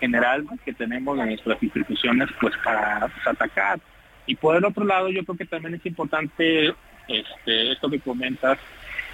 general 0.00 0.46
que 0.64 0.72
tenemos 0.72 1.18
en 1.18 1.26
nuestras 1.26 1.62
instituciones 1.62 2.28
pues 2.40 2.54
para 2.64 3.00
pues, 3.00 3.26
atacar. 3.26 3.78
Y 4.26 4.34
por 4.34 4.56
el 4.56 4.64
otro 4.64 4.84
lado 4.84 5.08
yo 5.10 5.24
creo 5.24 5.36
que 5.36 5.44
también 5.44 5.74
es 5.74 5.86
importante 5.86 6.74
este, 7.06 7.72
esto 7.72 7.90
que 7.90 8.00
comentas 8.00 8.58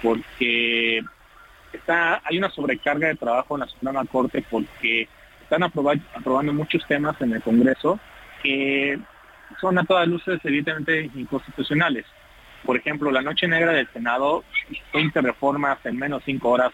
porque 0.01 1.03
está, 1.73 2.21
hay 2.23 2.37
una 2.37 2.49
sobrecarga 2.49 3.09
de 3.09 3.15
trabajo 3.15 3.55
en 3.55 3.61
la 3.61 3.67
Suprema 3.67 4.05
Corte 4.05 4.43
porque 4.49 5.07
están 5.41 5.63
aprobando 5.63 6.53
muchos 6.53 6.85
temas 6.87 7.19
en 7.21 7.33
el 7.33 7.41
Congreso 7.41 7.99
que 8.41 8.99
son 9.59 9.77
a 9.77 9.83
todas 9.83 10.07
luces 10.07 10.39
evidentemente 10.43 11.09
inconstitucionales. 11.15 12.05
Por 12.65 12.77
ejemplo, 12.77 13.11
la 13.11 13.21
noche 13.21 13.47
negra 13.47 13.73
del 13.73 13.87
Senado, 13.89 14.43
20 14.93 15.21
reformas 15.21 15.77
en 15.85 15.97
menos 15.97 16.19
de 16.21 16.33
5 16.33 16.49
horas 16.49 16.71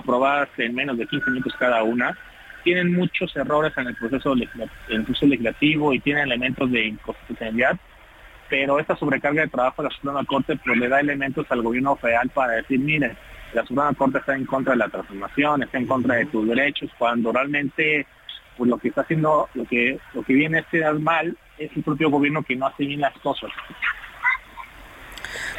aprobadas 0.00 0.48
en 0.58 0.74
menos 0.74 0.98
de 0.98 1.06
15 1.06 1.30
minutos 1.30 1.54
cada 1.58 1.82
una, 1.82 2.16
tienen 2.62 2.92
muchos 2.92 3.34
errores 3.36 3.72
en 3.76 3.86
el 3.88 3.96
proceso, 3.96 4.34
legislativo 4.34 5.92
y 5.92 6.00
tienen 6.00 6.24
elementos 6.24 6.70
de 6.70 6.86
inconstitucionalidad, 6.86 7.78
pero 8.48 8.78
esta 8.78 8.96
sobrecarga 8.96 9.42
de 9.42 9.48
trabajo 9.48 9.82
de 9.82 9.88
la 9.88 9.94
Suprema 9.94 10.24
Corte 10.24 10.56
pues, 10.56 10.78
le 10.78 10.88
da 10.88 11.00
elementos 11.00 11.46
al 11.50 11.62
gobierno 11.62 11.96
federal 11.96 12.28
para 12.30 12.54
decir, 12.54 12.80
miren, 12.80 13.16
la 13.54 13.62
Suprema 13.62 13.94
Corte 13.94 14.18
está 14.18 14.34
en 14.34 14.46
contra 14.46 14.72
de 14.72 14.78
la 14.78 14.88
transformación, 14.88 15.62
está 15.62 15.78
en 15.78 15.86
contra 15.86 16.16
de 16.16 16.26
tus 16.26 16.46
derechos, 16.46 16.90
cuando 16.98 17.32
realmente 17.32 18.06
pues, 18.56 18.68
lo 18.68 18.78
que 18.78 18.88
está 18.88 19.02
haciendo, 19.02 19.48
lo 19.54 19.64
que, 19.64 19.98
lo 20.14 20.22
que 20.22 20.34
viene 20.34 20.58
a 20.58 20.70
ser 20.70 20.92
mal 20.94 21.36
es 21.58 21.70
el 21.76 21.82
propio 21.82 22.10
gobierno 22.10 22.42
que 22.42 22.56
no 22.56 22.66
hace 22.66 22.84
bien 22.84 23.00
las 23.00 23.16
cosas. 23.18 23.50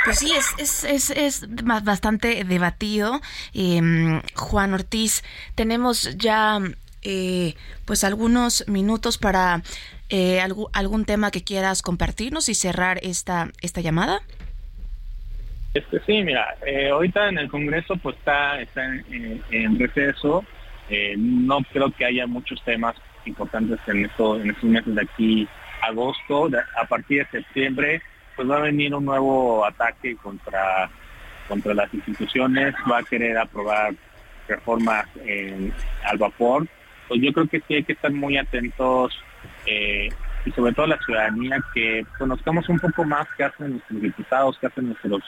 Pues 0.06 0.20
sí, 0.20 0.32
es, 0.58 0.84
es, 0.84 1.10
es, 1.12 1.46
bastante 1.84 2.44
debatido. 2.44 3.22
Em, 3.54 4.22
Juan 4.36 4.74
Ortiz, 4.74 5.24
tenemos 5.56 6.18
ya 6.18 6.60
eh, 7.04 7.56
pues 7.86 8.04
algunos 8.04 8.68
minutos 8.68 9.18
para 9.18 9.64
eh, 10.10 10.40
algún, 10.40 11.06
tema 11.06 11.32
que 11.32 11.44
quieras 11.44 11.82
compartirnos 11.82 12.50
y 12.50 12.54
cerrar 12.54 13.00
esta, 13.02 13.50
esta 13.62 13.82
llamada. 13.82 14.22
Este, 15.74 16.00
sí, 16.06 16.22
mira, 16.22 16.56
eh, 16.66 16.90
ahorita 16.90 17.30
en 17.30 17.38
el 17.38 17.50
Congreso 17.50 17.96
pues 17.98 18.18
está, 18.18 18.60
está 18.62 18.86
en, 18.86 19.80
receso. 19.80 20.44
no 21.18 21.60
creo 21.72 21.92
que 21.92 22.06
haya 22.06 22.28
muchos 22.28 22.62
temas 22.64 22.96
importantes 23.26 23.80
en, 23.88 24.06
esto, 24.06 24.40
en 24.40 24.50
estos 24.50 24.66
meses 24.66 24.94
de 24.94 25.02
aquí 25.02 25.48
agosto. 25.82 26.50
a 26.80 26.86
partir 26.86 27.26
de 27.26 27.40
septiembre 27.40 28.02
pues 28.36 28.50
va 28.50 28.58
a 28.58 28.62
venir 28.62 28.94
un 28.94 29.06
nuevo 29.06 29.66
ataque 29.66 30.16
contra, 30.18 30.90
contra 31.48 31.74
las 31.74 31.94
instituciones, 31.94 32.74
va 32.90 33.00
a 33.00 33.04
querer 33.04 33.38
aprobar 33.38 33.94
reformas 34.48 35.06
al 36.04 36.18
vapor. 36.18 36.68
Pues 37.08 37.22
yo 37.22 37.34
creo 37.34 37.48
que 37.48 37.62
sí 37.68 37.76
hay 37.76 37.84
que 37.84 37.94
estar 37.94 38.12
muy 38.12 38.38
atentos 38.38 39.14
eh, 39.66 40.10
y 40.46 40.52
sobre 40.52 40.74
todo 40.74 40.88
la 40.88 40.98
ciudadanía 41.00 41.60
que 41.74 42.06
conozcamos 42.18 42.68
un 42.70 42.80
poco 42.80 43.04
más 43.04 43.28
qué 43.38 43.44
hacen 43.44 43.72
nuestros 43.72 44.02
diputados, 44.02 44.58
qué 44.60 44.68
hacen 44.68 44.88
nuestros 44.88 45.22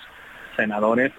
senadores, 0.55 1.11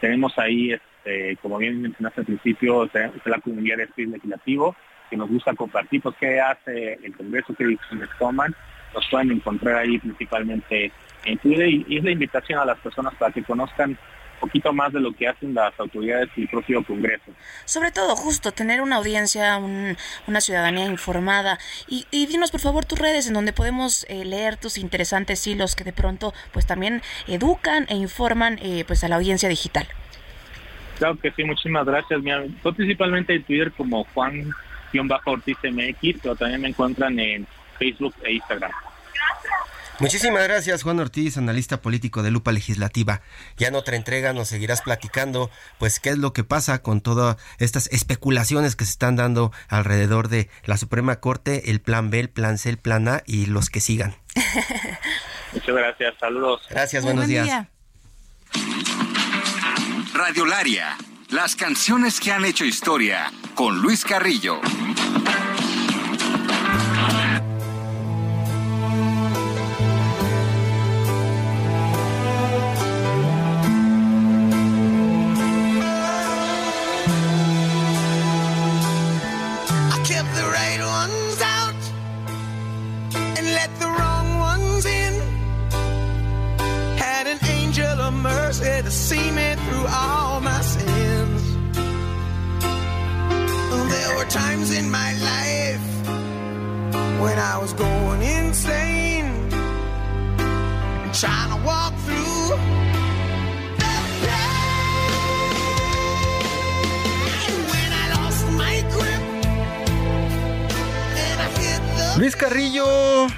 Tenemos 0.00 0.36
ahí, 0.38 0.72
este, 0.72 1.36
como 1.42 1.58
bien 1.58 1.82
mencionaste 1.82 2.20
al 2.20 2.26
principio, 2.26 2.88
la 3.24 3.40
comunidad 3.40 3.78
de 3.78 3.82
espíritu 3.84 4.14
legislativo, 4.14 4.74
que 5.08 5.16
nos 5.16 5.28
gusta 5.28 5.54
compartir, 5.54 6.00
pues 6.00 6.14
qué 6.18 6.40
hace 6.40 6.94
el 7.02 7.16
Congreso, 7.16 7.54
qué 7.54 7.66
decisiones 7.66 8.08
toman. 8.18 8.54
Nos 8.94 9.06
pueden 9.08 9.32
encontrar 9.32 9.76
ahí 9.76 9.98
principalmente 9.98 10.92
en 11.24 11.38
Twitter 11.38 11.68
y, 11.68 11.86
y 11.88 11.98
es 11.98 12.04
la 12.04 12.10
invitación 12.10 12.58
a 12.58 12.64
las 12.64 12.78
personas 12.78 13.14
para 13.14 13.32
que 13.32 13.42
conozcan 13.42 13.98
poquito 14.40 14.72
más 14.72 14.92
de 14.92 15.00
lo 15.00 15.12
que 15.12 15.28
hacen 15.28 15.54
las 15.54 15.78
autoridades 15.78 16.30
y 16.34 16.42
el 16.42 16.48
propio 16.48 16.82
Congreso. 16.82 17.30
Sobre 17.66 17.92
todo, 17.92 18.16
justo, 18.16 18.50
tener 18.50 18.80
una 18.80 18.96
audiencia, 18.96 19.58
una 19.58 20.40
ciudadanía 20.40 20.86
informada. 20.86 21.58
Y, 21.86 22.26
dinos, 22.26 22.50
por 22.50 22.60
favor, 22.60 22.84
tus 22.84 22.98
redes 22.98 23.28
en 23.28 23.34
donde 23.34 23.52
podemos 23.52 24.06
eh, 24.08 24.24
leer 24.24 24.56
tus 24.56 24.78
interesantes 24.78 25.46
hilos 25.46 25.76
que 25.76 25.84
de 25.84 25.92
pronto, 25.92 26.32
pues 26.52 26.66
también 26.66 27.02
educan 27.28 27.86
e 27.88 27.94
informan 27.94 28.58
eh, 28.62 28.84
pues 28.86 29.04
a 29.04 29.08
la 29.08 29.16
audiencia 29.16 29.48
digital. 29.48 29.86
Claro 30.98 31.16
que 31.18 31.30
sí, 31.30 31.44
muchísimas 31.44 31.86
gracias. 31.86 32.20
Mira, 32.22 32.44
principalmente 32.62 33.34
en 33.34 33.44
Twitter 33.44 33.72
como 33.72 34.04
Juan-Ortiz 34.14 35.56
MX, 35.62 36.20
pero 36.22 36.36
también 36.36 36.62
me 36.62 36.68
encuentran 36.68 37.18
en 37.18 37.46
Facebook 37.78 38.14
e 38.24 38.32
Instagram. 38.32 38.72
Muchísimas 40.00 40.42
gracias, 40.44 40.82
Juan 40.82 40.98
Ortiz, 40.98 41.36
analista 41.36 41.82
político 41.82 42.22
de 42.22 42.30
Lupa 42.30 42.52
Legislativa. 42.52 43.20
Ya 43.58 43.68
en 43.68 43.74
otra 43.74 43.96
entrega 43.96 44.32
nos 44.32 44.48
seguirás 44.48 44.80
platicando, 44.80 45.50
pues, 45.78 46.00
qué 46.00 46.08
es 46.08 46.18
lo 46.18 46.32
que 46.32 46.42
pasa 46.42 46.82
con 46.82 47.02
todas 47.02 47.36
estas 47.58 47.86
especulaciones 47.88 48.76
que 48.76 48.86
se 48.86 48.92
están 48.92 49.16
dando 49.16 49.52
alrededor 49.68 50.28
de 50.28 50.48
la 50.64 50.78
Suprema 50.78 51.20
Corte, 51.20 51.70
el 51.70 51.82
Plan 51.82 52.08
B, 52.08 52.18
el 52.20 52.30
Plan 52.30 52.56
C, 52.56 52.70
el 52.70 52.78
Plan 52.78 53.08
A 53.08 53.22
y 53.26 53.44
los 53.44 53.68
que 53.68 53.80
sigan. 53.80 54.16
Muchas 55.52 55.74
gracias, 55.74 56.14
saludos. 56.18 56.62
Gracias, 56.70 57.04
buenos 57.04 57.26
días. 57.26 57.66
Radiolaria, 60.14 60.96
las 61.28 61.56
canciones 61.56 62.20
que 62.20 62.32
han 62.32 62.46
hecho 62.46 62.64
historia, 62.64 63.30
con 63.54 63.82
Luis 63.82 64.04
Carrillo. 64.06 64.60
To 88.60 88.90
see 88.90 89.30
me 89.30 89.54
through 89.54 89.86
all 89.88 90.40
my 90.40 90.60
sins. 90.60 91.42
There 93.92 94.16
were 94.16 94.24
times 94.24 94.72
in 94.72 94.90
my 94.90 95.12
life 95.30 95.86
when 97.20 97.38
I 97.38 97.58
was 97.58 97.72
going 97.72 98.22
insane, 98.22 99.26
and 101.02 101.14
trying 101.14 101.50
to 101.56 101.64
walk 101.64 101.94
through. 102.04 102.20
Luis 112.18 112.34
Carrillo 112.34 113.28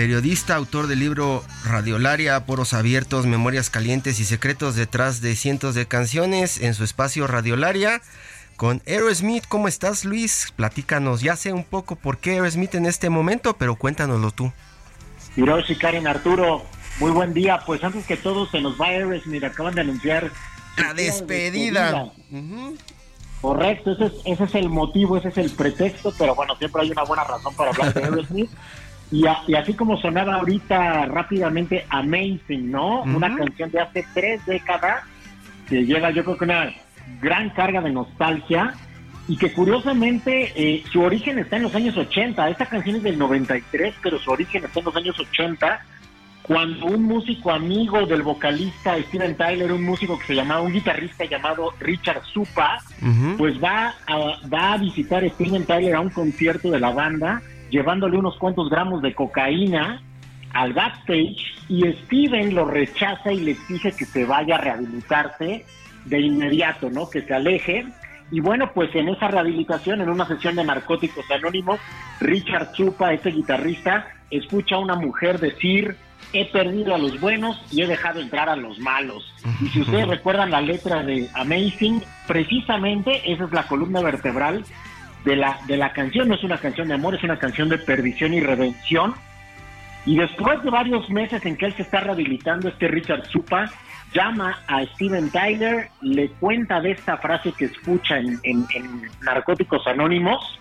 periodista, 0.00 0.56
autor 0.56 0.86
del 0.86 0.98
libro 0.98 1.44
Radiolaria, 1.62 2.46
Poros 2.46 2.72
Abiertos, 2.72 3.26
Memorias 3.26 3.68
Calientes 3.68 4.18
y 4.18 4.24
Secretos 4.24 4.74
detrás 4.74 5.20
de 5.20 5.36
cientos 5.36 5.74
de 5.74 5.86
canciones 5.86 6.58
en 6.58 6.72
su 6.72 6.84
espacio 6.84 7.26
Radiolaria 7.26 8.00
con 8.56 8.80
Aerosmith. 8.86 9.44
¿Cómo 9.46 9.68
estás, 9.68 10.06
Luis? 10.06 10.54
Platícanos. 10.56 11.20
Ya 11.20 11.36
sé 11.36 11.52
un 11.52 11.64
poco 11.64 11.96
por 11.96 12.16
qué 12.16 12.30
Aerosmith 12.30 12.76
en 12.76 12.86
este 12.86 13.10
momento, 13.10 13.58
pero 13.58 13.76
cuéntanoslo 13.76 14.30
tú. 14.30 14.50
Hiroshi, 15.36 15.76
Karen, 15.76 16.06
Arturo, 16.06 16.64
muy 16.98 17.10
buen 17.10 17.34
día. 17.34 17.60
Pues 17.66 17.84
antes 17.84 18.06
que 18.06 18.16
todo 18.16 18.46
se 18.46 18.62
nos 18.62 18.80
va 18.80 18.86
Aerosmith, 18.86 19.44
acaban 19.44 19.74
de 19.74 19.82
anunciar 19.82 20.30
la 20.78 20.94
despedida. 20.94 22.10
Correcto, 23.42 23.92
ese 23.92 24.06
es, 24.06 24.12
ese 24.24 24.44
es 24.44 24.54
el 24.54 24.70
motivo, 24.70 25.18
ese 25.18 25.28
es 25.28 25.36
el 25.36 25.50
pretexto, 25.50 26.14
pero 26.18 26.34
bueno, 26.34 26.56
siempre 26.56 26.80
hay 26.80 26.90
una 26.90 27.04
buena 27.04 27.24
razón 27.24 27.54
para 27.54 27.70
hablar 27.70 27.92
de 27.92 28.02
Aerosmith. 28.04 28.50
Y, 29.12 29.26
así 29.26 29.74
como 29.74 29.96
sonaba 29.96 30.36
ahorita 30.36 31.06
rápidamente 31.06 31.84
Amazing, 31.88 32.70
¿no? 32.70 33.02
Una 33.02 33.34
canción 33.34 33.70
de 33.70 33.80
hace 33.80 34.04
tres 34.14 34.44
décadas 34.46 35.02
que 35.68 35.84
lleva 35.84 36.10
yo 36.10 36.24
creo 36.24 36.36
que 36.36 36.44
una 36.44 36.72
gran 37.20 37.50
carga 37.50 37.80
de 37.80 37.90
nostalgia 37.90 38.74
y 39.26 39.36
que 39.36 39.52
curiosamente 39.52 40.52
eh, 40.54 40.82
su 40.92 41.02
origen 41.02 41.38
está 41.38 41.56
en 41.56 41.64
los 41.64 41.74
años 41.74 41.96
80. 41.96 42.50
Esta 42.50 42.66
canción 42.66 42.96
es 42.96 43.02
del 43.02 43.18
93, 43.18 43.94
pero 44.02 44.18
su 44.18 44.30
origen 44.30 44.64
está 44.64 44.78
en 44.78 44.84
los 44.84 44.96
años 44.96 45.18
80 45.18 45.84
cuando 46.42 46.86
un 46.86 47.04
músico 47.04 47.52
amigo 47.52 48.06
del 48.06 48.22
vocalista 48.22 48.96
Steven 49.02 49.36
Tyler, 49.36 49.70
un 49.72 49.84
músico 49.84 50.18
que 50.18 50.26
se 50.26 50.34
llamaba, 50.34 50.62
un 50.62 50.72
guitarrista 50.72 51.24
llamado 51.24 51.72
Richard 51.78 52.24
Supa, 52.32 52.82
pues 53.38 53.62
va 53.62 53.94
a, 54.08 54.16
va 54.52 54.72
a 54.72 54.76
visitar 54.78 55.22
a 55.22 55.28
Steven 55.28 55.64
Tyler 55.64 55.94
a 55.94 56.00
un 56.00 56.10
concierto 56.10 56.70
de 56.70 56.80
la 56.80 56.90
banda 56.90 57.40
llevándole 57.70 58.18
unos 58.18 58.36
cuantos 58.36 58.68
gramos 58.68 59.02
de 59.02 59.14
cocaína 59.14 60.02
al 60.52 60.72
backstage 60.72 61.54
y 61.68 61.82
Steven 62.04 62.54
lo 62.54 62.64
rechaza 62.64 63.32
y 63.32 63.40
le 63.40 63.52
exige 63.52 63.92
que 63.92 64.04
se 64.04 64.24
vaya 64.24 64.56
a 64.56 64.58
rehabilitarse 64.58 65.64
de 66.04 66.20
inmediato, 66.20 66.90
¿no? 66.90 67.08
Que 67.08 67.22
se 67.22 67.34
aleje. 67.34 67.86
Y 68.32 68.40
bueno, 68.40 68.70
pues 68.72 68.94
en 68.94 69.08
esa 69.08 69.28
rehabilitación, 69.28 70.00
en 70.00 70.08
una 70.08 70.26
sesión 70.26 70.56
de 70.56 70.64
narcóticos 70.64 71.28
anónimos, 71.30 71.78
Richard 72.20 72.72
Chupa, 72.72 73.12
este 73.12 73.30
guitarrista, 73.30 74.06
escucha 74.30 74.76
a 74.76 74.78
una 74.78 74.94
mujer 74.96 75.38
decir, 75.38 75.96
he 76.32 76.46
perdido 76.46 76.94
a 76.94 76.98
los 76.98 77.20
buenos 77.20 77.60
y 77.72 77.82
he 77.82 77.86
dejado 77.86 78.20
entrar 78.20 78.48
a 78.48 78.56
los 78.56 78.78
malos. 78.78 79.34
Y 79.60 79.68
si 79.68 79.80
ustedes 79.80 80.08
recuerdan 80.08 80.50
la 80.50 80.60
letra 80.60 81.02
de 81.02 81.28
Amazing, 81.34 82.02
precisamente 82.26 83.32
esa 83.32 83.44
es 83.44 83.52
la 83.52 83.66
columna 83.66 84.00
vertebral 84.00 84.64
de 85.24 85.36
la, 85.36 85.58
de 85.66 85.76
la 85.76 85.92
canción. 85.92 86.28
No 86.28 86.34
es 86.34 86.44
una 86.44 86.58
canción 86.58 86.88
de 86.88 86.94
amor, 86.94 87.14
es 87.14 87.22
una 87.22 87.38
canción 87.38 87.68
de 87.68 87.78
perdición 87.78 88.34
y 88.34 88.40
redención. 88.40 89.14
Y 90.06 90.16
después 90.16 90.62
de 90.62 90.70
varios 90.70 91.08
meses 91.10 91.44
en 91.44 91.56
que 91.56 91.66
él 91.66 91.74
se 91.74 91.82
está 91.82 92.00
rehabilitando, 92.00 92.68
este 92.68 92.88
Richard 92.88 93.26
Supa 93.26 93.70
llama 94.12 94.58
a 94.66 94.84
Steven 94.94 95.30
Tyler, 95.30 95.88
le 96.00 96.30
cuenta 96.30 96.80
de 96.80 96.92
esta 96.92 97.18
frase 97.18 97.52
que 97.52 97.66
escucha 97.66 98.18
en, 98.18 98.38
Narcóticos 99.22 99.86
Anónimos, 99.86 100.58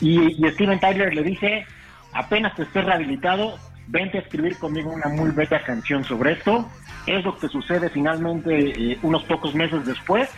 y, 0.00 0.18
Steven 0.50 0.80
Tyler 0.80 1.14
le 1.14 1.22
dice, 1.22 1.64
apenas 2.12 2.56
te 2.56 2.62
estés 2.62 2.84
rehabilitado, 2.84 3.56
vente 3.86 4.18
a 4.18 4.20
escribir 4.22 4.58
conmigo 4.58 4.90
una 4.90 5.08
muy 5.08 5.30
bella 5.30 5.62
canción 5.62 6.02
sobre 6.02 6.32
esto. 6.32 6.68
Es 7.06 7.24
lo 7.24 7.36
que 7.36 7.48
sucede 7.48 7.88
finalmente 7.90 8.92
eh, 8.92 8.98
unos 9.02 9.22
pocos 9.24 9.54
meses 9.54 9.84
después. 9.84 10.28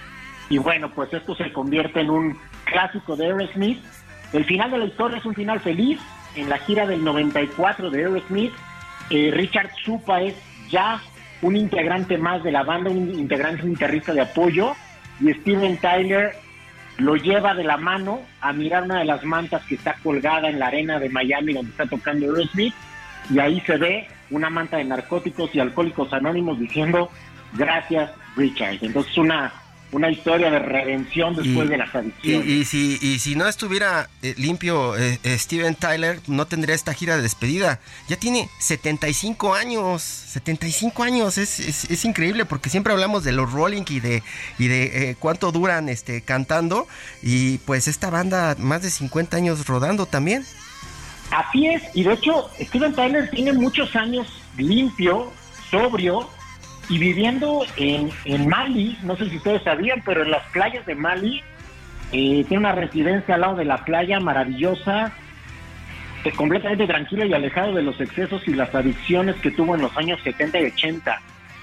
Y 0.51 0.59
bueno, 0.59 0.91
pues 0.91 1.13
esto 1.15 1.35
se 1.35 1.53
convierte 1.53 2.01
en 2.01 2.11
un 2.11 2.39
clásico 2.65 3.17
de 3.17 3.27
Aerosmith. 3.27 3.83
El 4.33 4.45
final 4.45 4.71
de 4.71 4.79
la 4.79 4.85
historia 4.87 5.19
es 5.19 5.25
un 5.25 5.35
final 5.35 5.61
feliz. 5.61 6.01
En 6.35 6.49
la 6.49 6.59
gira 6.59 6.87
del 6.87 7.05
94 7.05 7.91
de 7.91 7.99
Aerosmith, 7.99 8.53
eh, 9.11 9.31
Richard 9.33 9.71
Supa 9.85 10.21
es 10.21 10.35
ya 10.69 11.01
un 11.43 11.57
integrante 11.57 12.19
más 12.19 12.43
de 12.43 12.51
la 12.51 12.65
banda, 12.65 12.91
un 12.91 13.15
integrante, 13.15 13.63
un 13.63 13.71
guitarrista 13.71 14.13
de 14.13 14.23
apoyo, 14.23 14.75
y 15.21 15.33
Steven 15.33 15.77
Tyler 15.77 16.33
lo 16.97 17.17
lleva 17.17 17.55
de 17.55 17.65
la 17.65 17.77
mano 17.77 18.23
a 18.41 18.53
mirar 18.53 18.85
una 18.85 18.99
de 18.99 19.05
las 19.05 19.23
mantas 19.25 19.63
que 19.67 19.75
está 19.75 19.95
colgada 20.03 20.49
en 20.49 20.59
la 20.59 20.69
arena 20.69 20.99
de 20.99 21.09
Miami 21.09 21.53
donde 21.53 21.71
está 21.71 21.87
tocando 21.87 22.27
Aerosmith, 22.27 22.75
y 23.31 23.39
ahí 23.39 23.61
se 23.61 23.77
ve 23.77 24.09
una 24.31 24.51
manta 24.51 24.79
de 24.79 24.85
narcóticos 24.85 25.55
y 25.55 25.61
alcohólicos 25.61 26.13
anónimos 26.13 26.59
diciendo 26.59 27.11
gracias 27.53 28.11
Richard. 28.37 28.79
Entonces 28.83 29.17
una 29.17 29.53
una 29.95 30.11
historia 30.11 30.51
de 30.51 30.59
redención 30.59 31.37
después 31.37 31.69
de 31.69 31.77
la 31.77 31.85
adicciones. 31.85 32.47
Y, 32.47 32.65
si, 32.65 32.99
y 33.01 33.21
si 33.21 33.37
no 33.37 33.47
estuviera 33.47 34.11
eh, 34.23 34.35
limpio 34.37 34.97
eh, 34.97 35.21
eh, 35.23 35.39
Steven 35.39 35.77
Tyler, 35.77 36.19
no 36.27 36.47
tendría 36.47 36.75
esta 36.75 36.93
gira 36.93 37.17
de 37.17 37.23
despedida. 37.23 37.79
Ya 38.09 38.17
tiene 38.17 38.49
75 38.59 39.55
años, 39.55 40.03
75 40.03 41.03
años, 41.05 41.39
es, 41.39 41.61
es, 41.61 42.05
increíble 42.05 42.45
porque 42.45 42.71
siempre 42.71 42.93
hablamos 42.93 43.23
de 43.23 43.31
los 43.31 43.53
Rolling 43.53 43.85
y 43.89 44.01
de, 44.01 44.23
y 44.59 44.67
de 44.67 45.17
cuánto 45.21 45.53
duran 45.53 45.89
este, 45.89 46.23
cantando 46.23 46.89
y 47.23 47.59
pues 47.59 47.87
esta 47.87 48.11
banda 48.11 48.57
más 48.59 48.83
de 48.83 48.91
50 48.91 49.37
años 49.37 49.65
rodando 49.67 50.07
también. 50.07 50.45
Así 51.31 51.69
es, 51.69 51.83
y 51.95 52.03
de 52.03 52.15
hecho 52.15 52.51
Steven 52.61 52.95
Tyler 52.95 53.31
tiene 53.31 53.53
muchos 53.53 53.95
años 53.95 54.27
limpio, 54.59 55.33
sobrio, 55.71 56.29
y 56.89 56.99
viviendo 56.99 57.65
en, 57.77 58.11
en, 58.25 58.49
Mali, 58.49 58.99
no 59.03 59.17
sé 59.17 59.29
si 59.29 59.37
ustedes 59.37 59.63
sabían, 59.63 60.03
pero 60.05 60.23
en 60.23 60.31
las 60.31 60.47
playas 60.49 60.85
de 60.87 60.95
Mali, 60.95 61.43
eh, 62.13 62.45
tiene 62.49 62.59
una 62.59 62.73
residencia 62.73 63.35
al 63.35 63.41
lado 63.41 63.57
de 63.57 63.65
la 63.65 63.85
playa 63.85 64.21
maravillosa, 64.21 65.13
completamente 66.37 66.87
tranquilo 66.87 67.27
y 67.27 67.35
alejado 67.35 67.75
de 67.75 67.83
los 67.83 68.01
excesos 68.01 68.47
y 68.49 68.55
las 68.55 68.75
adicciones 68.75 69.37
que 69.37 69.51
tuvo 69.51 69.75
en 69.75 69.83
los 69.83 69.97
años 69.97 70.21
70 70.25 70.61
y 70.61 70.65
80. 70.67 71.21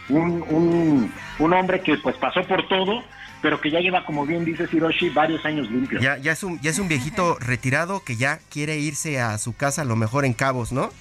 un, 0.10 0.44
un, 0.50 1.14
un 1.40 1.54
hombre 1.54 1.82
que 1.82 1.98
pues 1.98 2.16
pasó 2.18 2.44
por 2.44 2.68
todo, 2.68 3.04
pero 3.42 3.60
que 3.60 3.72
ya 3.72 3.80
lleva, 3.80 4.06
como 4.06 4.26
bien 4.26 4.46
dice 4.46 4.68
Hiroshi, 4.72 5.10
varios 5.10 5.44
años 5.46 5.70
limpios. 5.70 6.02
Ya, 6.02 6.18
ya, 6.18 6.34
es 6.34 6.44
un, 6.44 6.60
ya 6.62 6.70
es 6.70 6.80
un 6.80 6.88
viejito 6.88 7.38
retirado 7.40 8.04
que 8.04 8.16
ya 8.16 8.40
quiere 8.50 8.78
irse 8.78 9.20
a 9.20 9.38
su 9.38 9.56
casa, 9.56 9.82
a 9.82 9.86
lo 9.86 9.96
mejor 9.96 10.26
en 10.26 10.34
Cabos, 10.34 10.72
¿no? 10.72 10.92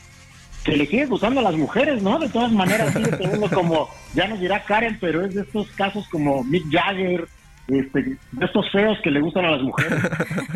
Que 0.65 0.77
le 0.77 0.87
sigue 0.87 1.07
gustando 1.07 1.41
a 1.41 1.45
las 1.45 1.55
mujeres, 1.55 2.03
¿no? 2.03 2.19
De 2.19 2.29
todas 2.29 2.53
maneras, 2.53 2.93
sigue 2.93 3.11
teniendo 3.17 3.49
como, 3.51 3.89
ya 4.15 4.29
nos 4.29 4.41
dirá 4.41 4.63
Karen, 4.65 4.99
pero 5.01 5.25
es 5.25 5.35
de 5.35 5.43
estos 5.43 5.69
casos 5.71 6.07
como 6.09 6.45
Mick 6.45 6.65
Jagger, 6.71 7.27
este, 7.69 8.19
de 8.33 8.45
estos 8.45 8.71
feos 8.73 8.99
que 9.03 9.11
le 9.11 9.21
gustan 9.21 9.45
a 9.45 9.53
las 9.53 9.63
mujeres. 9.63 9.99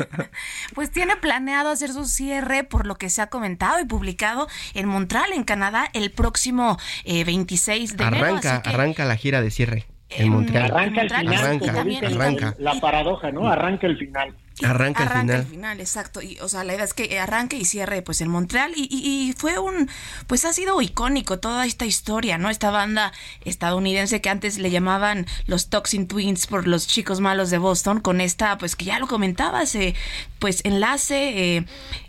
pues 0.74 0.90
tiene 0.90 1.16
planeado 1.16 1.70
hacer 1.70 1.90
su 1.90 2.04
cierre 2.06 2.64
por 2.64 2.86
lo 2.86 2.96
que 2.96 3.08
se 3.08 3.22
ha 3.22 3.28
comentado 3.28 3.80
y 3.80 3.84
publicado 3.84 4.48
en 4.74 4.88
Montreal, 4.88 5.32
en 5.32 5.44
Canadá, 5.44 5.88
el 5.92 6.10
próximo 6.10 6.76
26 7.06 7.92
eh, 7.92 7.96
de 7.96 8.04
arranca, 8.04 8.56
enero. 8.56 8.62
Arranca 8.64 9.04
la 9.04 9.16
gira 9.16 9.40
de 9.40 9.50
cierre 9.50 9.86
en 10.10 10.30
Montreal. 10.30 10.72
Arranca 10.72 11.02
el 11.02 11.10
final, 11.10 11.34
arranca, 11.34 11.80
arranca. 12.06 12.54
La 12.58 12.80
paradoja, 12.80 13.30
¿no? 13.30 13.48
Arranca 13.48 13.86
el 13.86 13.96
final. 13.96 14.34
Arranca, 14.62 15.02
el 15.02 15.08
final. 15.08 15.40
el 15.40 15.46
final, 15.46 15.80
exacto. 15.80 16.22
Y, 16.22 16.38
o 16.40 16.48
sea, 16.48 16.62
la 16.62 16.74
idea 16.74 16.84
es 16.84 16.94
que 16.94 17.18
arranque 17.18 17.56
y 17.56 17.64
cierre 17.64 18.02
pues 18.02 18.20
en 18.20 18.28
Montreal. 18.28 18.72
Y, 18.76 18.88
y, 18.90 19.32
fue 19.32 19.58
un, 19.58 19.90
pues 20.26 20.44
ha 20.44 20.52
sido 20.52 20.80
icónico 20.80 21.40
toda 21.40 21.66
esta 21.66 21.86
historia, 21.86 22.38
¿no? 22.38 22.50
Esta 22.50 22.70
banda 22.70 23.12
estadounidense 23.44 24.20
que 24.20 24.30
antes 24.30 24.58
le 24.58 24.70
llamaban 24.70 25.26
los 25.46 25.70
Toxin 25.70 26.06
Twins 26.06 26.46
por 26.46 26.68
los 26.68 26.86
chicos 26.86 27.20
malos 27.20 27.50
de 27.50 27.58
Boston, 27.58 28.00
con 28.00 28.20
esta, 28.20 28.56
pues 28.58 28.76
que 28.76 28.84
ya 28.84 28.98
lo 28.98 29.08
comentabas, 29.08 29.74
eh, 29.74 29.94
pues 30.38 30.60
enlace, 30.64 31.56
eh, 31.56 31.66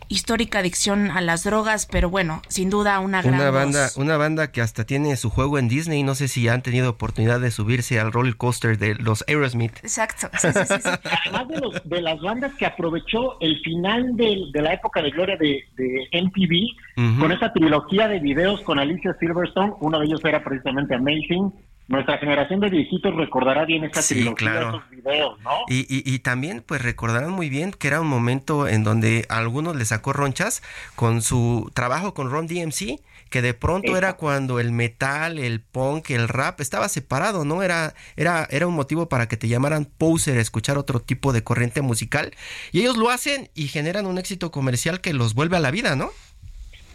histórica 0.08 0.60
adicción 0.60 1.10
a 1.10 1.20
las 1.20 1.44
drogas, 1.44 1.86
pero 1.86 2.10
bueno, 2.10 2.42
sin 2.48 2.70
duda 2.70 3.00
una 3.00 3.22
gran 3.22 3.34
una 3.34 3.50
banda, 3.50 3.88
una 3.96 4.16
banda 4.16 4.52
que 4.52 4.60
hasta 4.60 4.84
tiene 4.84 5.16
su 5.16 5.30
juego 5.30 5.58
en 5.58 5.68
Disney. 5.68 6.02
No 6.02 6.14
sé 6.14 6.28
si 6.28 6.48
han 6.48 6.62
tenido 6.62 6.90
oportunidad 6.90 7.40
de 7.40 7.50
subirse 7.50 7.98
al 7.98 8.12
roller 8.12 8.36
coaster 8.36 8.78
de 8.78 8.94
los 8.94 9.24
Aerosmith. 9.28 9.76
Exacto. 9.78 10.28
Además 10.42 11.48
de, 11.48 11.60
los, 11.60 11.88
de, 11.88 12.02
las 12.02 12.20
bandas 12.20 12.54
que 12.54 12.66
aprovechó 12.66 13.38
el 13.40 13.60
final 13.62 14.16
de, 14.16 14.36
de 14.52 14.62
la 14.62 14.74
época 14.74 15.02
de 15.02 15.10
gloria 15.10 15.36
de, 15.36 15.64
de 15.76 16.08
MTV 16.22 17.18
con 17.20 17.32
esa 17.32 17.52
trilogía 17.52 18.08
de 18.08 18.18
videos 18.20 18.60
con 18.62 18.78
Alicia 18.78 19.16
Silverstone. 19.18 19.74
Uno 19.80 19.98
de 19.98 20.06
ellos 20.06 20.20
era 20.24 20.42
precisamente 20.42 20.94
Amazing 20.94 21.52
nuestra 21.88 22.18
generación 22.18 22.60
de 22.60 22.68
viejitos 22.68 23.14
recordará 23.14 23.64
bien 23.64 23.84
esta 23.84 24.02
trilogía, 24.02 24.34
claro. 24.34 24.68
esos 24.70 24.90
videos, 24.90 25.40
¿no? 25.40 25.50
Y, 25.68 25.86
y, 25.88 26.18
también, 26.18 26.64
pues 26.66 26.82
recordarán 26.82 27.30
muy 27.30 27.48
bien 27.48 27.72
que 27.72 27.86
era 27.86 28.00
un 28.00 28.08
momento 28.08 28.66
en 28.66 28.82
donde 28.82 29.24
a 29.28 29.38
algunos 29.38 29.76
les 29.76 29.88
sacó 29.88 30.12
ronchas 30.12 30.62
con 30.96 31.22
su 31.22 31.70
trabajo 31.74 32.12
con 32.12 32.30
Ron 32.30 32.48
DMC, 32.48 33.00
que 33.30 33.42
de 33.42 33.54
pronto 33.54 33.96
era 33.96 34.14
cuando 34.14 34.58
el 34.58 34.72
metal, 34.72 35.38
el 35.38 35.60
punk, 35.60 36.10
el 36.10 36.28
rap 36.28 36.60
estaba 36.60 36.88
separado, 36.88 37.44
¿no? 37.44 37.62
Era, 37.62 37.94
era, 38.16 38.48
era 38.50 38.66
un 38.66 38.74
motivo 38.74 39.08
para 39.08 39.28
que 39.28 39.36
te 39.36 39.48
llamaran 39.48 39.84
poser, 39.84 40.38
escuchar 40.38 40.78
otro 40.78 41.00
tipo 41.00 41.32
de 41.32 41.44
corriente 41.44 41.82
musical. 41.82 42.32
Y 42.72 42.80
ellos 42.80 42.96
lo 42.96 43.10
hacen 43.10 43.48
y 43.54 43.68
generan 43.68 44.06
un 44.06 44.18
éxito 44.18 44.50
comercial 44.50 45.00
que 45.00 45.12
los 45.12 45.34
vuelve 45.34 45.56
a 45.56 45.60
la 45.60 45.70
vida, 45.70 45.96
¿no? 45.96 46.10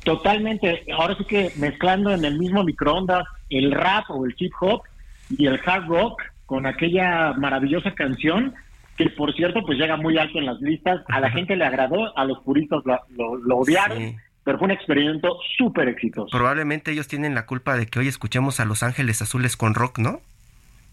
Totalmente. 0.04 0.84
Ahora 0.94 1.16
sí 1.18 1.26
que 1.26 1.52
mezclando 1.58 2.12
en 2.12 2.26
el 2.26 2.40
mismo 2.40 2.64
microondas 2.64 3.26
el 3.52 3.72
rap 3.72 4.10
o 4.10 4.26
el 4.26 4.36
hip 4.38 4.54
hop 4.60 4.82
y 5.30 5.46
el 5.46 5.60
hard 5.66 5.88
rock 5.88 6.22
con 6.46 6.66
aquella 6.66 7.34
maravillosa 7.34 7.94
canción 7.94 8.54
que 8.98 9.10
por 9.10 9.34
cierto 9.34 9.62
pues 9.66 9.78
llega 9.78 9.98
muy 9.98 10.18
alto 10.18 10.40
en 10.40 10.46
las 10.46 10.60
listas. 10.62 11.02
A 11.08 11.20
la 11.20 11.32
gente 11.36 11.56
le 11.56 11.66
agradó, 11.66 12.18
a 12.18 12.26
los 12.26 12.40
puristas 12.40 12.82
lo, 12.86 13.58
odiaron. 13.58 14.18
Pero 14.44 14.58
fue 14.58 14.66
un 14.66 14.72
experimento 14.72 15.38
súper 15.56 15.88
exitoso. 15.88 16.36
Probablemente 16.36 16.92
ellos 16.92 17.08
tienen 17.08 17.36
la 17.36 17.46
culpa 17.46 17.78
de 17.78 17.86
que 17.86 18.00
hoy 18.00 18.08
escuchemos 18.08 18.60
a 18.60 18.66
Los 18.66 18.82
Ángeles 18.82 19.22
Azules 19.22 19.56
con 19.56 19.76
rock, 19.76 20.00
¿no? 20.00 20.20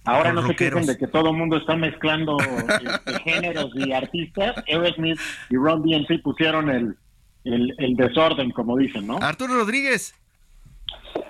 Ahora 0.05 0.33
no 0.33 0.47
se 0.47 0.55
quejen 0.55 0.87
de 0.87 0.97
que 0.97 1.07
todo 1.07 1.31
el 1.31 1.37
mundo 1.37 1.57
está 1.57 1.75
mezclando 1.75 2.37
este, 2.39 3.21
géneros 3.25 3.71
y 3.75 3.93
artistas. 3.93 4.63
Aerosmith 4.69 5.19
y 5.51 5.57
Ron 5.57 5.83
DMC 5.83 6.23
pusieron 6.23 6.71
el, 6.71 6.97
el, 7.45 7.97
desorden, 7.97 8.51
como 8.51 8.77
dicen, 8.77 9.07
¿no? 9.07 9.19
Arturo 9.19 9.55
Rodríguez. 9.55 10.15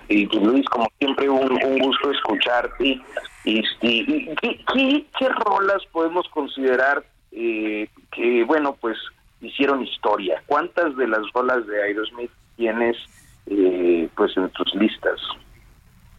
Y 0.09 0.25
pues, 0.25 0.43
Luis, 0.43 0.65
como 0.69 0.87
siempre, 0.97 1.29
un, 1.29 1.79
gusto 1.79 2.11
escucharte. 2.11 2.99
Y, 3.45 3.63
¿qué, 3.79 5.29
rolas 5.45 5.85
podemos 5.91 6.27
considerar 6.29 7.03
eh, 7.31 7.87
que, 8.11 8.43
bueno, 8.43 8.75
pues 8.81 8.97
hicieron 9.39 9.83
historia? 9.83 10.41
¿Cuántas 10.47 10.95
de 10.97 11.07
las 11.07 11.21
rolas 11.33 11.65
de 11.67 11.83
Aerosmith 11.83 12.31
tienes 12.57 12.97
eh, 13.45 14.09
pues 14.15 14.35
en 14.35 14.49
tus 14.49 14.73
listas? 14.75 15.19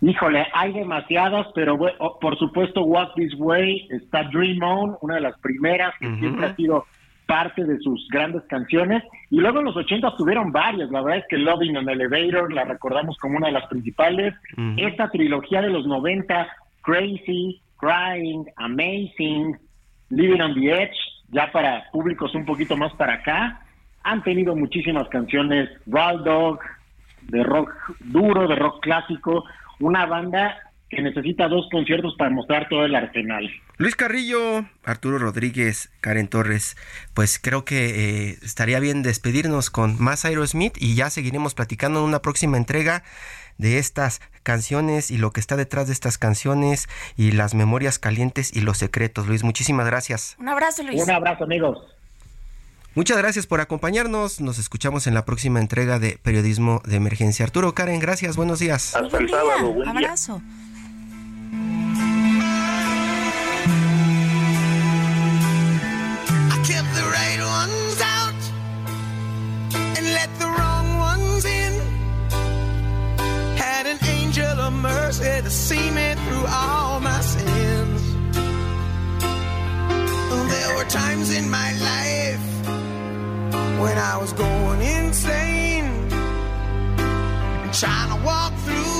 Híjole, 0.02 0.46
hay 0.54 0.72
demasiadas, 0.72 1.48
pero 1.54 1.76
oh, 1.98 2.18
por 2.20 2.38
supuesto 2.38 2.82
Walk 2.82 3.12
This 3.16 3.34
Way 3.36 3.88
está 3.90 4.22
Dream 4.24 4.62
On, 4.62 4.96
una 5.02 5.16
de 5.16 5.20
las 5.20 5.38
primeras 5.40 5.92
que 5.98 6.14
siempre 6.16 6.46
ha 6.46 6.56
sido 6.56 6.86
parte 7.30 7.64
de 7.64 7.78
sus 7.78 8.08
grandes 8.08 8.42
canciones. 8.48 9.04
Y 9.30 9.36
luego 9.36 9.60
en 9.60 9.66
los 9.66 9.76
80 9.76 10.16
tuvieron 10.16 10.50
varias. 10.50 10.90
La 10.90 11.00
verdad 11.00 11.20
es 11.20 11.26
que 11.28 11.38
Loving 11.38 11.76
on 11.76 11.88
Elevator 11.88 12.52
la 12.52 12.64
recordamos 12.64 13.16
como 13.18 13.36
una 13.36 13.46
de 13.46 13.52
las 13.52 13.68
principales. 13.68 14.34
Esta 14.76 15.08
trilogía 15.10 15.62
de 15.62 15.70
los 15.70 15.86
90, 15.86 16.48
Crazy, 16.82 17.62
Crying, 17.76 18.46
Amazing, 18.56 19.56
Living 20.08 20.40
on 20.40 20.54
the 20.54 20.82
Edge, 20.82 20.96
ya 21.28 21.52
para 21.52 21.88
públicos 21.92 22.34
un 22.34 22.44
poquito 22.44 22.76
más 22.76 22.92
para 22.94 23.14
acá, 23.14 23.60
han 24.02 24.24
tenido 24.24 24.56
muchísimas 24.56 25.08
canciones. 25.08 25.70
Wild 25.86 26.24
Dog, 26.24 26.58
de 27.28 27.44
rock 27.44 27.72
duro, 28.00 28.48
de 28.48 28.56
rock 28.56 28.80
clásico. 28.82 29.44
Una 29.78 30.04
banda 30.06 30.58
que 30.90 31.00
necesita 31.00 31.46
dos 31.48 31.68
conciertos 31.70 32.14
para 32.18 32.30
mostrar 32.30 32.68
todo 32.68 32.84
el 32.84 32.94
arsenal. 32.94 33.48
Luis 33.78 33.94
Carrillo, 33.94 34.66
Arturo 34.84 35.18
Rodríguez, 35.18 35.90
Karen 36.00 36.26
Torres, 36.26 36.76
pues 37.14 37.38
creo 37.38 37.64
que 37.64 38.30
eh, 38.30 38.36
estaría 38.42 38.80
bien 38.80 39.02
despedirnos 39.02 39.70
con 39.70 40.02
más 40.02 40.24
Aerosmith 40.24 40.74
y 40.78 40.96
ya 40.96 41.08
seguiremos 41.08 41.54
platicando 41.54 42.00
en 42.00 42.06
una 42.06 42.22
próxima 42.22 42.56
entrega 42.56 43.04
de 43.56 43.78
estas 43.78 44.20
canciones 44.42 45.10
y 45.10 45.18
lo 45.18 45.30
que 45.30 45.38
está 45.38 45.56
detrás 45.56 45.86
de 45.86 45.92
estas 45.92 46.18
canciones 46.18 46.88
y 47.16 47.32
las 47.32 47.54
memorias 47.54 47.98
calientes 47.98 48.54
y 48.54 48.60
los 48.60 48.78
secretos. 48.78 49.28
Luis, 49.28 49.44
muchísimas 49.44 49.86
gracias. 49.86 50.36
Un 50.40 50.48
abrazo, 50.48 50.82
Luis. 50.82 51.00
Un 51.02 51.10
abrazo, 51.10 51.44
amigos. 51.44 51.78
Muchas 52.96 53.18
gracias 53.18 53.46
por 53.46 53.60
acompañarnos. 53.60 54.40
Nos 54.40 54.58
escuchamos 54.58 55.06
en 55.06 55.14
la 55.14 55.24
próxima 55.24 55.60
entrega 55.60 56.00
de 56.00 56.18
Periodismo 56.20 56.82
de 56.84 56.96
Emergencia. 56.96 57.44
Arturo, 57.44 57.72
Karen, 57.74 58.00
gracias. 58.00 58.36
Buenos 58.36 58.58
días. 58.58 58.96
Hasta 58.96 59.18
el 59.18 59.28
sábado. 59.28 59.72
Buen 59.72 59.88
abrazo. 59.88 60.42
To 75.50 75.56
see 75.56 75.90
me 75.90 76.14
through 76.14 76.46
all 76.46 77.00
my 77.00 77.20
sins. 77.22 78.02
There 80.52 80.76
were 80.76 80.84
times 80.84 81.34
in 81.36 81.50
my 81.50 81.72
life 81.90 82.46
when 83.82 83.98
I 83.98 84.16
was 84.20 84.32
going 84.32 84.80
insane, 84.80 86.08
trying 87.72 88.10
to 88.14 88.24
walk 88.24 88.54
through 88.64 88.99